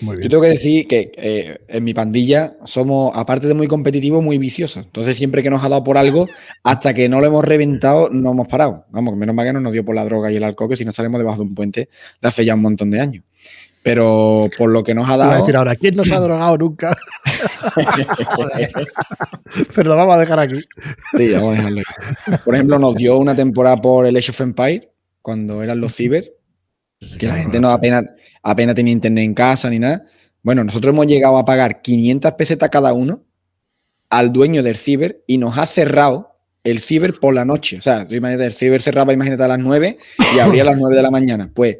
Yo 0.00 0.28
tengo 0.28 0.42
que 0.42 0.48
decir 0.48 0.86
que 0.86 1.10
eh, 1.16 1.58
en 1.68 1.82
mi 1.84 1.94
pandilla 1.94 2.56
somos, 2.64 3.12
aparte 3.14 3.46
de 3.46 3.54
muy 3.54 3.66
competitivos, 3.66 4.22
muy 4.22 4.36
viciosos. 4.36 4.84
Entonces, 4.84 5.16
siempre 5.16 5.42
que 5.42 5.48
nos 5.48 5.64
ha 5.64 5.68
dado 5.70 5.82
por 5.84 5.96
algo, 5.96 6.28
hasta 6.62 6.92
que 6.92 7.08
no 7.08 7.20
lo 7.20 7.26
hemos 7.26 7.44
reventado, 7.44 8.10
no 8.10 8.32
hemos 8.32 8.46
parado. 8.46 8.84
Vamos, 8.90 9.14
que 9.14 9.18
menos 9.20 9.34
mal 9.34 9.46
que 9.46 9.52
no 9.54 9.60
nos 9.60 9.72
dio 9.72 9.84
por 9.84 9.94
la 9.94 10.04
droga 10.04 10.30
y 10.30 10.36
el 10.36 10.44
alcohol, 10.44 10.68
que 10.68 10.76
si 10.76 10.84
no 10.84 10.92
salimos 10.92 11.18
debajo 11.18 11.38
de 11.38 11.44
un 11.44 11.54
puente 11.54 11.88
de 12.20 12.28
hace 12.28 12.44
ya 12.44 12.54
un 12.54 12.62
montón 12.62 12.90
de 12.90 13.00
años. 13.00 13.24
Pero 13.82 14.50
por 14.58 14.68
lo 14.68 14.82
que 14.82 14.94
nos 14.94 15.08
ha 15.08 15.14
Iba 15.14 15.24
a 15.24 15.28
dado. 15.28 15.40
decir 15.40 15.56
ahora, 15.56 15.76
¿quién 15.76 15.94
no 15.94 16.04
se 16.04 16.14
ha 16.14 16.20
drogado 16.20 16.58
nunca? 16.58 16.96
pero 19.74 19.88
lo 19.88 19.96
vamos 19.96 20.16
a 20.16 20.18
dejar 20.18 20.40
aquí. 20.40 20.60
Sí, 21.16 21.30
vamos 21.30 21.52
a 21.52 21.56
dejarlo 21.56 21.78
ahí. 21.80 22.38
Por 22.44 22.54
ejemplo, 22.54 22.78
nos 22.78 22.96
dio 22.96 23.16
una 23.16 23.34
temporada 23.34 23.76
por 23.76 24.06
el 24.06 24.16
Age 24.16 24.30
of 24.32 24.40
Empire, 24.40 24.90
cuando 25.22 25.62
eran 25.62 25.80
los 25.80 25.94
ciber, 25.94 26.35
que 27.18 27.26
la 27.26 27.36
gente 27.36 27.60
no 27.60 27.70
apenas, 27.70 28.04
apenas 28.42 28.74
tenía 28.74 28.92
internet 28.92 29.24
en 29.24 29.34
casa 29.34 29.70
ni 29.70 29.78
nada. 29.78 30.04
Bueno, 30.42 30.64
nosotros 30.64 30.92
hemos 30.92 31.06
llegado 31.06 31.38
a 31.38 31.44
pagar 31.44 31.82
500 31.82 32.32
pesetas 32.32 32.70
cada 32.70 32.92
uno 32.92 33.24
al 34.10 34.32
dueño 34.32 34.62
del 34.62 34.76
ciber 34.76 35.22
y 35.26 35.38
nos 35.38 35.58
ha 35.58 35.66
cerrado 35.66 36.36
el 36.64 36.80
ciber 36.80 37.14
por 37.20 37.34
la 37.34 37.44
noche. 37.44 37.78
O 37.78 37.82
sea, 37.82 38.06
tú 38.06 38.14
imagínate, 38.14 38.46
el 38.46 38.52
ciber 38.52 38.80
cerraba, 38.80 39.12
imagínate, 39.12 39.42
a 39.42 39.48
las 39.48 39.58
9 39.58 39.98
y 40.34 40.38
abría 40.38 40.62
a 40.62 40.66
las 40.66 40.76
9 40.76 40.96
de 40.96 41.02
la 41.02 41.10
mañana. 41.10 41.50
Pues 41.52 41.78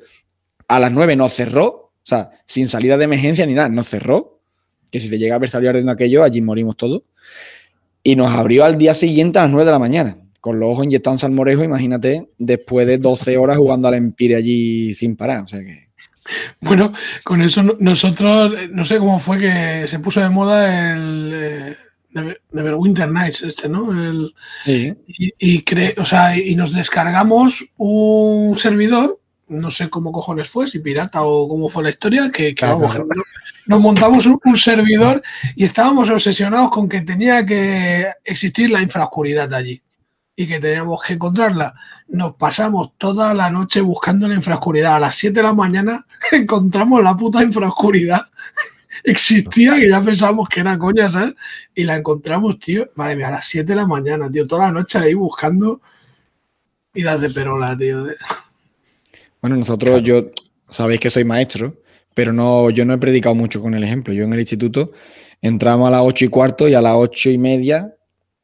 a 0.68 0.80
las 0.80 0.92
9 0.92 1.16
nos 1.16 1.32
cerró, 1.32 1.66
o 1.66 1.92
sea, 2.02 2.30
sin 2.46 2.68
salida 2.68 2.96
de 2.96 3.04
emergencia 3.04 3.46
ni 3.46 3.54
nada, 3.54 3.68
nos 3.68 3.88
cerró. 3.88 4.40
Que 4.90 5.00
si 5.00 5.08
se 5.08 5.18
llega 5.18 5.34
a 5.34 5.36
haber 5.36 5.48
salido 5.48 5.70
ardiendo 5.70 5.92
aquello, 5.92 6.22
allí 6.22 6.40
morimos 6.40 6.76
todos. 6.76 7.02
Y 8.02 8.14
nos 8.14 8.32
abrió 8.32 8.64
al 8.64 8.78
día 8.78 8.94
siguiente 8.94 9.38
a 9.38 9.42
las 9.42 9.50
9 9.50 9.64
de 9.64 9.72
la 9.72 9.78
mañana, 9.80 10.18
con 10.46 10.60
los 10.60 10.68
ojos 10.70 10.84
inyectados 10.84 11.16
en 11.16 11.18
salmorejo, 11.22 11.64
imagínate, 11.64 12.28
después 12.38 12.86
de 12.86 12.98
12 12.98 13.36
horas 13.36 13.56
jugando 13.56 13.88
al 13.88 13.94
Empire 13.94 14.36
allí 14.36 14.94
sin 14.94 15.16
parar. 15.16 15.42
O 15.42 15.48
sea 15.48 15.58
que. 15.58 15.88
Bueno, 16.60 16.92
con 17.24 17.42
eso 17.42 17.62
no- 17.64 17.76
nosotros, 17.80 18.54
eh, 18.56 18.68
no 18.72 18.84
sé 18.84 18.98
cómo 18.98 19.18
fue 19.18 19.38
que 19.38 19.86
se 19.88 19.98
puso 19.98 20.20
de 20.20 20.28
moda 20.28 20.92
el 20.92 21.30
eh, 21.34 21.76
Never- 22.14 22.40
Neverwinter 22.52 23.10
Nights, 23.10 23.42
este, 23.42 23.68
¿no? 23.68 23.90
El, 23.92 24.32
Sí. 24.64 24.94
y, 25.08 25.32
y 25.38 25.64
cre- 25.64 25.94
o 25.98 26.04
sea, 26.04 26.36
y 26.38 26.54
nos 26.54 26.72
descargamos 26.72 27.64
un 27.76 28.56
servidor, 28.56 29.20
no 29.48 29.70
sé 29.70 29.88
cómo 29.90 30.10
cojones 30.12 30.48
fue, 30.48 30.66
si 30.68 30.78
pirata 30.80 31.22
o 31.24 31.48
cómo 31.48 31.68
fue 31.68 31.82
la 31.84 31.90
historia, 31.90 32.30
que, 32.32 32.48
que 32.48 32.54
Claro, 32.54 32.78
vamos, 32.78 32.90
claro. 32.92 33.08
que 33.08 33.18
no- 33.18 33.24
nos 33.68 33.80
montamos 33.80 34.26
un, 34.26 34.38
un 34.44 34.56
servidor 34.56 35.22
y 35.56 35.64
estábamos 35.64 36.08
obsesionados 36.10 36.70
con 36.70 36.88
que 36.88 37.00
tenía 37.02 37.44
que 37.44 38.06
existir 38.24 38.70
la 38.70 38.80
infraoscuridad 38.82 39.52
allí 39.54 39.80
y 40.36 40.46
que 40.46 40.60
teníamos 40.60 41.02
que 41.02 41.14
encontrarla. 41.14 41.74
Nos 42.08 42.36
pasamos 42.36 42.92
toda 42.98 43.32
la 43.32 43.50
noche 43.50 43.80
buscando 43.80 44.28
la 44.28 44.34
infraoscuridad. 44.34 44.96
A 44.96 45.00
las 45.00 45.14
7 45.14 45.34
de 45.34 45.42
la 45.42 45.54
mañana 45.54 46.06
encontramos 46.32 47.02
la 47.02 47.16
puta 47.16 47.42
infraoscuridad. 47.42 48.26
Existía, 49.04 49.76
que 49.76 49.88
ya 49.88 50.02
pensábamos 50.02 50.48
que 50.48 50.60
era 50.60 50.78
coña, 50.78 51.08
¿sabes? 51.08 51.34
Y 51.74 51.84
la 51.84 51.96
encontramos, 51.96 52.58
tío. 52.58 52.90
Madre 52.94 53.16
mía, 53.16 53.28
a 53.28 53.32
las 53.32 53.46
7 53.46 53.66
de 53.66 53.76
la 53.76 53.86
mañana, 53.86 54.30
tío. 54.30 54.46
Toda 54.46 54.66
la 54.66 54.72
noche 54.72 54.98
ahí 54.98 55.14
buscando 55.14 55.80
y 56.92 57.02
las 57.02 57.20
de 57.20 57.30
perola, 57.30 57.76
tío. 57.76 58.04
Bueno, 59.40 59.56
nosotros, 59.56 60.02
yo 60.02 60.26
sabéis 60.68 61.00
que 61.00 61.10
soy 61.10 61.24
maestro, 61.24 61.76
pero 62.14 62.32
no, 62.32 62.68
yo 62.70 62.84
no 62.84 62.94
he 62.94 62.98
predicado 62.98 63.34
mucho 63.34 63.60
con 63.60 63.74
el 63.74 63.84
ejemplo. 63.84 64.12
Yo 64.12 64.24
en 64.24 64.32
el 64.32 64.40
instituto 64.40 64.92
entramos 65.40 65.88
a 65.88 65.92
las 65.92 66.00
ocho 66.02 66.24
y 66.24 66.28
cuarto 66.28 66.68
y 66.68 66.74
a 66.74 66.82
las 66.82 66.94
ocho 66.96 67.30
y 67.30 67.38
media, 67.38 67.95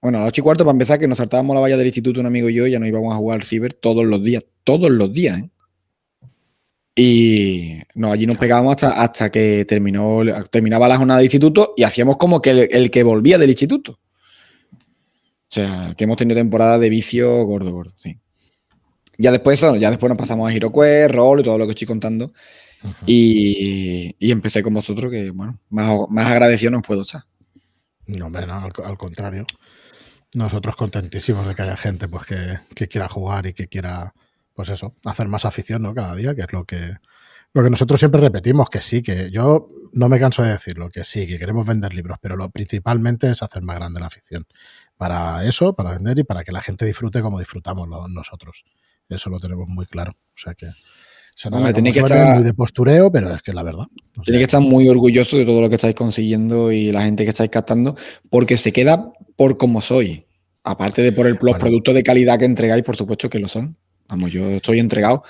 bueno, 0.03 0.19
a 0.19 0.21
las 0.23 0.29
ocho 0.29 0.41
y 0.41 0.45
cuarto 0.45 0.65
para 0.65 0.73
empezar, 0.73 0.99
que 0.99 1.09
nos 1.09 1.19
saltábamos 1.19 1.55
la 1.55 1.61
valla 1.61 1.77
del 1.77 1.87
instituto 1.87 2.21
un 2.21 2.27
amigo 2.27 2.51
y 2.51 2.55
yo, 2.55 2.67
y 2.67 2.73
ya 2.73 2.79
nos 2.79 2.88
íbamos 2.88 3.15
a 3.15 3.17
jugar 3.17 3.38
al 3.38 3.45
ciber 3.45 3.73
todos 3.73 4.05
los 4.05 4.23
días, 4.23 4.45
todos 4.65 4.91
los 4.91 5.12
días, 5.12 5.38
¿eh? 5.38 5.49
Y 6.95 7.79
no, 7.95 8.12
allí 8.12 8.27
nos 8.27 8.37
pegábamos 8.37 8.73
hasta, 8.73 9.03
hasta 9.03 9.31
que 9.31 9.65
terminó, 9.65 10.21
terminaba 10.51 10.88
la 10.88 10.99
jornada 10.99 11.19
de 11.19 11.25
instituto 11.25 11.73
y 11.75 11.85
hacíamos 11.85 12.19
como 12.19 12.43
que 12.43 12.51
el, 12.51 12.69
el 12.71 12.91
que 12.91 13.03
volvía 13.03 13.38
del 13.38 13.49
instituto. 13.49 13.93
O 13.93 15.55
sea, 15.55 15.95
que 15.97 16.05
hemos 16.05 16.19
tenido 16.19 16.38
temporada 16.38 16.79
de 16.79 16.91
vicio 16.91 17.45
gordo, 17.45 17.73
gordo, 17.73 17.95
sí. 17.97 18.19
Ya 19.17 19.31
después, 19.31 19.61
ya 19.79 19.91
después 19.91 20.09
nos 20.09 20.19
pasamos 20.19 20.51
a 20.51 20.55
HeroQuest, 20.55 21.15
Roll 21.15 21.41
y 21.41 21.43
todo 21.45 21.59
lo 21.59 21.67
que 21.67 21.71
estoy 21.71 21.87
contando. 21.87 22.33
Y, 23.07 24.15
y 24.19 24.31
empecé 24.31 24.62
con 24.62 24.75
vosotros, 24.75 25.11
que 25.11 25.31
bueno, 25.31 25.59
más, 25.71 25.91
más 26.11 26.27
agradecido 26.27 26.73
no 26.73 26.79
os 26.79 26.87
puedo 26.87 27.03
estar. 27.03 27.23
No, 28.07 28.27
hombre, 28.27 28.47
no, 28.47 28.55
al, 28.55 28.73
al 28.85 28.99
contrario. 28.99 29.47
Nosotros 30.35 30.77
contentísimos 30.77 31.47
de 31.47 31.55
que 31.55 31.62
haya 31.62 31.77
gente 31.77 32.09
pues 32.09 32.25
que, 32.25 32.59
que 32.75 32.88
quiera 32.88 33.09
jugar 33.09 33.47
y 33.47 33.53
que 33.53 33.68
quiera, 33.68 34.14
pues 34.55 34.71
eso, 34.71 34.95
hacer 35.05 35.29
más 35.29 35.45
afición, 35.45 35.83
¿no? 35.83 35.95
Cada 35.95 36.14
día, 36.14 36.35
que 36.35 36.42
es 36.42 36.53
lo 36.53 36.64
que, 36.64 36.97
lo 37.53 37.62
que 37.62 37.71
nosotros 37.71 38.01
siempre 38.01 38.21
repetimos, 38.21 38.71
que 38.71 38.81
sí, 38.81 39.03
que 39.03 39.31
yo 39.31 39.68
no 39.92 40.09
me 40.09 40.18
canso 40.18 40.42
de 40.42 40.53
decirlo, 40.53 40.90
que 40.90 41.05
sí, 41.05 41.27
que 41.27 41.38
queremos 41.38 41.66
vender 41.66 41.92
libros, 41.92 42.18
pero 42.21 42.37
lo 42.37 42.49
principalmente 42.51 43.31
es 43.31 43.42
hacer 43.42 43.62
más 43.62 43.77
grande 43.77 44.01
la 44.01 44.07
afición. 44.07 44.47
Para 44.97 45.45
eso, 45.45 45.75
para 45.75 45.90
vender 45.90 46.18
y 46.18 46.25
para 46.25 46.45
que 46.45 46.53
la 46.53 46.62
gente 46.62 46.87
disfrute 46.87 47.21
como 47.21 47.38
disfrutamos 47.38 47.87
nosotros. 48.09 48.64
Eso 49.09 49.29
lo 49.29 49.38
tenemos 49.38 49.68
muy 49.68 49.85
claro. 49.85 50.12
O 50.12 50.38
sea 50.38 50.55
que 50.55 50.71
suena 51.35 51.57
Hombre, 51.59 51.73
que 51.92 51.99
estar- 52.01 52.35
muy 52.37 52.45
de 52.45 52.55
postureo, 52.55 53.11
pero 53.11 53.35
es 53.35 53.42
que 53.42 53.51
es 53.51 53.55
la 53.55 53.62
verdad. 53.62 53.87
O 54.18 54.25
sea, 54.25 54.37
que 54.37 54.42
estar 54.42 54.61
muy 54.61 54.88
orgulloso 54.88 55.37
de 55.37 55.45
todo 55.45 55.61
lo 55.61 55.68
que 55.68 55.77
estáis 55.77 55.95
consiguiendo 55.95 56.71
y 56.73 56.92
la 56.92 57.03
gente 57.05 57.25
que 57.25 57.31
estáis 57.31 57.51
captando, 57.51 57.97
porque 58.31 58.57
se 58.57 58.73
queda 58.73 59.11
por 59.37 59.57
como 59.57 59.81
soy. 59.81 60.27
Aparte 60.64 61.03
de 61.03 61.11
por 61.12 61.27
el, 61.27 61.33
los 61.33 61.40
Bueno. 61.40 61.59
productos 61.59 61.95
de 61.95 62.03
calidad 62.05 62.38
que 62.38 62.45
entregáis, 62.45 62.85
por 62.85 62.97
supuesto 62.97 63.29
que 63.29 63.38
lo 63.40 63.49
son. 63.49 63.77
Vamos, 64.09 64.31
yo 64.31 64.49
estoy 64.51 64.79
entregado, 64.79 65.23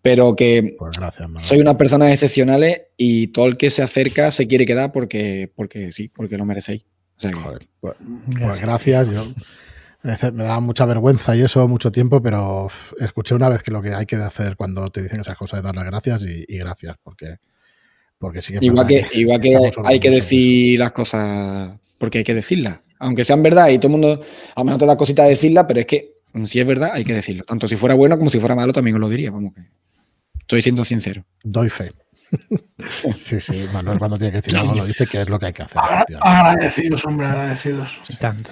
pero 0.00 0.34
que 0.34 0.74
pues 0.78 0.96
gracias, 0.96 1.28
soy 1.44 1.58
unas 1.60 1.76
personas 1.76 2.10
excepcionales 2.10 2.82
y 2.96 3.26
todo 3.28 3.46
el 3.46 3.56
que 3.58 3.70
se 3.70 3.82
acerca 3.82 4.30
se 4.30 4.46
quiere 4.46 4.64
quedar 4.64 4.90
porque, 4.90 5.52
porque 5.54 5.92
sí, 5.92 6.08
porque 6.08 6.38
lo 6.38 6.46
merecéis. 6.46 6.84
O 7.18 7.20
sea 7.20 7.30
que- 7.30 7.36
Joder, 7.36 7.68
pues, 7.78 7.94
pues 8.26 8.38
Gracias. 8.38 8.60
gracias. 8.66 9.10
Yo, 9.10 9.24
me 10.02 10.44
da 10.44 10.60
mucha 10.60 10.84
vergüenza 10.84 11.36
y 11.36 11.42
eso 11.42 11.66
mucho 11.68 11.92
tiempo, 11.92 12.20
pero 12.22 12.68
escuché 12.98 13.34
una 13.34 13.48
vez 13.48 13.62
que 13.62 13.70
lo 13.70 13.80
que 13.80 13.94
hay 13.94 14.06
que 14.06 14.16
hacer 14.16 14.56
cuando 14.56 14.90
te 14.90 15.02
dicen 15.02 15.20
esas 15.20 15.36
cosas 15.36 15.58
es 15.58 15.64
dar 15.64 15.76
las 15.76 15.84
gracias 15.84 16.24
y, 16.24 16.44
y 16.48 16.58
gracias, 16.58 16.96
porque, 17.02 17.36
porque 18.18 18.42
sí 18.42 18.52
que 18.52 18.58
es 18.58 18.62
Igual 18.64 18.86
que, 18.86 19.06
igual 19.12 19.40
que 19.40 19.70
hay 19.84 20.00
que 20.00 20.10
decir 20.10 20.78
las 20.78 20.92
cosas 20.92 21.72
porque 21.98 22.18
hay 22.18 22.24
que 22.24 22.34
decirlas. 22.34 22.80
Aunque 22.98 23.24
sean 23.24 23.42
verdad 23.42 23.68
y 23.68 23.78
todo 23.78 23.88
el 23.88 23.92
mundo 23.92 24.20
a 24.56 24.60
lo 24.60 24.64
mejor 24.64 24.80
te 24.80 24.86
da 24.86 24.96
cosita 24.96 25.22
de 25.22 25.30
decirlas, 25.30 25.66
pero 25.68 25.80
es 25.80 25.86
que 25.86 26.16
mm, 26.32 26.46
si 26.46 26.58
es 26.58 26.66
verdad 26.66 26.90
hay 26.92 27.04
que 27.04 27.14
decirlo. 27.14 27.44
Tanto 27.44 27.68
si 27.68 27.76
fuera 27.76 27.94
bueno 27.94 28.18
como 28.18 28.30
si 28.30 28.40
fuera 28.40 28.56
malo 28.56 28.72
también 28.72 28.96
os 28.96 29.00
lo 29.00 29.08
diría. 29.08 29.30
Vamos 29.30 29.54
que 29.54 29.62
estoy 30.40 30.62
siendo 30.62 30.84
sincero. 30.84 31.24
Doy 31.44 31.68
fe. 31.68 31.92
sí, 33.16 33.38
sí, 33.38 33.66
Manuel 33.72 33.98
cuando 33.98 34.18
tiene 34.18 34.32
que 34.32 34.38
decir 34.38 34.56
algo 34.56 34.74
lo 34.74 34.84
dice 34.84 35.06
que 35.06 35.20
es 35.20 35.28
lo 35.28 35.38
que 35.38 35.46
hay 35.46 35.52
que 35.52 35.62
hacer. 35.62 35.80
Agradecidos, 36.20 37.04
hombre, 37.04 37.28
agradecidos. 37.28 37.98
Y 38.08 38.16
tanto. 38.16 38.50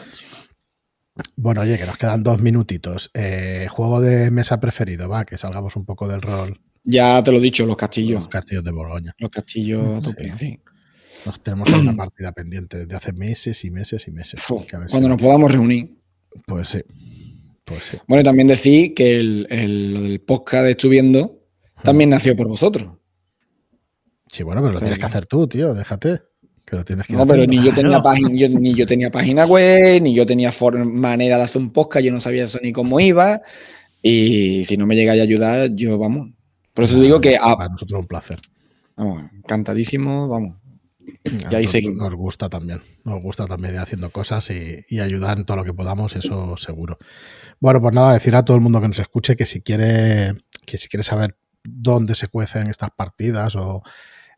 Bueno, 1.37 1.63
oye, 1.63 1.79
que 1.79 1.87
nos 1.87 1.97
quedan 1.97 2.23
dos 2.23 2.41
minutitos. 2.41 3.11
Eh, 3.15 3.67
juego 3.71 4.01
de 4.01 4.31
mesa 4.31 4.61
preferido, 4.61 5.09
va, 5.09 5.25
que 5.25 5.39
salgamos 5.39 5.77
un 5.77 5.85
poco 5.85 6.07
del 6.09 6.23
rol. 6.23 6.61
Ya 6.85 7.23
te 7.23 7.31
lo 7.31 7.39
he 7.39 7.41
dicho, 7.41 7.67
los 7.67 7.77
castillos. 7.77 8.21
Los 8.21 8.29
castillos 8.29 8.65
de 8.65 8.71
Borgoña. 8.73 9.15
Los 9.19 9.31
castillos 9.31 9.99
a 9.99 10.01
tope, 10.03 10.33
sí. 10.37 10.59
Nos 11.27 11.43
tenemos 11.43 11.69
una 11.71 11.95
partida 11.97 12.33
pendiente 12.33 12.79
desde 12.79 12.97
hace 12.97 13.13
meses 13.13 13.65
y 13.65 13.71
meses 13.71 14.07
y 14.09 14.11
meses. 14.11 14.41
Que 14.69 14.77
a 14.77 14.87
Cuando 14.87 15.09
nos 15.09 15.21
podamos 15.21 15.53
reunir. 15.53 15.99
Pues 16.47 16.69
sí. 16.69 16.83
Pues 17.65 17.83
sí. 17.83 17.99
Bueno, 18.09 18.23
y 18.23 18.25
también 18.25 18.49
decir 18.49 18.95
que 18.95 19.17
el, 19.21 19.47
el- 19.51 19.95
lo 19.95 20.01
del 20.03 20.21
podcast 20.21 20.65
de 20.65 20.71
Estuviendo 20.73 21.45
también 21.83 22.11
nació 22.11 22.35
por 22.37 22.49
vosotros. 22.49 22.95
Sí, 24.33 24.43
bueno, 24.43 24.61
pero 24.63 24.73
lo 24.75 24.81
tienes 24.81 24.99
que 24.99 25.05
hacer 25.07 25.27
tú, 25.27 25.47
tío, 25.49 25.75
déjate. 25.75 26.23
Tienes 26.85 27.07
que 27.07 27.13
ir 27.13 27.19
No, 27.19 27.27
pero 27.27 27.45
ni 27.47 27.63
yo, 27.63 27.73
tenía 27.75 28.01
página, 28.03 28.31
yo- 28.33 28.49
ni 28.49 28.75
yo 28.75 28.87
tenía 28.87 29.11
página 29.11 29.45
web, 29.47 30.01
ni 30.03 30.15
yo 30.15 30.25
tenía 30.27 30.51
manera 30.85 31.37
de 31.39 31.43
hacer 31.45 31.61
un 31.63 31.71
podcast, 31.73 32.05
yo 32.05 32.13
no 32.13 32.21
sabía 32.21 32.45
eso 32.45 32.59
ni 32.63 32.73
cómo 32.73 32.99
iba. 33.01 33.41
Y 34.03 34.65
si 34.65 34.77
no 34.77 34.87
me 34.87 34.95
llegáis 34.97 35.21
a 35.21 35.25
ayudar, 35.25 35.71
yo 35.75 35.99
vamos. 35.99 36.31
Por 36.73 36.85
eso 36.85 36.99
digo 37.01 37.21
que, 37.21 37.37
Para 37.43 37.69
nosotros 37.69 38.01
un 38.01 38.07
placer. 38.07 38.39
vamos, 38.97 39.31
encantadísimo, 39.35 40.29
vamos. 40.29 40.57
Y 41.51 41.55
ahí 41.55 41.65
nos, 41.65 41.73
seguimos. 41.73 41.99
nos 41.99 42.15
gusta 42.15 42.49
también. 42.49 42.81
Nos 43.05 43.21
gusta 43.21 43.47
también 43.47 43.75
ir 43.75 43.81
haciendo 43.81 44.11
cosas 44.11 44.49
y, 44.51 44.85
y 44.89 45.01
ayudar 45.01 45.39
en 45.39 45.45
todo 45.45 45.57
lo 45.59 45.65
que 45.65 45.75
podamos, 45.75 46.15
eso 46.17 46.57
seguro. 46.57 46.97
Bueno, 47.59 47.81
pues 47.81 47.95
nada, 47.95 48.15
decir 48.15 48.35
a 48.37 48.45
todo 48.45 48.57
el 48.57 48.63
mundo 48.63 48.81
que 48.81 48.89
nos 48.89 48.99
escuche 49.01 49.37
que 49.37 49.45
si 49.45 49.61
quiere, 49.61 50.35
que 50.65 50.79
si 50.79 50.89
quiere 50.89 51.03
saber 51.03 51.37
dónde 51.65 52.15
se 52.15 52.29
cuecen 52.29 52.69
estas 52.69 52.91
partidas 52.97 53.57
o, 53.57 53.83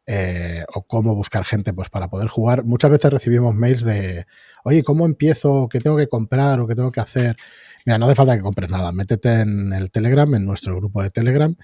eh, 0.07 0.65
o 0.75 0.83
cómo 0.83 1.15
buscar 1.15 1.45
gente 1.45 1.73
pues 1.73 1.89
para 1.89 2.09
poder 2.09 2.29
jugar, 2.29 2.65
muchas 2.65 2.91
veces 2.91 3.13
recibimos 3.13 3.55
mails 3.55 3.85
de 3.85 4.27
oye, 4.65 4.83
¿cómo 4.83 5.07
empiezo? 5.07 5.69
¿Qué 5.71 5.81
tengo 5.81 5.97
que 5.97 6.09
comprar 6.09 6.61
o 6.61 6.67
qué 6.67 6.75
tengo 6.75 6.91
que 6.91 7.01
hacer? 7.01 7.37
Mira, 7.85 7.99
no 7.99 8.07
hace 8.07 8.15
falta 8.15 8.37
que 8.37 8.43
compres 8.43 8.71
nada. 8.71 8.93
Métete 8.93 9.41
en 9.41 9.73
el 9.73 9.91
Telegram, 9.91 10.33
en 10.35 10.45
nuestro 10.45 10.77
grupo 10.77 11.03
de 11.03 11.11
Telegram, 11.11 11.55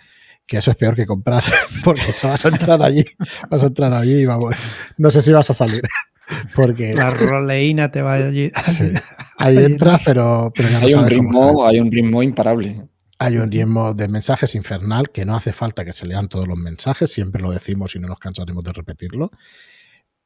que 0.47 0.59
eso 0.59 0.71
es 0.71 0.77
peor 0.77 0.97
que 0.97 1.07
comprar, 1.07 1.45
porque 1.85 2.01
se 2.01 2.27
vas 2.27 2.45
a 2.45 2.49
entrar 2.49 2.83
allí, 2.83 3.05
vas 3.51 3.63
a 3.63 3.67
entrar 3.67 3.93
allí 3.93 4.23
y 4.23 4.27
vamos, 4.27 4.55
no 4.97 5.11
sé 5.11 5.21
si 5.23 5.33
vas 5.33 5.51
a 5.51 5.55
salir, 5.55 5.83
porque 6.55 6.95
La 6.95 7.11
roleína 7.11 7.91
te 7.91 8.03
va 8.03 8.15
allí. 8.15 8.51
sí, 8.63 8.93
ahí 9.37 9.59
entras, 9.59 10.01
pero, 10.05 10.53
pero 10.55 10.69
ya 10.71 10.81
no 10.81 10.87
Hay 10.87 10.95
un 10.95 11.07
ritmo, 11.07 11.67
hay 11.67 11.81
un 11.81 11.91
ritmo 11.93 12.23
imparable. 12.23 12.89
Hay 13.21 13.37
un 13.39 13.51
ritmo 13.51 13.95
de 13.95 14.07
mensajes 14.09 14.55
infernal 14.55 15.11
que 15.11 15.25
no 15.25 15.35
hace 15.35 15.53
falta 15.53 15.85
que 15.85 15.93
se 15.93 16.07
lean 16.07 16.29
todos 16.29 16.47
los 16.47 16.57
mensajes, 16.59 17.11
siempre 17.13 17.43
lo 17.43 17.51
decimos 17.51 17.95
y 17.97 17.99
no 17.99 18.07
nos 18.09 18.19
cansaremos 18.21 18.63
de 18.63 18.73
repetirlo. 18.73 19.31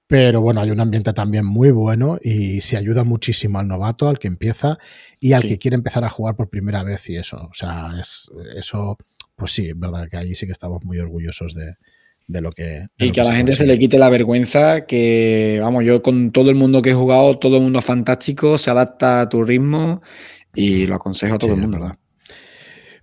Pero 0.07 0.43
bueno, 0.43 0.61
hay 0.61 0.71
un 0.71 0.81
ambiente 0.81 1.15
también 1.15 1.47
muy 1.47 1.71
bueno 1.71 2.19
y 2.21 2.61
se 2.61 2.77
ayuda 2.77 3.03
muchísimo 3.03 3.59
al 3.59 3.69
novato, 3.69 4.09
al 4.11 4.19
que 4.19 4.29
empieza 4.29 4.77
y 5.19 5.33
al 5.33 5.41
Sí. 5.43 5.49
que 5.49 5.59
quiere 5.59 5.75
empezar 5.75 6.05
a 6.05 6.11
jugar 6.11 6.37
por 6.37 6.51
primera 6.51 6.83
vez 6.85 7.09
y 7.09 7.17
eso. 7.17 7.39
O 7.51 7.55
sea, 7.55 7.93
es, 7.99 8.31
eso, 8.57 8.99
pues 9.37 9.53
sí, 9.53 9.69
es 9.71 9.79
verdad 9.79 10.09
que 10.11 10.19
ahí 10.19 10.35
sí 10.35 10.45
que 10.45 10.53
estamos 10.53 10.85
muy 10.85 10.99
orgullosos 10.99 11.55
de, 11.55 11.77
de 12.27 12.41
lo 12.43 12.53
que. 12.53 12.63
de 12.65 12.89
Y 12.99 13.07
lo 13.07 13.13
que 13.15 13.21
a 13.23 13.25
la 13.25 13.35
gente 13.35 13.57
se 13.57 13.67
le 13.67 13.79
quite 13.79 13.99
la 13.99 14.11
vergüenza, 14.11 14.85
que 14.85 15.59
vamos, 15.63 15.83
yo 15.85 16.03
con 16.03 16.31
todo 16.31 16.51
el 16.51 16.57
mundo 16.57 16.83
que 16.83 16.91
he 16.91 16.95
jugado, 16.95 17.39
todo 17.39 17.57
el 17.57 17.63
mundo 17.63 17.79
es 17.79 17.85
fantástico, 17.87 18.59
se 18.59 18.69
adapta 18.71 19.23
a 19.23 19.29
tu 19.31 19.43
ritmo 19.43 20.03
y 20.55 20.85
lo 20.85 20.97
aconsejo 20.97 21.37
a 21.37 21.39
todo 21.39 21.53
Sí, 21.53 21.55
el 21.55 21.61
mundo. 21.63 21.79
verdad. 21.81 21.97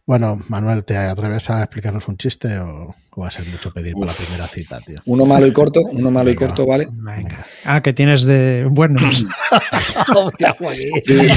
Bueno, 0.10 0.42
Manuel, 0.48 0.84
¿te 0.86 0.98
atreves 0.98 1.52
a 1.52 1.60
explicarnos 1.62 2.08
un 2.08 2.18
chiste 2.18 2.58
o, 2.58 2.96
o 3.12 3.22
va 3.22 3.28
a 3.28 3.30
ser 3.30 3.46
mucho 3.46 3.72
pedir 3.72 3.94
para 3.94 4.08
la 4.08 4.14
primera 4.14 4.48
cita, 4.48 4.80
tío? 4.82 4.96
Uno 5.06 5.24
malo 5.28 5.46
y 5.46 5.54
corto, 5.54 5.82
uno 5.92 6.10
malo 6.10 6.32
y 6.32 6.36
corto, 6.36 6.66
¿vale? 6.66 6.88
Venga. 6.92 7.46
Ah, 7.64 7.80
que 7.84 7.94
tienes 7.94 8.24
de 8.26 8.66
buenos. 8.72 9.24
Sí. 11.04 11.28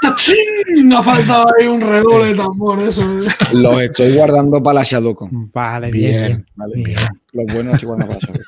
¡Tachín! 0.00 0.92
Ha 0.94 1.02
faltado 1.02 1.48
ahí 1.58 1.66
un 1.66 1.82
redoble 1.82 2.28
de 2.28 2.34
tambor, 2.34 2.80
eso. 2.80 3.02
¿eh? 3.02 3.26
Los 3.52 3.78
estoy 3.82 4.14
guardando 4.14 4.62
para 4.62 4.76
la 4.76 4.84
Shadowcon. 4.84 5.50
Vale, 5.52 5.90
bien, 5.90 6.10
Bien, 6.12 6.26
bien. 6.28 6.46
¿vale? 6.54 6.74
bien. 6.76 6.98
Los 7.32 7.54
buenos 7.54 7.74
estoy 7.74 7.88
guardando 7.88 8.14
para 8.14 8.20
la 8.20 8.26
Shadowcon. 8.26 8.46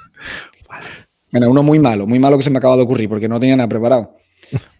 Bueno, 1.32 1.50
uno 1.50 1.62
muy 1.62 1.78
malo, 1.80 2.06
muy 2.06 2.18
malo 2.18 2.38
que 2.38 2.44
se 2.44 2.50
me 2.50 2.56
acaba 2.56 2.76
de 2.76 2.82
ocurrir 2.82 3.10
porque 3.10 3.28
no 3.28 3.38
tenía 3.38 3.56
nada 3.56 3.68
preparado. 3.68 4.16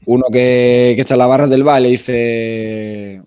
Uno 0.07 0.24
que, 0.33 0.96
está 0.98 1.14
en 1.14 1.18
la 1.18 1.26
barra 1.26 1.46
del 1.46 1.62
bar 1.62 1.83
le 1.83 1.90
dice, 1.90 3.22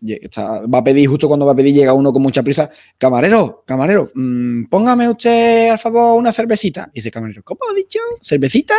va 0.73 0.80
a 0.80 0.84
pedir, 0.84 1.08
justo 1.08 1.27
cuando 1.27 1.45
va 1.45 1.51
a 1.51 1.56
pedir, 1.56 1.75
llega 1.75 1.93
uno 1.93 2.12
con 2.12 2.23
mucha 2.23 2.41
prisa, 2.41 2.71
camarero, 2.97 3.63
camarero, 3.67 4.10
mm, 4.15 4.65
póngame 4.65 5.08
usted 5.08 5.69
al 5.69 5.77
favor 5.77 6.17
una 6.17 6.32
cervecita. 6.32 6.89
Y 6.93 6.95
dice, 6.95 7.12
camarero, 7.12 7.43
¿cómo 7.43 7.60
ha 7.69 7.75
dicho? 7.75 7.99
¿Cervecita? 8.23 8.73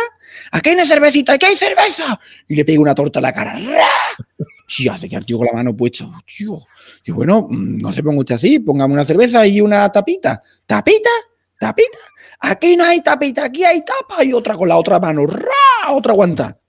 ¿Aquí 0.51 0.69
hay 0.69 0.75
una 0.75 0.85
cervecita? 0.85 1.33
¿Aquí 1.33 1.45
hay 1.45 1.55
cerveza? 1.55 2.19
Y 2.47 2.55
le 2.55 2.65
pega 2.65 2.81
una 2.81 2.93
torta 2.93 3.19
a 3.19 3.21
la 3.21 3.31
cara. 3.31 3.53
¡Ra! 3.57 4.45
Tío, 4.67 4.91
hace 4.91 5.07
que 5.07 5.15
el 5.15 5.25
con 5.25 5.45
la 5.45 5.53
mano 5.53 5.75
puesta. 5.75 6.05
Tío. 6.25 6.59
Y 7.05 7.11
bueno, 7.11 7.47
mm, 7.49 7.77
no 7.77 7.93
se 7.93 8.03
ponga 8.03 8.19
usted 8.19 8.35
así, 8.35 8.59
póngame 8.59 8.95
una 8.95 9.05
cerveza 9.05 9.45
y 9.47 9.61
una 9.61 9.89
tapita. 9.89 10.43
¿Tapita? 10.65 11.09
¿Tapita? 11.57 11.99
Aquí 12.39 12.75
no 12.75 12.83
hay 12.83 12.99
tapita, 12.99 13.45
aquí 13.45 13.63
hay 13.63 13.85
tapa 13.85 14.23
y 14.25 14.33
otra 14.33 14.57
con 14.57 14.67
la 14.67 14.77
otra 14.77 14.99
mano. 14.99 15.25
¡Ra! 15.25 15.93
Otra 15.93 16.11
aguanta. 16.11 16.59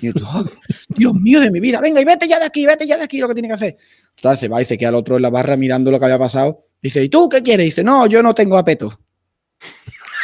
Y 0.00 0.12
yo, 0.12 0.26
"Ah, 0.26 0.44
Dios 0.88 1.14
mío 1.14 1.40
de 1.40 1.50
mi 1.50 1.60
vida, 1.60 1.80
venga 1.80 2.00
y 2.00 2.04
vete 2.04 2.28
ya 2.28 2.38
de 2.38 2.46
aquí, 2.46 2.66
vete 2.66 2.86
ya 2.86 2.96
de 2.96 3.04
aquí 3.04 3.18
lo 3.18 3.28
que 3.28 3.34
tiene 3.34 3.48
que 3.48 3.54
hacer. 3.54 3.76
Entonces 4.16 4.40
se 4.40 4.48
va 4.48 4.60
y 4.60 4.64
se 4.64 4.76
queda 4.78 4.90
el 4.90 4.94
otro 4.96 5.16
en 5.16 5.22
la 5.22 5.30
barra 5.30 5.56
mirando 5.56 5.90
lo 5.90 5.98
que 5.98 6.04
había 6.04 6.18
pasado. 6.18 6.58
Dice, 6.82 7.02
¿y 7.02 7.08
tú 7.08 7.28
qué 7.28 7.42
quieres? 7.42 7.66
Dice, 7.66 7.82
no, 7.84 8.06
yo 8.06 8.22
no 8.22 8.34
tengo 8.34 8.58
apeto. 8.58 8.98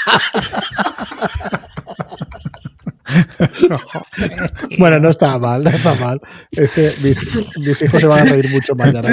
Bueno, 4.79 4.99
no 5.01 5.11
está 5.11 5.39
mal, 5.39 5.65
no 5.65 5.71
está 5.71 5.95
mal. 5.95 6.21
Este, 6.53 6.95
mis, 7.03 7.21
mis 7.57 7.83
hijos 7.83 8.01
se 8.01 8.07
van 8.07 8.29
a 8.29 8.31
reír 8.31 8.49
mucho 8.51 8.75
mañana. 8.75 9.03
Sí, 9.03 9.09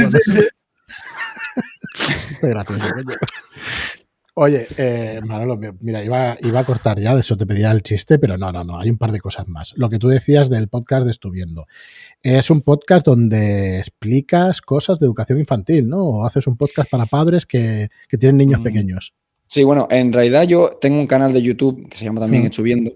cuando- 2.65 2.85
Oye, 4.39 4.67
eh, 4.77 5.19
Manolo, 5.25 5.57
mi- 5.57 5.69
mira, 5.79 6.03
iba, 6.03 6.37
iba 6.43 6.59
a 6.59 6.63
cortar 6.63 6.99
ya, 6.99 7.15
de 7.15 7.21
eso 7.21 7.35
te 7.35 7.47
pedía 7.47 7.71
el 7.71 7.81
chiste, 7.81 8.19
pero 8.19 8.37
no, 8.37 8.51
no, 8.51 8.63
no, 8.63 8.79
hay 8.79 8.87
un 8.91 8.97
par 8.99 9.11
de 9.11 9.19
cosas 9.19 9.47
más. 9.47 9.73
Lo 9.77 9.89
que 9.89 9.97
tú 9.97 10.09
decías 10.09 10.47
del 10.47 10.67
podcast 10.67 11.05
de 11.05 11.11
Estuviendo. 11.11 11.65
Es 12.21 12.51
un 12.51 12.61
podcast 12.61 13.03
donde 13.03 13.79
explicas 13.79 14.61
cosas 14.61 14.99
de 14.99 15.07
educación 15.07 15.39
infantil, 15.39 15.87
¿no? 15.89 16.03
O 16.03 16.23
haces 16.23 16.45
un 16.45 16.55
podcast 16.55 16.87
para 16.87 17.07
padres 17.07 17.47
que, 17.47 17.89
que 18.07 18.17
tienen 18.19 18.37
niños 18.37 18.59
Mm. 18.59 18.63
pequeños. 18.63 19.13
Sí, 19.47 19.63
bueno, 19.63 19.87
en 19.89 20.13
realidad 20.13 20.43
yo 20.43 20.77
tengo 20.79 20.99
un 20.99 21.07
canal 21.07 21.33
de 21.33 21.41
YouTube 21.41 21.89
que 21.89 21.97
se 21.97 22.05
llama 22.05 22.19
también 22.21 22.43
Mm. 22.43 22.47
Estuviendo, 22.47 22.91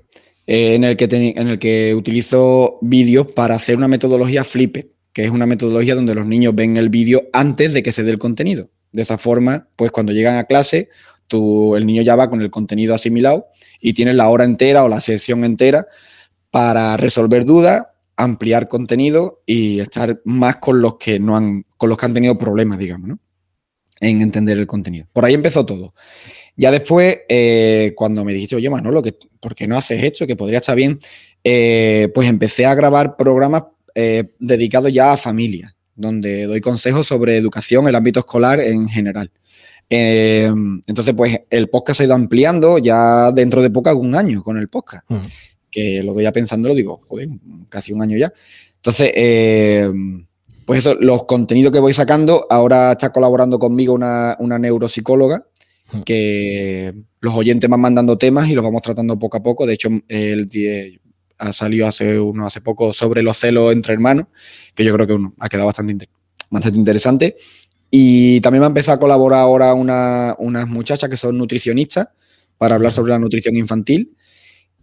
eh, 0.45 0.75
en, 0.75 0.83
el 0.83 0.95
que 0.95 1.07
ten- 1.07 1.33
en 1.35 1.47
el 1.47 1.57
que 1.57 1.95
utilizo 1.95 2.77
vídeos 2.81 3.31
para 3.31 3.55
hacer 3.55 3.77
una 3.77 3.87
metodología 3.87 4.43
Flipped, 4.43 4.89
que 5.11 5.23
es 5.25 5.31
una 5.31 5.47
metodología 5.47 5.95
donde 5.95 6.13
los 6.13 6.27
niños 6.27 6.53
ven 6.53 6.77
el 6.77 6.89
vídeo 6.89 7.23
antes 7.33 7.73
de 7.73 7.81
que 7.81 7.91
se 7.91 8.03
dé 8.03 8.11
el 8.11 8.19
contenido. 8.19 8.69
De 8.93 9.03
esa 9.03 9.17
forma, 9.17 9.69
pues 9.77 9.89
cuando 9.89 10.11
llegan 10.11 10.35
a 10.37 10.43
clase, 10.43 10.89
el 11.31 11.85
niño 11.85 12.01
ya 12.01 12.15
va 12.15 12.29
con 12.29 12.41
el 12.41 12.51
contenido 12.51 12.93
asimilado 12.93 13.43
y 13.79 13.93
tiene 13.93 14.13
la 14.13 14.29
hora 14.29 14.43
entera 14.43 14.83
o 14.83 14.89
la 14.89 15.01
sesión 15.01 15.43
entera 15.43 15.87
para 16.49 16.97
resolver 16.97 17.45
dudas, 17.45 17.87
ampliar 18.17 18.67
contenido 18.67 19.41
y 19.45 19.79
estar 19.79 20.21
más 20.25 20.57
con 20.57 20.81
los 20.81 20.97
que 20.97 21.19
no 21.19 21.37
han, 21.37 21.65
con 21.77 21.89
los 21.89 21.97
que 21.97 22.05
han 22.05 22.13
tenido 22.13 22.37
problemas, 22.37 22.77
digamos, 22.77 23.07
¿no? 23.07 23.19
En 23.99 24.21
entender 24.21 24.57
el 24.57 24.67
contenido. 24.67 25.07
Por 25.13 25.25
ahí 25.25 25.33
empezó 25.33 25.65
todo. 25.65 25.93
Ya 26.55 26.71
después, 26.71 27.19
eh, 27.29 27.93
cuando 27.95 28.25
me 28.25 28.33
dijiste, 28.33 28.55
oye, 28.55 28.69
Manolo, 28.69 29.01
que, 29.01 29.15
¿por 29.39 29.55
qué 29.55 29.67
no 29.67 29.77
haces 29.77 30.03
esto? 30.03 30.27
Que 30.27 30.35
podría 30.35 30.59
estar 30.59 30.75
bien. 30.75 30.99
Eh, 31.43 32.09
pues 32.13 32.27
empecé 32.27 32.65
a 32.65 32.75
grabar 32.75 33.15
programas 33.15 33.63
eh, 33.95 34.25
dedicados 34.39 34.91
ya 34.91 35.13
a 35.13 35.17
familias, 35.17 35.75
donde 35.95 36.45
doy 36.45 36.61
consejos 36.61 37.07
sobre 37.07 37.37
educación, 37.37 37.87
el 37.87 37.95
ámbito 37.95 38.19
escolar 38.19 38.59
en 38.59 38.87
general. 38.87 39.31
Eh, 39.89 40.51
entonces, 40.87 41.13
pues 41.15 41.39
el 41.49 41.69
podcast 41.69 41.97
se 41.97 42.03
ha 42.03 42.05
ido 42.05 42.15
ampliando, 42.15 42.77
ya 42.77 43.31
dentro 43.31 43.61
de 43.61 43.69
poco 43.69 43.93
un 43.95 44.15
año 44.15 44.41
con 44.43 44.57
el 44.57 44.69
podcast, 44.69 45.09
Mm. 45.09 45.15
que 45.69 46.03
lo 46.03 46.13
doy 46.13 46.23
ya 46.23 46.31
pensando, 46.31 46.69
lo 46.69 46.75
digo, 46.75 46.97
joder, 46.97 47.29
casi 47.69 47.91
un 47.93 48.01
año 48.01 48.17
ya. 48.17 48.31
Entonces, 48.77 49.11
eh, 49.15 49.91
pues 50.65 50.79
eso, 50.79 50.95
los 50.95 51.25
contenidos 51.25 51.71
que 51.73 51.79
voy 51.79 51.93
sacando, 51.93 52.45
ahora 52.49 52.91
está 52.93 53.11
colaborando 53.11 53.59
conmigo 53.59 53.93
una, 53.93 54.35
una 54.39 54.57
neuropsicóloga 54.59 55.45
Mm. 55.93 56.01
que 56.03 56.93
los 57.19 57.33
oyentes 57.35 57.69
van 57.69 57.81
mandando 57.81 58.17
temas 58.17 58.47
y 58.49 58.53
los 58.55 58.63
vamos 58.63 58.81
tratando 58.81 59.19
poco 59.19 59.37
a 59.37 59.43
poco. 59.43 59.65
De 59.65 59.73
hecho, 59.73 59.89
el 60.07 60.47
die- 60.47 61.01
ha 61.37 61.51
salido 61.53 61.87
hace 61.87 62.17
uno 62.19 62.45
hace 62.45 62.61
poco 62.61 62.93
sobre 62.93 63.21
los 63.23 63.35
celos 63.37 63.73
entre 63.73 63.93
hermanos, 63.93 64.27
que 64.73 64.85
yo 64.85 64.93
creo 64.93 65.05
que 65.07 65.13
uno, 65.13 65.33
ha 65.39 65.49
quedado 65.49 65.65
bastante 65.65 66.07
interesante. 66.75 67.35
Y 67.91 68.39
también 68.41 68.61
va 68.63 68.67
a 68.67 68.69
empezar 68.69 68.95
a 68.95 68.99
colaborar 68.99 69.41
ahora 69.41 69.73
una- 69.73 70.35
unas 70.39 70.67
muchachas 70.67 71.09
que 71.09 71.17
son 71.17 71.37
nutricionistas 71.37 72.07
para 72.57 72.75
hablar 72.75 72.93
sobre 72.93 73.11
la 73.11 73.19
nutrición 73.19 73.55
infantil. 73.57 74.15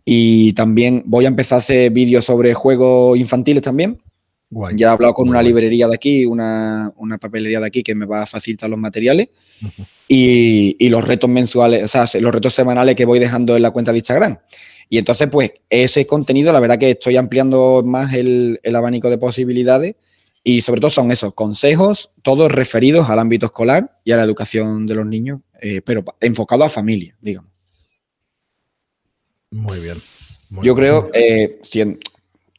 Y 0.04 0.52
también 0.52 1.02
voy 1.06 1.24
a 1.24 1.28
empezar 1.28 1.56
a 1.56 1.58
hacer 1.60 1.90
vídeos 1.90 2.24
sobre 2.26 2.52
juegos 2.54 3.18
infantiles 3.18 3.62
también. 3.62 3.98
Guay. 4.50 4.74
Ya 4.76 4.86
he 4.88 4.90
hablado 4.90 5.12
con 5.14 5.28
una 5.28 5.42
librería 5.42 5.88
de 5.88 5.94
aquí, 5.94 6.24
una, 6.24 6.90
una 6.96 7.18
papelería 7.18 7.60
de 7.60 7.66
aquí 7.66 7.82
que 7.82 7.94
me 7.94 8.06
va 8.06 8.22
a 8.22 8.26
facilitar 8.26 8.70
los 8.70 8.78
materiales 8.78 9.28
y, 10.08 10.74
y 10.78 10.88
los 10.88 11.06
retos 11.06 11.28
mensuales, 11.28 11.84
o 11.84 11.88
sea, 11.88 12.06
se- 12.06 12.20
los 12.20 12.32
retos 12.32 12.54
semanales 12.54 12.94
que 12.96 13.04
voy 13.04 13.18
dejando 13.18 13.56
en 13.56 13.62
la 13.62 13.70
cuenta 13.70 13.92
de 13.92 13.98
Instagram. 13.98 14.38
Y 14.88 14.96
entonces, 14.96 15.28
pues, 15.30 15.52
ese 15.68 16.06
contenido, 16.06 16.50
la 16.52 16.60
verdad 16.60 16.78
que 16.78 16.90
estoy 16.92 17.16
ampliando 17.16 17.82
más 17.84 18.14
el, 18.14 18.58
el 18.62 18.76
abanico 18.76 19.10
de 19.10 19.18
posibilidades 19.18 19.96
y 20.44 20.60
sobre 20.62 20.80
todo 20.80 20.90
son 20.90 21.10
esos 21.10 21.34
consejos, 21.34 22.10
todos 22.22 22.50
referidos 22.50 23.08
al 23.10 23.18
ámbito 23.18 23.46
escolar 23.46 24.00
y 24.04 24.12
a 24.12 24.16
la 24.16 24.22
educación 24.24 24.86
de 24.86 24.94
los 24.94 25.06
niños, 25.06 25.40
eh, 25.60 25.82
pero 25.84 26.04
enfocado 26.20 26.64
a 26.64 26.68
familia, 26.68 27.16
digamos. 27.20 27.50
Muy 29.50 29.80
bien. 29.80 29.96
muy 30.50 30.64
Yo 30.66 30.74
bien. 30.74 30.86
creo, 30.86 31.10
eh, 31.14 31.60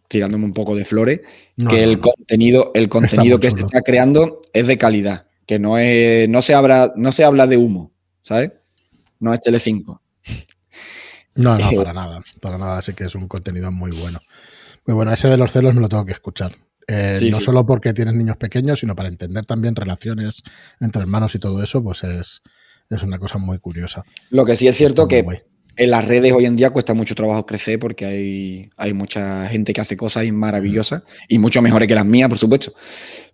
tirándome 0.08 0.46
un 0.46 0.54
poco 0.54 0.76
de 0.76 0.86
flores, 0.86 1.22
No, 1.58 1.70
que 1.70 1.78
no, 1.78 1.84
el 1.84 1.96
no. 1.98 2.02
contenido, 2.02 2.72
el 2.74 2.90
contenido 2.90 3.40
que 3.40 3.52
se 3.52 3.60
está 3.60 3.82
creando 3.82 4.42
es 4.54 4.66
de 4.68 4.78
calidad, 4.78 5.28
que 5.46 5.60
no 5.60 5.78
es, 5.78 6.28
no 6.30 6.42
se 6.42 6.54
habla, 6.56 6.94
no 6.96 7.12
se 7.12 7.24
habla 7.24 7.46
de 7.48 7.58
humo, 7.58 7.92
¿sabes? 8.24 8.52
No 9.20 9.34
es 9.34 9.42
Telecinco. 9.42 10.02
No, 11.36 11.58
no, 11.58 11.72
Eh, 11.72 11.76
para 11.76 11.94
nada. 11.94 12.20
Para 12.42 12.58
nada. 12.58 12.80
Así 12.80 12.94
que 12.94 13.06
es 13.06 13.16
un 13.16 13.28
contenido 13.28 13.72
muy 13.72 13.92
bueno. 13.92 14.20
Muy 14.86 14.96
bueno. 14.96 15.14
Ese 15.14 15.28
de 15.30 15.38
los 15.38 15.52
celos 15.52 15.74
me 15.76 15.82
lo 15.82 15.88
tengo 15.88 16.06
que 16.06 16.12
escuchar. 16.12 16.54
Eh, 16.90 17.14
Sí, 17.16 17.30
no 17.30 17.38
sí. 17.38 17.44
solo 17.46 17.66
porque 17.66 17.94
tienes 17.94 18.16
niños 18.16 18.38
pequeños, 18.38 18.80
sino 18.80 18.96
para 18.96 19.10
entender 19.10 19.46
también 19.46 19.76
relaciones 19.76 20.42
entre 20.80 21.02
hermanos 21.04 21.36
y 21.36 21.40
todo 21.40 21.62
eso, 21.62 21.84
pues 21.84 22.04
es, 22.04 22.42
es 22.90 23.04
una 23.04 23.20
cosa 23.20 23.38
muy 23.38 23.60
curiosa. 23.60 24.04
Lo 24.32 24.44
que 24.46 24.56
sí 24.56 24.68
es 24.68 24.76
cierto 24.76 25.04
Está 25.04 25.24
que 25.24 25.44
en 25.76 25.92
las 25.92 26.06
redes 26.06 26.34
hoy 26.34 26.46
en 26.46 26.56
día 26.56 26.72
cuesta 26.72 26.94
mucho 26.94 27.16
trabajo 27.16 27.46
crecer 27.46 27.80
porque 27.80 28.06
hay, 28.06 28.70
hay 28.76 28.94
mucha 28.94 29.48
gente 29.48 29.72
que 29.72 29.80
hace 29.82 29.96
cosas 29.96 30.30
maravillosas 30.32 31.04
y 31.28 31.40
mucho 31.40 31.62
mejores 31.62 31.88
que 31.88 31.96
las 31.96 32.06
mías, 32.06 32.28
por 32.28 32.38
supuesto. 32.38 32.74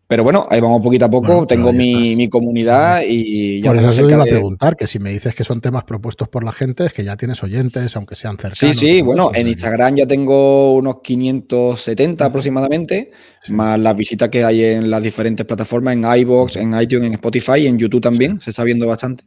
Pero 0.07 0.23
bueno, 0.23 0.45
ahí 0.51 0.61
vamos 0.61 0.81
poquito 0.83 1.05
a 1.05 1.09
poco. 1.09 1.27
Bueno, 1.27 1.47
Tengo 1.47 1.73
mi, 1.73 2.15
mi 2.15 2.29
comunidad 2.29 3.01
y 3.07 3.59
ya 3.61 3.71
Por 3.71 3.77
eso 3.77 3.89
te 4.05 4.13
iba 4.13 4.21
a 4.21 4.25
preguntar, 4.25 4.75
que 4.75 4.85
si 4.85 4.99
me 4.99 5.09
dices 5.11 5.33
que 5.33 5.43
son 5.43 5.61
temas 5.61 5.83
propuestos 5.83 6.27
por 6.29 6.43
la 6.43 6.51
gente, 6.51 6.85
es 6.85 6.93
que 6.93 7.03
ya 7.03 7.17
tienes 7.17 7.41
oyentes, 7.41 7.95
aunque 7.95 8.13
sean 8.13 8.37
Sí, 8.37 8.41
cercanos. 8.41 8.77
sí, 8.77 8.99
¿no? 8.99 9.05
bueno, 9.05 9.31
sea 9.31 9.41
en 9.41 9.47
Instagram 9.47 9.95
ya 9.95 10.05
tengo 10.05 10.75
unos 10.75 10.97
570 11.01 12.25
aproximadamente, 12.25 13.11
Sí. 13.41 13.51
más 13.53 13.79
las 13.79 13.95
visitas 13.97 14.29
que 14.29 14.43
hay 14.43 14.63
en 14.63 14.91
las 14.91 15.01
diferentes 15.01 15.43
plataformas, 15.45 15.95
en 15.95 16.03
iVoox, 16.03 16.55
en 16.57 16.79
iTunes, 16.79 17.07
en 17.07 17.13
Spotify 17.13 17.59
y 17.61 17.67
en 17.67 17.79
YouTube 17.79 18.01
también, 18.01 18.39
se 18.39 18.51
está 18.51 18.63
viendo 18.63 18.85
bastante. 18.85 19.23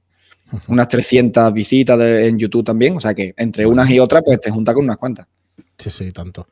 Unas 0.69 0.87
300 0.89 1.53
visitas 1.53 1.99
de- 1.99 2.29
en 2.29 2.39
YouTube 2.39 2.65
también, 2.65 2.97
o 2.97 3.01
sea 3.01 3.15
que 3.15 3.35
entre 3.37 3.67
unas 3.67 3.91
y 3.91 3.99
otras, 3.99 4.23
pues 4.25 4.41
te 4.41 4.51
junta 4.51 4.73
con 4.75 4.85
unas 4.85 4.97
cuantas. 4.97 5.27
Sí, 5.77 5.91
sí, 5.91 6.11
tanto. 6.13 6.47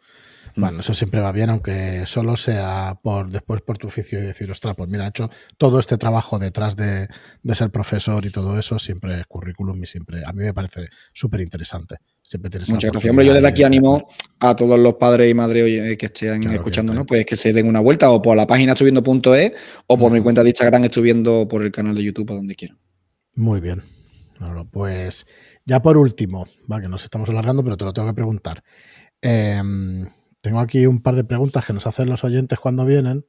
Bueno, 0.57 0.80
eso 0.80 0.94
siempre 0.94 1.20
va 1.20 1.32
bien, 1.32 1.50
aunque 1.50 2.04
solo 2.07 2.36
sea 2.36 2.98
por 3.02 3.30
después 3.30 3.61
por 3.61 3.76
tu 3.78 3.88
oficio 3.88 4.18
y 4.18 4.22
decir, 4.22 4.50
ostras, 4.50 4.74
pues 4.76 4.88
mira, 4.88 5.04
he 5.04 5.09
hecho 5.09 5.28
todo 5.59 5.78
este 5.78 5.98
trabajo 5.98 6.38
detrás 6.38 6.76
de, 6.76 7.09
de 7.42 7.54
ser 7.54 7.70
profesor 7.70 8.24
y 8.24 8.30
todo 8.30 8.59
eso, 8.59 8.78
siempre 8.78 9.20
es 9.20 9.26
currículum 9.26 9.82
y 9.82 9.86
siempre, 9.86 10.22
a 10.24 10.32
mí 10.32 10.44
me 10.44 10.54
parece 10.54 10.88
súper 11.12 11.42
interesante. 11.42 11.96
Siempre 12.28 12.50
tienes 12.50 12.68
Muchas 12.70 12.90
gracias. 12.90 13.11
Hombre, 13.11 13.24
yo 13.24 13.34
desde 13.34 13.46
aquí 13.46 13.62
animo 13.62 14.04
a 14.40 14.57
todos 14.57 14.78
los 14.78 14.94
padres 14.94 15.30
y 15.30 15.34
madres 15.34 15.64
oye, 15.64 15.96
que 15.96 16.07
estén 16.07 16.40
Claro, 16.40 16.57
escuchando, 16.57 16.92
¿no? 16.92 17.07
Pues 17.07 17.24
que 17.24 17.36
se 17.36 17.52
den 17.52 17.68
una 17.68 17.78
vuelta 17.78 18.11
o 18.11 18.20
por 18.20 18.36
la 18.36 18.48
página 18.48 18.72
estuviendo.es 18.72 19.52
o 19.86 19.98
por 19.98 20.11
mi 20.11 20.20
cuenta 20.20 20.42
de 20.42 20.48
Instagram 20.48 20.84
estuviendo 20.84 21.46
por 21.46 21.62
el 21.62 21.70
canal 21.70 21.94
de 21.94 22.02
YouTube, 22.02 22.32
a 22.32 22.34
donde 22.34 22.57
quieran. 22.57 22.78
Muy 23.36 23.61
bien. 23.61 23.82
Bueno, 24.40 24.68
pues 24.68 25.26
ya 25.64 25.80
por 25.80 25.96
último, 25.96 26.46
va, 26.70 26.80
que 26.80 26.88
nos 26.88 27.04
estamos 27.04 27.28
alargando, 27.28 27.62
pero 27.62 27.76
te 27.76 27.84
lo 27.84 27.92
tengo 27.92 28.09
que 28.09 28.14
preguntar. 28.14 28.62
Em, 29.20 30.07
tengo 30.47 30.61
aquí 30.61 30.86
un 30.86 31.03
par 31.03 31.16
de 31.16 31.24
preguntas 31.24 31.66
que 31.66 31.72
nos 31.72 31.88
hacen 31.88 32.09
los 32.09 32.22
oyentes 32.22 32.61
cuando 32.61 32.84
vienen, 32.86 33.26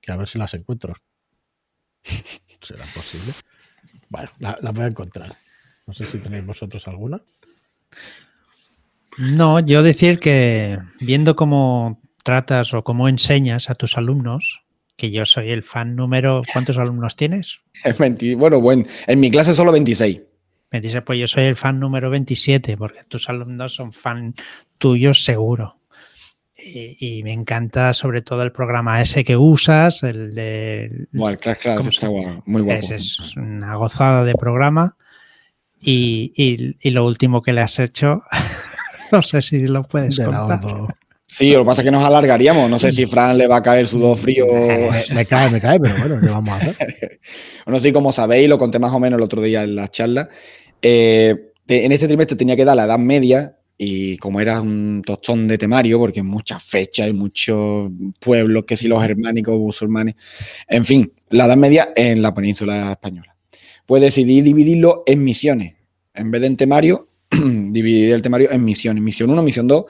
que 0.00 0.12
a 0.12 0.16
ver 0.16 0.28
si 0.28 0.38
las 0.38 0.54
encuentro. 0.54 0.94
¿Será 2.60 2.84
posible? 2.94 3.32
Bueno, 4.08 4.30
la- 4.38 4.56
las 4.62 4.72
voy 4.72 4.84
a 4.84 4.86
encontrar. 4.86 5.36
No 5.88 5.92
sé 5.94 6.06
si 6.06 6.18
tenéis 6.18 6.46
vosotros 6.46 6.86
alguna. 6.86 7.20
No, 9.18 9.58
yo 9.58 9.82
decir 9.82 10.20
que 10.20 10.78
viendo 11.00 11.34
cómo 11.34 12.00
tratas 12.22 12.72
o 12.72 12.84
cómo 12.84 13.08
enseñas 13.08 13.68
a 13.68 13.74
tus 13.74 13.98
alumnos, 13.98 14.60
que 14.96 15.10
yo 15.10 15.26
soy 15.26 15.50
el 15.50 15.64
fan 15.64 15.96
número. 15.96 16.42
¿Cuántos 16.52 16.78
alumnos 16.78 17.16
tienes? 17.16 17.58
Bueno, 18.36 18.60
bueno, 18.60 18.84
en 19.08 19.18
mi 19.18 19.28
clase 19.30 19.54
solo 19.54 19.72
26. 19.72 20.20
26, 20.70 21.02
pues 21.04 21.18
yo 21.18 21.26
soy 21.26 21.44
el 21.46 21.56
fan 21.56 21.80
número 21.80 22.10
27, 22.10 22.76
porque 22.76 23.02
tus 23.08 23.28
alumnos 23.28 23.74
son 23.74 23.92
fan 23.92 24.34
tuyos 24.78 25.24
seguro. 25.24 25.79
Y, 26.64 27.18
y 27.18 27.22
me 27.22 27.32
encanta 27.32 27.92
sobre 27.92 28.22
todo 28.22 28.42
el 28.42 28.52
programa 28.52 29.00
ese 29.00 29.24
que 29.24 29.36
usas, 29.36 30.02
el 30.02 30.34
de... 30.34 31.06
Bueno, 31.12 31.38
claro, 31.38 31.58
claro, 31.60 31.78
¿Cómo 31.78 31.90
está 31.90 32.00
se- 32.06 32.12
guapo, 32.12 32.42
muy 32.46 32.62
guapo. 32.62 32.80
Es, 32.80 32.90
es 33.20 33.36
una 33.36 33.74
gozada 33.76 34.24
de 34.24 34.34
programa. 34.34 34.96
Y, 35.80 36.32
y- 36.36 36.76
y 36.80 36.90
lo 36.90 37.06
último 37.06 37.40
que 37.42 37.52
le 37.52 37.62
has 37.62 37.78
hecho, 37.78 38.22
no 39.12 39.22
sé 39.22 39.40
si 39.42 39.66
lo 39.66 39.82
puedes 39.84 40.16
De 40.16 40.24
contar. 40.26 40.60
Sí, 41.26 41.52
lo 41.52 41.60
que 41.60 41.66
pasa 41.66 41.80
es 41.82 41.84
que 41.84 41.90
nos 41.92 42.02
alargaríamos. 42.04 42.68
No 42.68 42.78
sé 42.78 42.90
si 42.90 43.06
Fran 43.06 43.38
le 43.38 43.46
va 43.46 43.56
a 43.58 43.62
caer 43.62 43.86
sudor 43.86 44.18
frío. 44.18 44.44
Me, 44.52 44.90
me 45.14 45.24
cae, 45.26 45.48
me 45.48 45.60
cae, 45.60 45.78
pero 45.78 45.94
bueno, 45.96 46.20
¿qué 46.20 46.26
vamos 46.26 46.50
a 46.50 46.56
hacer? 46.56 47.20
No 47.66 47.78
sé, 47.78 47.92
como 47.92 48.10
sabéis, 48.10 48.48
lo 48.48 48.58
conté 48.58 48.80
más 48.80 48.92
o 48.92 48.98
menos 48.98 49.16
el 49.18 49.22
otro 49.24 49.40
día 49.40 49.62
en 49.62 49.76
la 49.76 49.86
charla. 49.88 50.28
eh, 50.82 51.52
en 51.68 51.92
este 51.92 52.08
trimestre 52.08 52.36
tenía 52.36 52.56
que 52.56 52.64
dar 52.64 52.74
la 52.74 52.82
edad 52.84 52.98
media 52.98 53.54
y 53.82 54.18
como 54.18 54.42
era 54.42 54.60
un 54.60 55.00
tostón 55.06 55.48
de 55.48 55.56
temario, 55.56 55.98
porque 55.98 56.22
muchas 56.22 56.62
fechas 56.62 57.08
y 57.08 57.14
muchos 57.14 57.90
pueblos, 58.20 58.64
que 58.66 58.76
si 58.76 58.88
los 58.88 59.02
germánicos, 59.02 59.58
musulmanes, 59.58 60.16
en 60.68 60.84
fin, 60.84 61.10
la 61.30 61.46
edad 61.46 61.56
media 61.56 61.88
en 61.96 62.20
la 62.20 62.34
península 62.34 62.92
española. 62.92 63.34
Pues 63.86 64.02
decidí 64.02 64.42
dividirlo 64.42 65.02
en 65.06 65.24
misiones. 65.24 65.76
En 66.12 66.30
vez 66.30 66.42
de 66.42 66.48
en 66.48 66.56
temario, 66.58 67.08
dividir 67.30 68.12
el 68.12 68.20
temario 68.20 68.52
en 68.52 68.62
misiones. 68.62 69.02
Misión 69.02 69.30
1, 69.30 69.42
misión 69.42 69.66
2. 69.66 69.86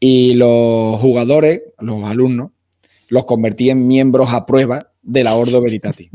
Y 0.00 0.34
los 0.34 0.98
jugadores, 0.98 1.62
los 1.78 2.02
alumnos, 2.02 2.50
los 3.10 3.26
convertí 3.26 3.70
en 3.70 3.86
miembros 3.86 4.32
a 4.32 4.44
prueba 4.44 4.90
de 5.02 5.22
la 5.22 5.36
Ordo 5.36 5.62
Veritatis 5.62 6.10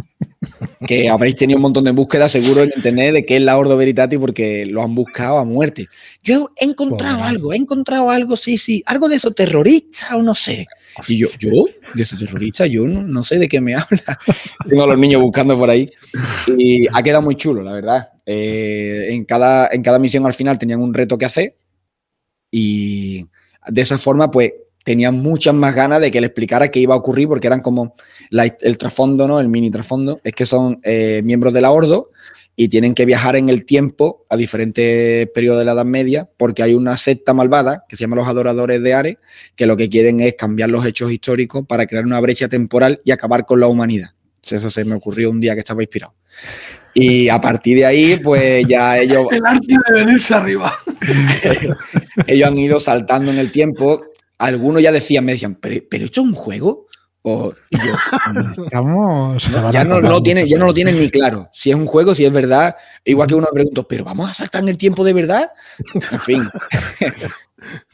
que 0.87 1.09
habréis 1.09 1.35
tenido 1.35 1.57
un 1.57 1.63
montón 1.63 1.83
de 1.83 1.91
búsquedas 1.91 2.31
seguro 2.31 2.63
en 2.63 2.71
internet 2.75 3.13
de 3.13 3.25
qué 3.25 3.37
es 3.37 3.41
la 3.41 3.57
Ordo 3.57 3.77
Veritatis 3.77 4.19
porque 4.19 4.65
lo 4.65 4.83
han 4.83 4.95
buscado 4.95 5.37
a 5.37 5.45
muerte. 5.45 5.87
Yo 6.23 6.51
he 6.55 6.65
encontrado 6.65 7.17
Pobre. 7.17 7.29
algo, 7.29 7.53
he 7.53 7.57
encontrado 7.57 8.09
algo, 8.09 8.37
sí, 8.37 8.57
sí, 8.57 8.83
algo 8.85 9.07
de 9.09 9.15
esos 9.15 9.33
terroristas 9.35 10.11
o 10.13 10.21
no 10.21 10.35
sé. 10.35 10.67
Y 11.07 11.17
yo, 11.17 11.27
¿yo? 11.39 11.65
¿De 11.93 12.03
esos 12.03 12.19
terroristas? 12.19 12.69
Yo 12.69 12.85
no, 12.85 13.01
no 13.01 13.23
sé 13.23 13.37
de 13.37 13.47
qué 13.47 13.61
me 13.61 13.75
habla. 13.75 14.19
Tengo 14.67 14.83
a 14.83 14.87
los 14.87 14.97
niños 14.97 15.21
buscando 15.21 15.57
por 15.57 15.69
ahí. 15.69 15.89
Y 16.57 16.87
ha 16.93 17.01
quedado 17.03 17.21
muy 17.21 17.35
chulo, 17.35 17.61
la 17.63 17.73
verdad. 17.73 18.09
Eh, 18.25 19.07
en, 19.09 19.25
cada, 19.25 19.69
en 19.71 19.83
cada 19.83 19.99
misión 19.99 20.25
al 20.25 20.33
final 20.33 20.57
tenían 20.57 20.81
un 20.81 20.93
reto 20.93 21.17
que 21.17 21.25
hacer 21.25 21.55
y 22.49 23.25
de 23.67 23.81
esa 23.81 23.97
forma, 23.97 24.31
pues 24.31 24.53
tenían 24.85 25.15
muchas 25.15 25.53
más 25.53 25.75
ganas 25.75 25.99
de 25.99 26.11
que 26.11 26.21
le 26.21 26.27
explicara 26.27 26.69
qué 26.69 26.79
iba 26.79 26.93
a 26.93 26.97
ocurrir, 26.97 27.27
porque 27.27 27.47
eran 27.47 27.59
como 27.61 27.93
la- 28.29 28.45
el 28.45 28.77
trasfondo, 28.77 29.27
¿no? 29.27 29.39
El 29.41 29.49
mini 29.49 29.69
trasfondo, 29.71 30.21
es 30.23 30.33
que 30.33 30.45
son 30.45 30.79
eh, 30.83 31.21
miembros 31.25 31.53
de 31.53 31.59
la 31.61 31.71
Ordo 31.71 32.11
y 32.55 32.69
tienen 32.69 32.93
que 32.93 33.03
viajar 33.05 33.35
en 33.35 33.49
el 33.49 33.65
tiempo 33.65 34.23
a 34.29 34.37
diferentes 34.37 35.27
periodos 35.31 35.59
de 35.59 35.65
la 35.65 35.73
Edad 35.73 35.85
Media, 35.85 36.29
porque 36.37 36.63
hay 36.63 36.73
una 36.75 36.95
secta 36.97 37.33
malvada 37.33 37.83
que 37.89 37.95
se 37.97 38.01
llama 38.03 38.15
los 38.15 38.27
Adoradores 38.27 38.81
de 38.81 38.93
Ares, 38.93 39.17
que 39.55 39.65
lo 39.65 39.75
que 39.75 39.89
quieren 39.89 40.19
es 40.21 40.35
cambiar 40.35 40.69
los 40.69 40.85
hechos 40.85 41.11
históricos 41.11 41.65
para 41.67 41.87
crear 41.87 42.05
una 42.05 42.19
brecha 42.21 42.47
temporal 42.47 43.01
y 43.03 43.11
acabar 43.11 43.45
con 43.45 43.59
la 43.59 43.67
humanidad. 43.67 44.11
Eso 44.41 44.69
se 44.69 44.85
me 44.85 44.95
ocurrió 44.95 45.31
un 45.31 45.41
día 45.41 45.55
que 45.55 45.59
estaba 45.61 45.81
inspirado. 45.81 46.13
Y 46.93 47.27
a 47.27 47.41
partir 47.41 47.77
de 47.79 47.85
ahí, 47.87 48.19
pues 48.23 48.65
ya 48.67 48.97
ellos 48.99 49.25
El 49.31 49.45
arte 49.45 49.75
de 49.89 49.99
venirse 50.05 50.33
arriba. 50.35 50.71
ellos 52.27 52.47
han 52.47 52.57
ido 52.57 52.79
saltando 52.79 53.31
en 53.31 53.39
el 53.39 53.51
tiempo. 53.51 54.05
Algunos 54.37 54.81
ya 54.81 54.91
decían, 54.91 55.25
me 55.25 55.33
decían, 55.33 55.55
¿pero, 55.55 55.83
pero 55.89 56.05
esto 56.05 56.21
es 56.21 56.27
un 56.27 56.35
juego? 56.35 56.87
O, 57.27 57.51
y 57.71 57.77
yo, 57.77 57.95
a 58.73 59.71
ya 59.71 59.83
no, 59.83 59.99
lo 59.99 60.21
tienen, 60.21 60.43
muchos 60.43 60.51
ya 60.51 60.57
no 60.57 60.65
lo 60.65 60.65
años. 60.65 60.75
tienen 60.75 60.99
ni 60.99 61.09
claro. 61.09 61.49
Si 61.51 61.71
es 61.71 61.75
un 61.75 61.87
juego, 61.87 62.13
si 62.13 62.23
es 62.23 62.31
verdad. 62.31 62.75
Igual 63.03 63.27
que 63.27 63.35
uno 63.35 63.47
me 63.51 63.55
preguntó, 63.55 63.87
¿pero 63.87 64.03
vamos 64.03 64.29
a 64.29 64.33
saltar 64.33 64.61
en 64.61 64.69
el 64.69 64.77
tiempo 64.77 65.03
de 65.03 65.13
verdad? 65.13 65.49
En 66.11 66.19
fin. 66.19 66.43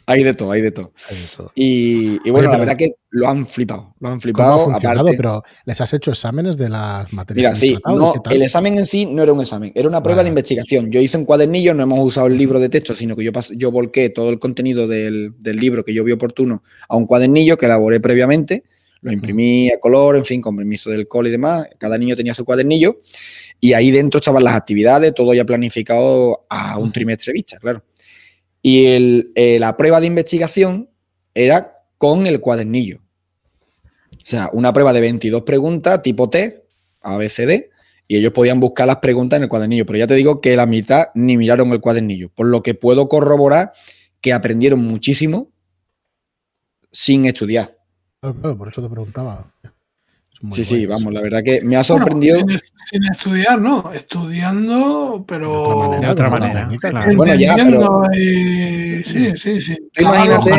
hay 0.06 0.24
de 0.24 0.34
todo, 0.34 0.52
hay 0.52 0.62
de 0.62 0.72
todo. 0.72 0.92
Hay 1.10 1.18
de 1.18 1.28
todo. 1.36 1.52
Y, 1.56 2.16
y 2.28 2.30
bueno, 2.32 2.50
Oye, 2.50 2.58
la 2.58 2.58
verdad 2.60 2.78
que 2.78 2.94
lo 3.12 3.28
han 3.28 3.46
flipado. 3.46 3.94
Lo 4.00 4.10
han 4.10 4.14
¿Cómo 4.14 4.16
ha 4.16 4.20
flipado. 4.20 4.64
funcionado? 4.66 5.00
aparte- 5.02 5.18
Pero 5.18 5.44
¿les 5.66 5.82
has 5.82 5.94
hecho 5.94 6.12
exámenes 6.12 6.58
de 6.58 6.70
las 6.70 7.12
materias? 7.14 7.60
Mira, 7.62 7.76
sí, 7.78 7.78
no, 7.86 8.14
el 8.30 8.42
examen 8.42 8.78
en 8.78 8.86
sí 8.86 9.06
no 9.06 9.24
era 9.24 9.34
un 9.34 9.42
examen, 9.42 9.72
era 9.76 9.88
una 9.88 10.02
prueba 10.02 10.18
Vale. 10.18 10.26
de 10.26 10.30
investigación. 10.30 10.92
Yo 10.92 11.00
hice 11.02 11.18
un 11.18 11.26
cuadernillo, 11.26 11.74
no 11.74 11.84
hemos 11.84 12.00
usado 12.06 12.28
el 12.28 12.38
libro 12.38 12.60
de 12.60 12.70
texto, 12.70 12.96
sino 12.96 13.16
que 13.16 13.24
yo, 13.24 13.32
pas- 13.32 13.54
yo 13.58 13.72
volqué 13.72 14.10
todo 14.10 14.30
el 14.30 14.40
contenido 14.40 14.88
del, 14.88 15.34
del 15.40 15.58
libro 15.58 15.84
que 15.86 15.94
yo 15.94 16.04
vi 16.04 16.12
oportuno 16.12 16.64
a 16.90 16.96
un 16.96 17.06
cuadernillo 17.06 17.58
que 17.58 17.66
elaboré 17.68 18.00
previamente, 18.00 18.64
lo 19.04 19.12
imprimí 19.12 19.70
a 19.72 19.80
color, 19.80 20.16
en 20.16 20.26
fin, 20.26 20.42
con 20.42 20.56
permiso 20.56 20.92
del 20.92 21.08
cole 21.08 21.30
y 21.30 21.32
demás. 21.32 21.66
Cada 21.80 21.98
niño 21.98 22.16
tenía 22.16 22.36
su 22.36 22.46
cuadernillo 22.46 23.00
y 23.60 23.74
ahí 23.74 23.90
dentro 23.90 24.20
estaban 24.20 24.44
las 24.44 24.56
actividades, 24.56 25.14
todo 25.16 25.34
ya 25.34 25.44
planificado 25.44 26.46
a 26.50 26.78
un 26.78 26.92
trimestre 26.92 27.34
vista, 27.34 27.58
claro. 27.58 27.84
Y 28.62 28.86
eh, 29.36 29.58
la 29.60 29.76
prueba 29.76 30.00
de 30.00 30.08
investigación 30.08 30.90
era 31.34 31.74
con 31.98 32.28
el 32.28 32.40
cuadernillo. 32.40 33.00
O 34.12 34.26
sea, 34.26 34.50
una 34.54 34.72
prueba 34.72 34.94
de 34.94 35.02
22 35.02 35.42
preguntas 35.44 36.02
tipo 36.04 36.30
T, 36.30 36.66
ABCD, 37.02 37.70
y 38.08 38.18
ellos 38.18 38.34
podían 38.34 38.60
buscar 38.60 38.88
las 38.88 38.98
preguntas 38.98 39.38
en 39.38 39.44
el 39.44 39.50
cuadernillo. 39.50 39.86
Pero 39.86 40.00
ya 40.00 40.08
te 40.08 40.16
digo 40.16 40.42
que 40.42 40.56
la 40.56 40.66
mitad 40.66 41.08
ni 41.16 41.38
miraron 41.38 41.72
el 41.72 41.82
cuadernillo, 41.82 42.30
por 42.30 42.48
lo 42.48 42.62
que 42.62 42.74
puedo 42.74 43.08
corroborar 43.08 43.72
que 44.20 44.34
aprendieron 44.34 44.84
muchísimo 44.84 45.50
sin 46.92 47.26
estudiar. 47.26 47.78
Por 48.20 48.68
eso 48.68 48.84
te 48.84 48.90
preguntaba. 48.90 49.52
Muy 50.42 50.56
sí, 50.56 50.66
sí, 50.66 50.86
vamos, 50.88 51.14
la 51.14 51.22
verdad 51.22 51.44
que 51.44 51.62
me 51.62 51.76
ha 51.76 51.84
sorprendido. 51.84 52.40
Bueno, 52.42 52.58
sin, 52.60 53.00
sin 53.02 53.10
estudiar, 53.12 53.62
¿no? 53.62 53.92
Estudiando, 53.94 55.24
pero. 55.28 56.00
De 56.02 56.08
otra 56.08 56.30
manera, 56.30 56.62
técnica, 56.64 56.90
claro. 56.90 57.16
Bueno, 57.16 57.36
ya, 57.36 57.52
entendiendo 57.52 58.06
y- 58.18 59.04
Sí, 59.04 59.32
sí, 59.36 59.62
sí. 59.62 59.76
Tú 59.94 60.02
imagínate- 60.04 60.52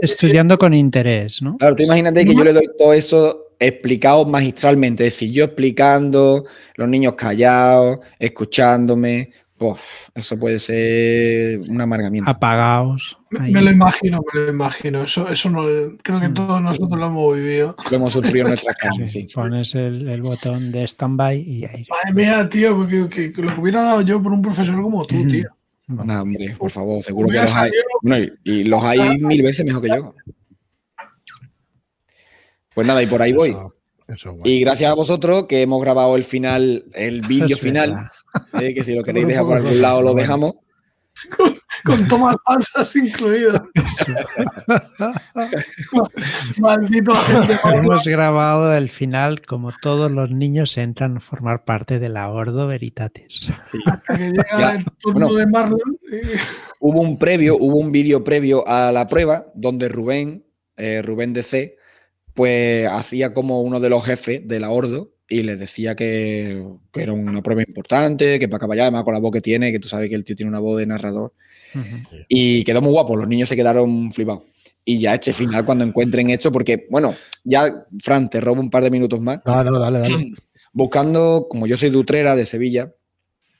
estudiando 0.00 0.58
con 0.58 0.74
interés, 0.74 1.40
¿no? 1.42 1.56
Claro, 1.56 1.74
tú 1.76 1.82
imagínate 1.82 2.24
que 2.24 2.34
yo 2.34 2.44
le 2.44 2.52
doy 2.52 2.66
todo 2.78 2.92
eso 2.92 3.40
explicado 3.58 4.24
magistralmente, 4.26 5.06
es 5.06 5.14
decir, 5.14 5.30
yo 5.32 5.44
explicando, 5.44 6.44
los 6.76 6.88
niños 6.88 7.14
callados, 7.14 7.98
escuchándome. 8.18 9.30
Uf, 9.72 10.08
eso 10.14 10.38
puede 10.38 10.58
ser 10.58 11.60
un 11.68 11.80
amargamiento. 11.80 12.30
Apagaos. 12.30 13.16
Me, 13.30 13.60
lo 13.62 13.70
imagino, 13.70 14.20
me 14.32 14.40
lo 14.40 14.50
imagino. 14.50 15.02
Eso, 15.02 15.28
eso 15.28 15.50
no, 15.50 15.62
creo 16.02 16.20
que 16.20 16.28
Mm. 16.28 16.34
todos 16.34 16.60
nosotros 16.62 16.98
lo 17.00 17.06
hemos 17.06 17.36
vivido. 17.36 17.76
Lo 17.90 17.96
hemos 17.96 18.12
sufrido 18.12 18.46
en 18.46 18.50
nuestras 18.50 18.76
carnes, 18.80 19.12
Sí, 19.12 19.26
sí. 19.26 19.34
Pones 19.34 19.74
el, 19.74 20.08
el 20.08 20.22
botón 20.22 20.70
de 20.72 20.86
standby 20.86 21.40
y 21.40 21.64
ahí. 21.64 21.86
Madre 21.88 22.14
mía, 22.14 22.48
tío, 22.48 22.86
que, 22.86 23.08
que- 23.08 23.32
que 23.32 23.42
lo 23.42 23.54
que 23.54 23.60
hubiera 23.60 23.82
dado 23.82 24.02
yo 24.02 24.22
por 24.22 24.32
un 24.32 24.42
profesor 24.42 24.80
como 24.80 25.04
tú, 25.06 25.16
Mm. 25.16 25.30
tío. 25.30 25.48
No, 25.86 26.22
hombre, 26.22 26.54
por 26.58 26.70
favor, 26.70 27.02
seguro 27.02 27.28
que 27.28 27.34
los 27.36 27.54
hay. 27.54 27.70
Bueno, 28.02 28.32
y, 28.44 28.50
y 28.50 28.64
los 28.64 28.82
hay 28.82 29.18
mil 29.18 29.42
veces 29.42 29.66
mejor 29.66 29.82
que 29.82 29.88
yo. 29.88 30.14
Pues 32.74 32.86
nada, 32.86 33.02
y 33.02 33.06
por 33.06 33.22
ahí 33.22 33.32
voy. 33.32 33.54
Eso, 34.08 34.36
es. 34.44 34.50
Y 34.50 34.60
gracias 34.60 34.90
a 34.90 34.94
vosotros 34.94 35.46
que 35.48 35.62
hemos 35.62 35.80
grabado 35.82 36.14
el 36.16 36.24
final, 36.24 36.84
el 36.92 37.22
vídeo 37.28 37.56
final, 37.56 38.10
eh, 38.60 38.74
que 38.74 38.84
si 38.84 38.94
lo 38.94 39.02
queréis 39.04 39.26
dejar 39.26 39.44
por 39.44 39.56
algún 39.56 39.80
lado 39.80 40.02
lo 40.02 40.14
dejamos. 40.14 40.54
Con 41.84 42.06
tomas 42.08 42.36
falsas 42.44 42.94
incluidas. 42.96 43.62
Maldito. 46.58 47.12
Hemos 47.72 48.04
grabado 48.04 48.74
el 48.76 48.88
final 48.88 49.40
como 49.42 49.72
todos 49.80 50.10
los 50.10 50.30
niños 50.30 50.76
entran 50.76 51.16
a 51.16 51.20
formar 51.20 51.64
parte 51.64 51.98
de 51.98 52.08
la 52.08 52.28
Ordo 52.30 52.66
Veritatis. 52.66 53.40
Sí. 53.70 53.78
Hasta 53.86 54.16
que 54.16 54.30
llega 54.30 54.46
Ya, 54.58 54.70
el 54.76 54.84
turno 54.98 55.28
bueno. 55.28 55.40
de 55.40 55.46
Marlon. 55.46 55.98
eh, 56.12 56.36
Hubo 56.80 57.00
un 57.00 57.18
previo, 57.18 57.56
hubo 57.58 57.76
un 57.78 57.92
vídeo 57.92 58.22
previo 58.24 58.66
a 58.66 58.92
la 58.92 59.08
prueba 59.08 59.46
donde 59.54 59.88
Rubén, 59.88 60.44
eh, 60.76 61.02
Rubén 61.02 61.32
DC, 61.32 61.76
pues 62.34 62.86
hacía 62.88 63.32
como 63.32 63.62
uno 63.62 63.80
de 63.80 63.88
los 63.88 64.04
jefes 64.04 64.46
de 64.46 64.60
la 64.60 64.70
Ordo 64.70 65.12
y 65.28 65.42
les 65.42 65.58
decía 65.58 65.94
que, 65.94 66.64
que 66.92 67.02
era 67.02 67.12
una 67.12 67.42
prueba 67.42 67.62
importante, 67.62 68.38
que 68.38 68.48
para 68.48 68.58
acabar 68.58 68.76
ya, 68.76 68.82
además 68.84 69.04
con 69.04 69.14
la 69.14 69.20
voz 69.20 69.32
que 69.32 69.40
tiene, 69.40 69.72
que 69.72 69.78
tú 69.78 69.88
sabes 69.88 70.08
que 70.08 70.14
el 70.14 70.24
tío 70.24 70.36
tiene 70.36 70.50
una 70.50 70.60
voz 70.60 70.78
de 70.78 70.86
narrador. 70.86 71.32
Y 72.28 72.62
quedó 72.64 72.80
muy 72.82 72.92
guapo, 72.92 73.16
los 73.16 73.26
niños 73.26 73.48
se 73.48 73.56
quedaron 73.56 74.10
flipados. 74.10 74.44
Y 74.84 74.98
ya 74.98 75.14
este 75.14 75.32
final, 75.32 75.64
cuando 75.64 75.84
encuentren 75.84 76.30
esto, 76.30 76.52
porque, 76.52 76.86
bueno, 76.90 77.14
ya, 77.42 77.86
Fran, 78.00 78.28
te 78.28 78.40
robo 78.40 78.60
un 78.60 78.70
par 78.70 78.84
de 78.84 78.90
minutos 78.90 79.20
más. 79.20 79.40
No, 79.46 79.64
no, 79.64 79.78
dale, 79.78 80.00
dale. 80.00 80.32
Buscando, 80.72 81.46
como 81.48 81.66
yo 81.66 81.76
soy 81.76 81.90
de 81.90 81.96
Utrera, 81.96 82.36
de 82.36 82.46
Sevilla, 82.46 82.92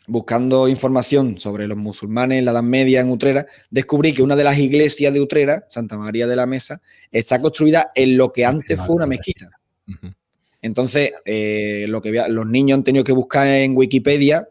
buscando 0.07 0.69
información 0.69 1.39
sobre 1.39 1.67
los 1.67 1.79
musulmanes 1.79 2.39
en 2.39 2.45
la 2.45 2.51
Edad 2.51 2.63
Media 2.63 3.01
en 3.01 3.11
Utrera, 3.11 3.47
descubrí 3.71 4.13
que 4.13 4.23
una 4.23 4.37
de 4.37 4.45
las 4.45 4.59
iglesias 4.59 5.15
de 5.15 5.21
Utrera, 5.21 5.67
Santa 5.69 5.97
María 5.97 6.27
de 6.27 6.37
la 6.37 6.47
Mesa, 6.47 6.81
está 7.11 7.41
construida 7.41 7.91
en 7.95 8.17
lo 8.17 8.33
que 8.33 8.45
antes 8.45 8.81
fue 8.81 8.97
una 8.97 9.07
mezquita. 9.07 9.51
Entonces, 10.61 11.13
eh, 11.25 11.87
lo 11.89 12.01
que 12.01 12.11
los 12.29 12.47
niños 12.47 12.79
han 12.79 12.85
tenido 12.85 13.05
que 13.05 13.13
buscar 13.13 13.47
en 13.49 13.77
Wikipedia, 13.77 14.49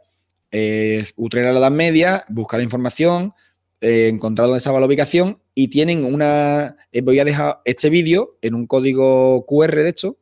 eh, 0.52 1.06
Utrera 1.16 1.52
la 1.52 1.60
Edad 1.60 1.72
Media, 1.72 2.26
buscar 2.30 2.60
la 2.60 2.64
información, 2.64 3.34
eh, 3.82 4.08
encontrar 4.08 4.48
dónde 4.48 4.60
estaba 4.60 4.80
la 4.80 4.86
ubicación 4.86 5.40
y 5.56 5.68
tienen 5.68 6.06
una... 6.06 6.78
eh, 6.92 7.02
voy 7.02 7.20
a 7.20 7.26
dejar 7.26 7.62
este 7.66 7.90
vídeo 7.90 8.38
en 8.42 8.54
un 8.56 8.66
código 8.68 9.46
QR, 9.46 9.76
de 9.76 9.90
hecho, 9.90 10.18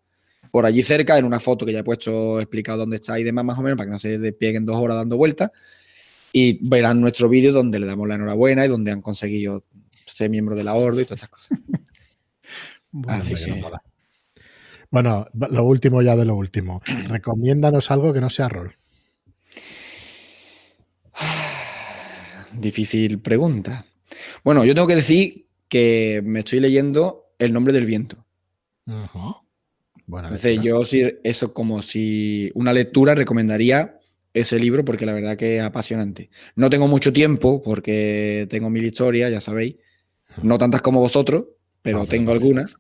por 0.52 0.66
allí 0.66 0.84
cerca, 0.84 1.18
en 1.18 1.26
una 1.26 1.40
foto 1.40 1.66
que 1.66 1.74
ya 1.74 1.80
he 1.80 1.84
puesto 1.84 2.40
explicado 2.40 2.80
dónde 2.80 2.98
está 2.98 3.20
y 3.20 3.24
demás, 3.24 3.46
más 3.46 3.58
o 3.58 3.62
menos, 3.62 3.78
para 3.78 3.88
que 3.88 3.92
no 3.92 4.00
se 4.00 4.20
desplieguen 4.20 4.66
dos 4.66 4.78
horas 4.78 4.98
dando 4.98 5.18
vueltas. 5.18 5.52
Y 6.34 6.60
verán 6.68 7.02
nuestro 7.02 7.30
vídeo 7.30 7.52
donde 7.52 7.80
le 7.80 7.88
damos 7.88 8.08
la 8.08 8.16
enhorabuena 8.16 8.66
y 8.66 8.70
donde 8.70 8.92
han 8.92 9.02
conseguido 9.02 9.64
ser 10.06 10.30
miembros 10.30 10.58
de 10.58 10.64
la 10.64 10.74
Ordo 10.76 11.02
y 11.02 11.06
todas 11.06 11.24
estas 11.24 11.30
cosas. 11.30 11.60
Bueno, 12.94 13.20
Así 13.20 13.36
que. 13.36 13.64
Bueno, 14.90 15.26
lo 15.34 15.64
último 15.64 16.02
ya 16.02 16.18
de 16.18 16.26
lo 16.26 16.36
último. 16.36 16.82
Recomiéndanos 17.08 17.90
algo 17.90 18.12
que 18.12 18.20
no 18.20 18.30
sea 18.30 18.50
rol. 18.50 18.76
Difícil 22.52 23.22
pregunta. 23.22 23.86
Bueno, 24.44 24.66
yo 24.66 24.76
tengo 24.76 24.88
que 24.88 24.96
decir 24.96 25.48
que 25.70 26.22
me 26.26 26.40
estoy 26.40 26.60
leyendo 26.60 27.34
El 27.40 27.54
nombre 27.54 27.72
del 27.72 27.86
viento. 27.86 28.26
Ujú. 28.86 29.41
Buena 30.12 30.28
Entonces, 30.28 30.52
lectura. 30.58 30.70
yo 30.80 30.84
sí, 30.84 31.04
eso 31.24 31.54
como 31.54 31.82
si 31.82 32.52
una 32.54 32.74
lectura 32.74 33.16
recomendaría 33.16 33.98
ese 34.34 34.60
libro 34.60 34.84
porque 34.84 35.06
la 35.06 35.14
verdad 35.14 35.38
que 35.38 35.56
es 35.56 35.64
apasionante. 35.64 36.30
No 36.54 36.70
tengo 36.70 36.90
mucho 36.90 37.14
tiempo 37.14 37.62
porque 37.62 38.46
tengo 38.50 38.70
mil 38.70 38.84
historias, 38.84 39.32
ya 39.32 39.40
sabéis. 39.40 39.78
No 40.44 40.58
tantas 40.58 40.82
como 40.82 41.00
vosotros, 41.00 41.46
pero 41.82 42.00
No, 42.00 42.08
tengo 42.08 42.34
algunas. 42.34 42.76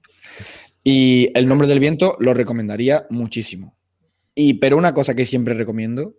Y 0.83 1.29
El 1.33 1.45
nombre 1.45 1.69
del 1.69 1.79
viento 1.79 2.17
lo 2.19 2.33
recomendaría 2.33 3.07
muchísimo. 3.09 3.77
Y 4.35 4.55
pero 4.55 4.75
una 4.75 4.93
cosa 4.93 5.15
que 5.15 5.25
siempre 5.25 5.53
recomiendo 5.53 6.15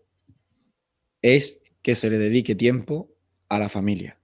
es 1.21 1.61
que 1.83 1.95
se 1.95 2.09
le 2.09 2.17
dedique 2.17 2.55
tiempo 2.55 3.11
a 3.51 3.59
la 3.59 3.69
familia. 3.69 4.19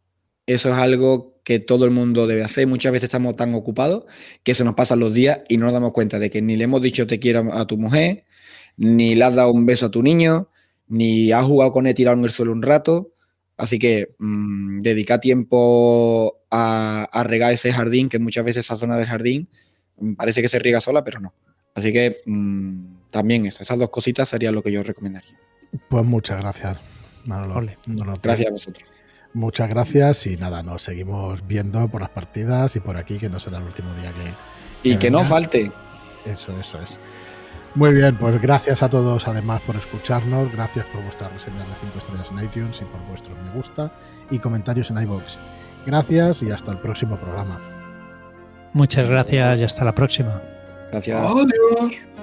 Eso 0.46 0.70
es 0.70 0.76
algo 0.76 1.37
que 1.48 1.60
todo 1.60 1.86
el 1.86 1.90
mundo 1.90 2.26
debe 2.26 2.44
hacer. 2.44 2.66
Muchas 2.66 2.92
veces 2.92 3.04
estamos 3.04 3.34
tan 3.34 3.54
ocupados 3.54 4.04
que 4.42 4.52
se 4.52 4.64
nos 4.64 4.74
pasan 4.74 5.00
los 5.00 5.14
días 5.14 5.40
y 5.48 5.56
no 5.56 5.64
nos 5.64 5.72
damos 5.72 5.92
cuenta 5.92 6.18
de 6.18 6.28
que 6.28 6.42
ni 6.42 6.56
le 6.56 6.64
hemos 6.64 6.82
dicho 6.82 7.06
te 7.06 7.18
quiero 7.18 7.54
a 7.54 7.66
tu 7.66 7.78
mujer, 7.78 8.26
ni 8.76 9.14
le 9.14 9.24
has 9.24 9.34
dado 9.34 9.50
un 9.50 9.64
beso 9.64 9.86
a 9.86 9.90
tu 9.90 10.02
niño, 10.02 10.50
ni 10.88 11.32
has 11.32 11.46
jugado 11.46 11.72
con 11.72 11.86
él 11.86 11.94
tirado 11.94 12.18
en 12.18 12.24
el 12.24 12.28
suelo 12.28 12.52
un 12.52 12.60
rato. 12.60 13.14
Así 13.56 13.78
que 13.78 14.14
mm, 14.18 14.80
dedica 14.80 15.20
tiempo 15.20 16.42
a, 16.50 17.08
a 17.10 17.24
regar 17.24 17.50
ese 17.54 17.72
jardín, 17.72 18.10
que 18.10 18.18
muchas 18.18 18.44
veces 18.44 18.66
esa 18.66 18.76
zona 18.76 18.98
del 18.98 19.06
jardín 19.06 19.48
mm, 19.96 20.16
parece 20.16 20.42
que 20.42 20.50
se 20.50 20.58
riega 20.58 20.82
sola, 20.82 21.02
pero 21.02 21.18
no. 21.18 21.32
Así 21.74 21.94
que 21.94 22.18
mm, 22.26 23.08
también 23.10 23.46
eso, 23.46 23.62
esas 23.62 23.78
dos 23.78 23.88
cositas 23.88 24.28
serían 24.28 24.54
lo 24.54 24.62
que 24.62 24.70
yo 24.70 24.82
recomendaría. 24.82 25.40
Pues 25.88 26.04
muchas 26.04 26.42
gracias, 26.42 26.76
Manolo. 27.24 27.72
Gracias 28.22 28.48
a 28.48 28.52
vosotros. 28.52 28.97
Muchas 29.34 29.68
gracias 29.68 30.26
y 30.26 30.36
nada, 30.36 30.62
nos 30.62 30.82
seguimos 30.82 31.46
viendo 31.46 31.88
por 31.88 32.00
las 32.00 32.10
partidas 32.10 32.74
y 32.76 32.80
por 32.80 32.96
aquí, 32.96 33.18
que 33.18 33.28
no 33.28 33.38
será 33.38 33.58
el 33.58 33.64
último 33.64 33.92
día 33.94 34.12
que... 34.12 34.88
Y 34.88 34.92
Que 34.94 34.98
que 34.98 35.10
no 35.10 35.22
falte. 35.22 35.70
Eso, 36.24 36.58
eso 36.58 36.80
es. 36.80 36.98
Muy 37.74 37.92
bien, 37.92 38.16
pues 38.16 38.40
gracias 38.40 38.82
a 38.82 38.88
todos 38.88 39.28
además 39.28 39.60
por 39.62 39.76
escucharnos, 39.76 40.50
gracias 40.52 40.86
por 40.86 41.02
vuestras 41.02 41.32
reseñas 41.32 41.68
de 41.68 41.74
5 41.80 41.98
estrellas 41.98 42.30
en 42.30 42.44
iTunes 42.44 42.80
y 42.80 42.84
por 42.84 43.00
vuestros 43.06 43.36
me 43.42 43.52
gusta 43.52 43.92
y 44.30 44.38
comentarios 44.38 44.90
en 44.90 45.00
iBox. 45.02 45.38
Gracias 45.86 46.42
y 46.42 46.50
hasta 46.50 46.72
el 46.72 46.78
próximo 46.78 47.16
programa. 47.16 47.60
Muchas 48.72 49.08
gracias 49.08 49.60
y 49.60 49.64
hasta 49.64 49.84
la 49.84 49.94
próxima. 49.94 50.40
Gracias. 50.90 51.30
Adiós. 51.30 52.17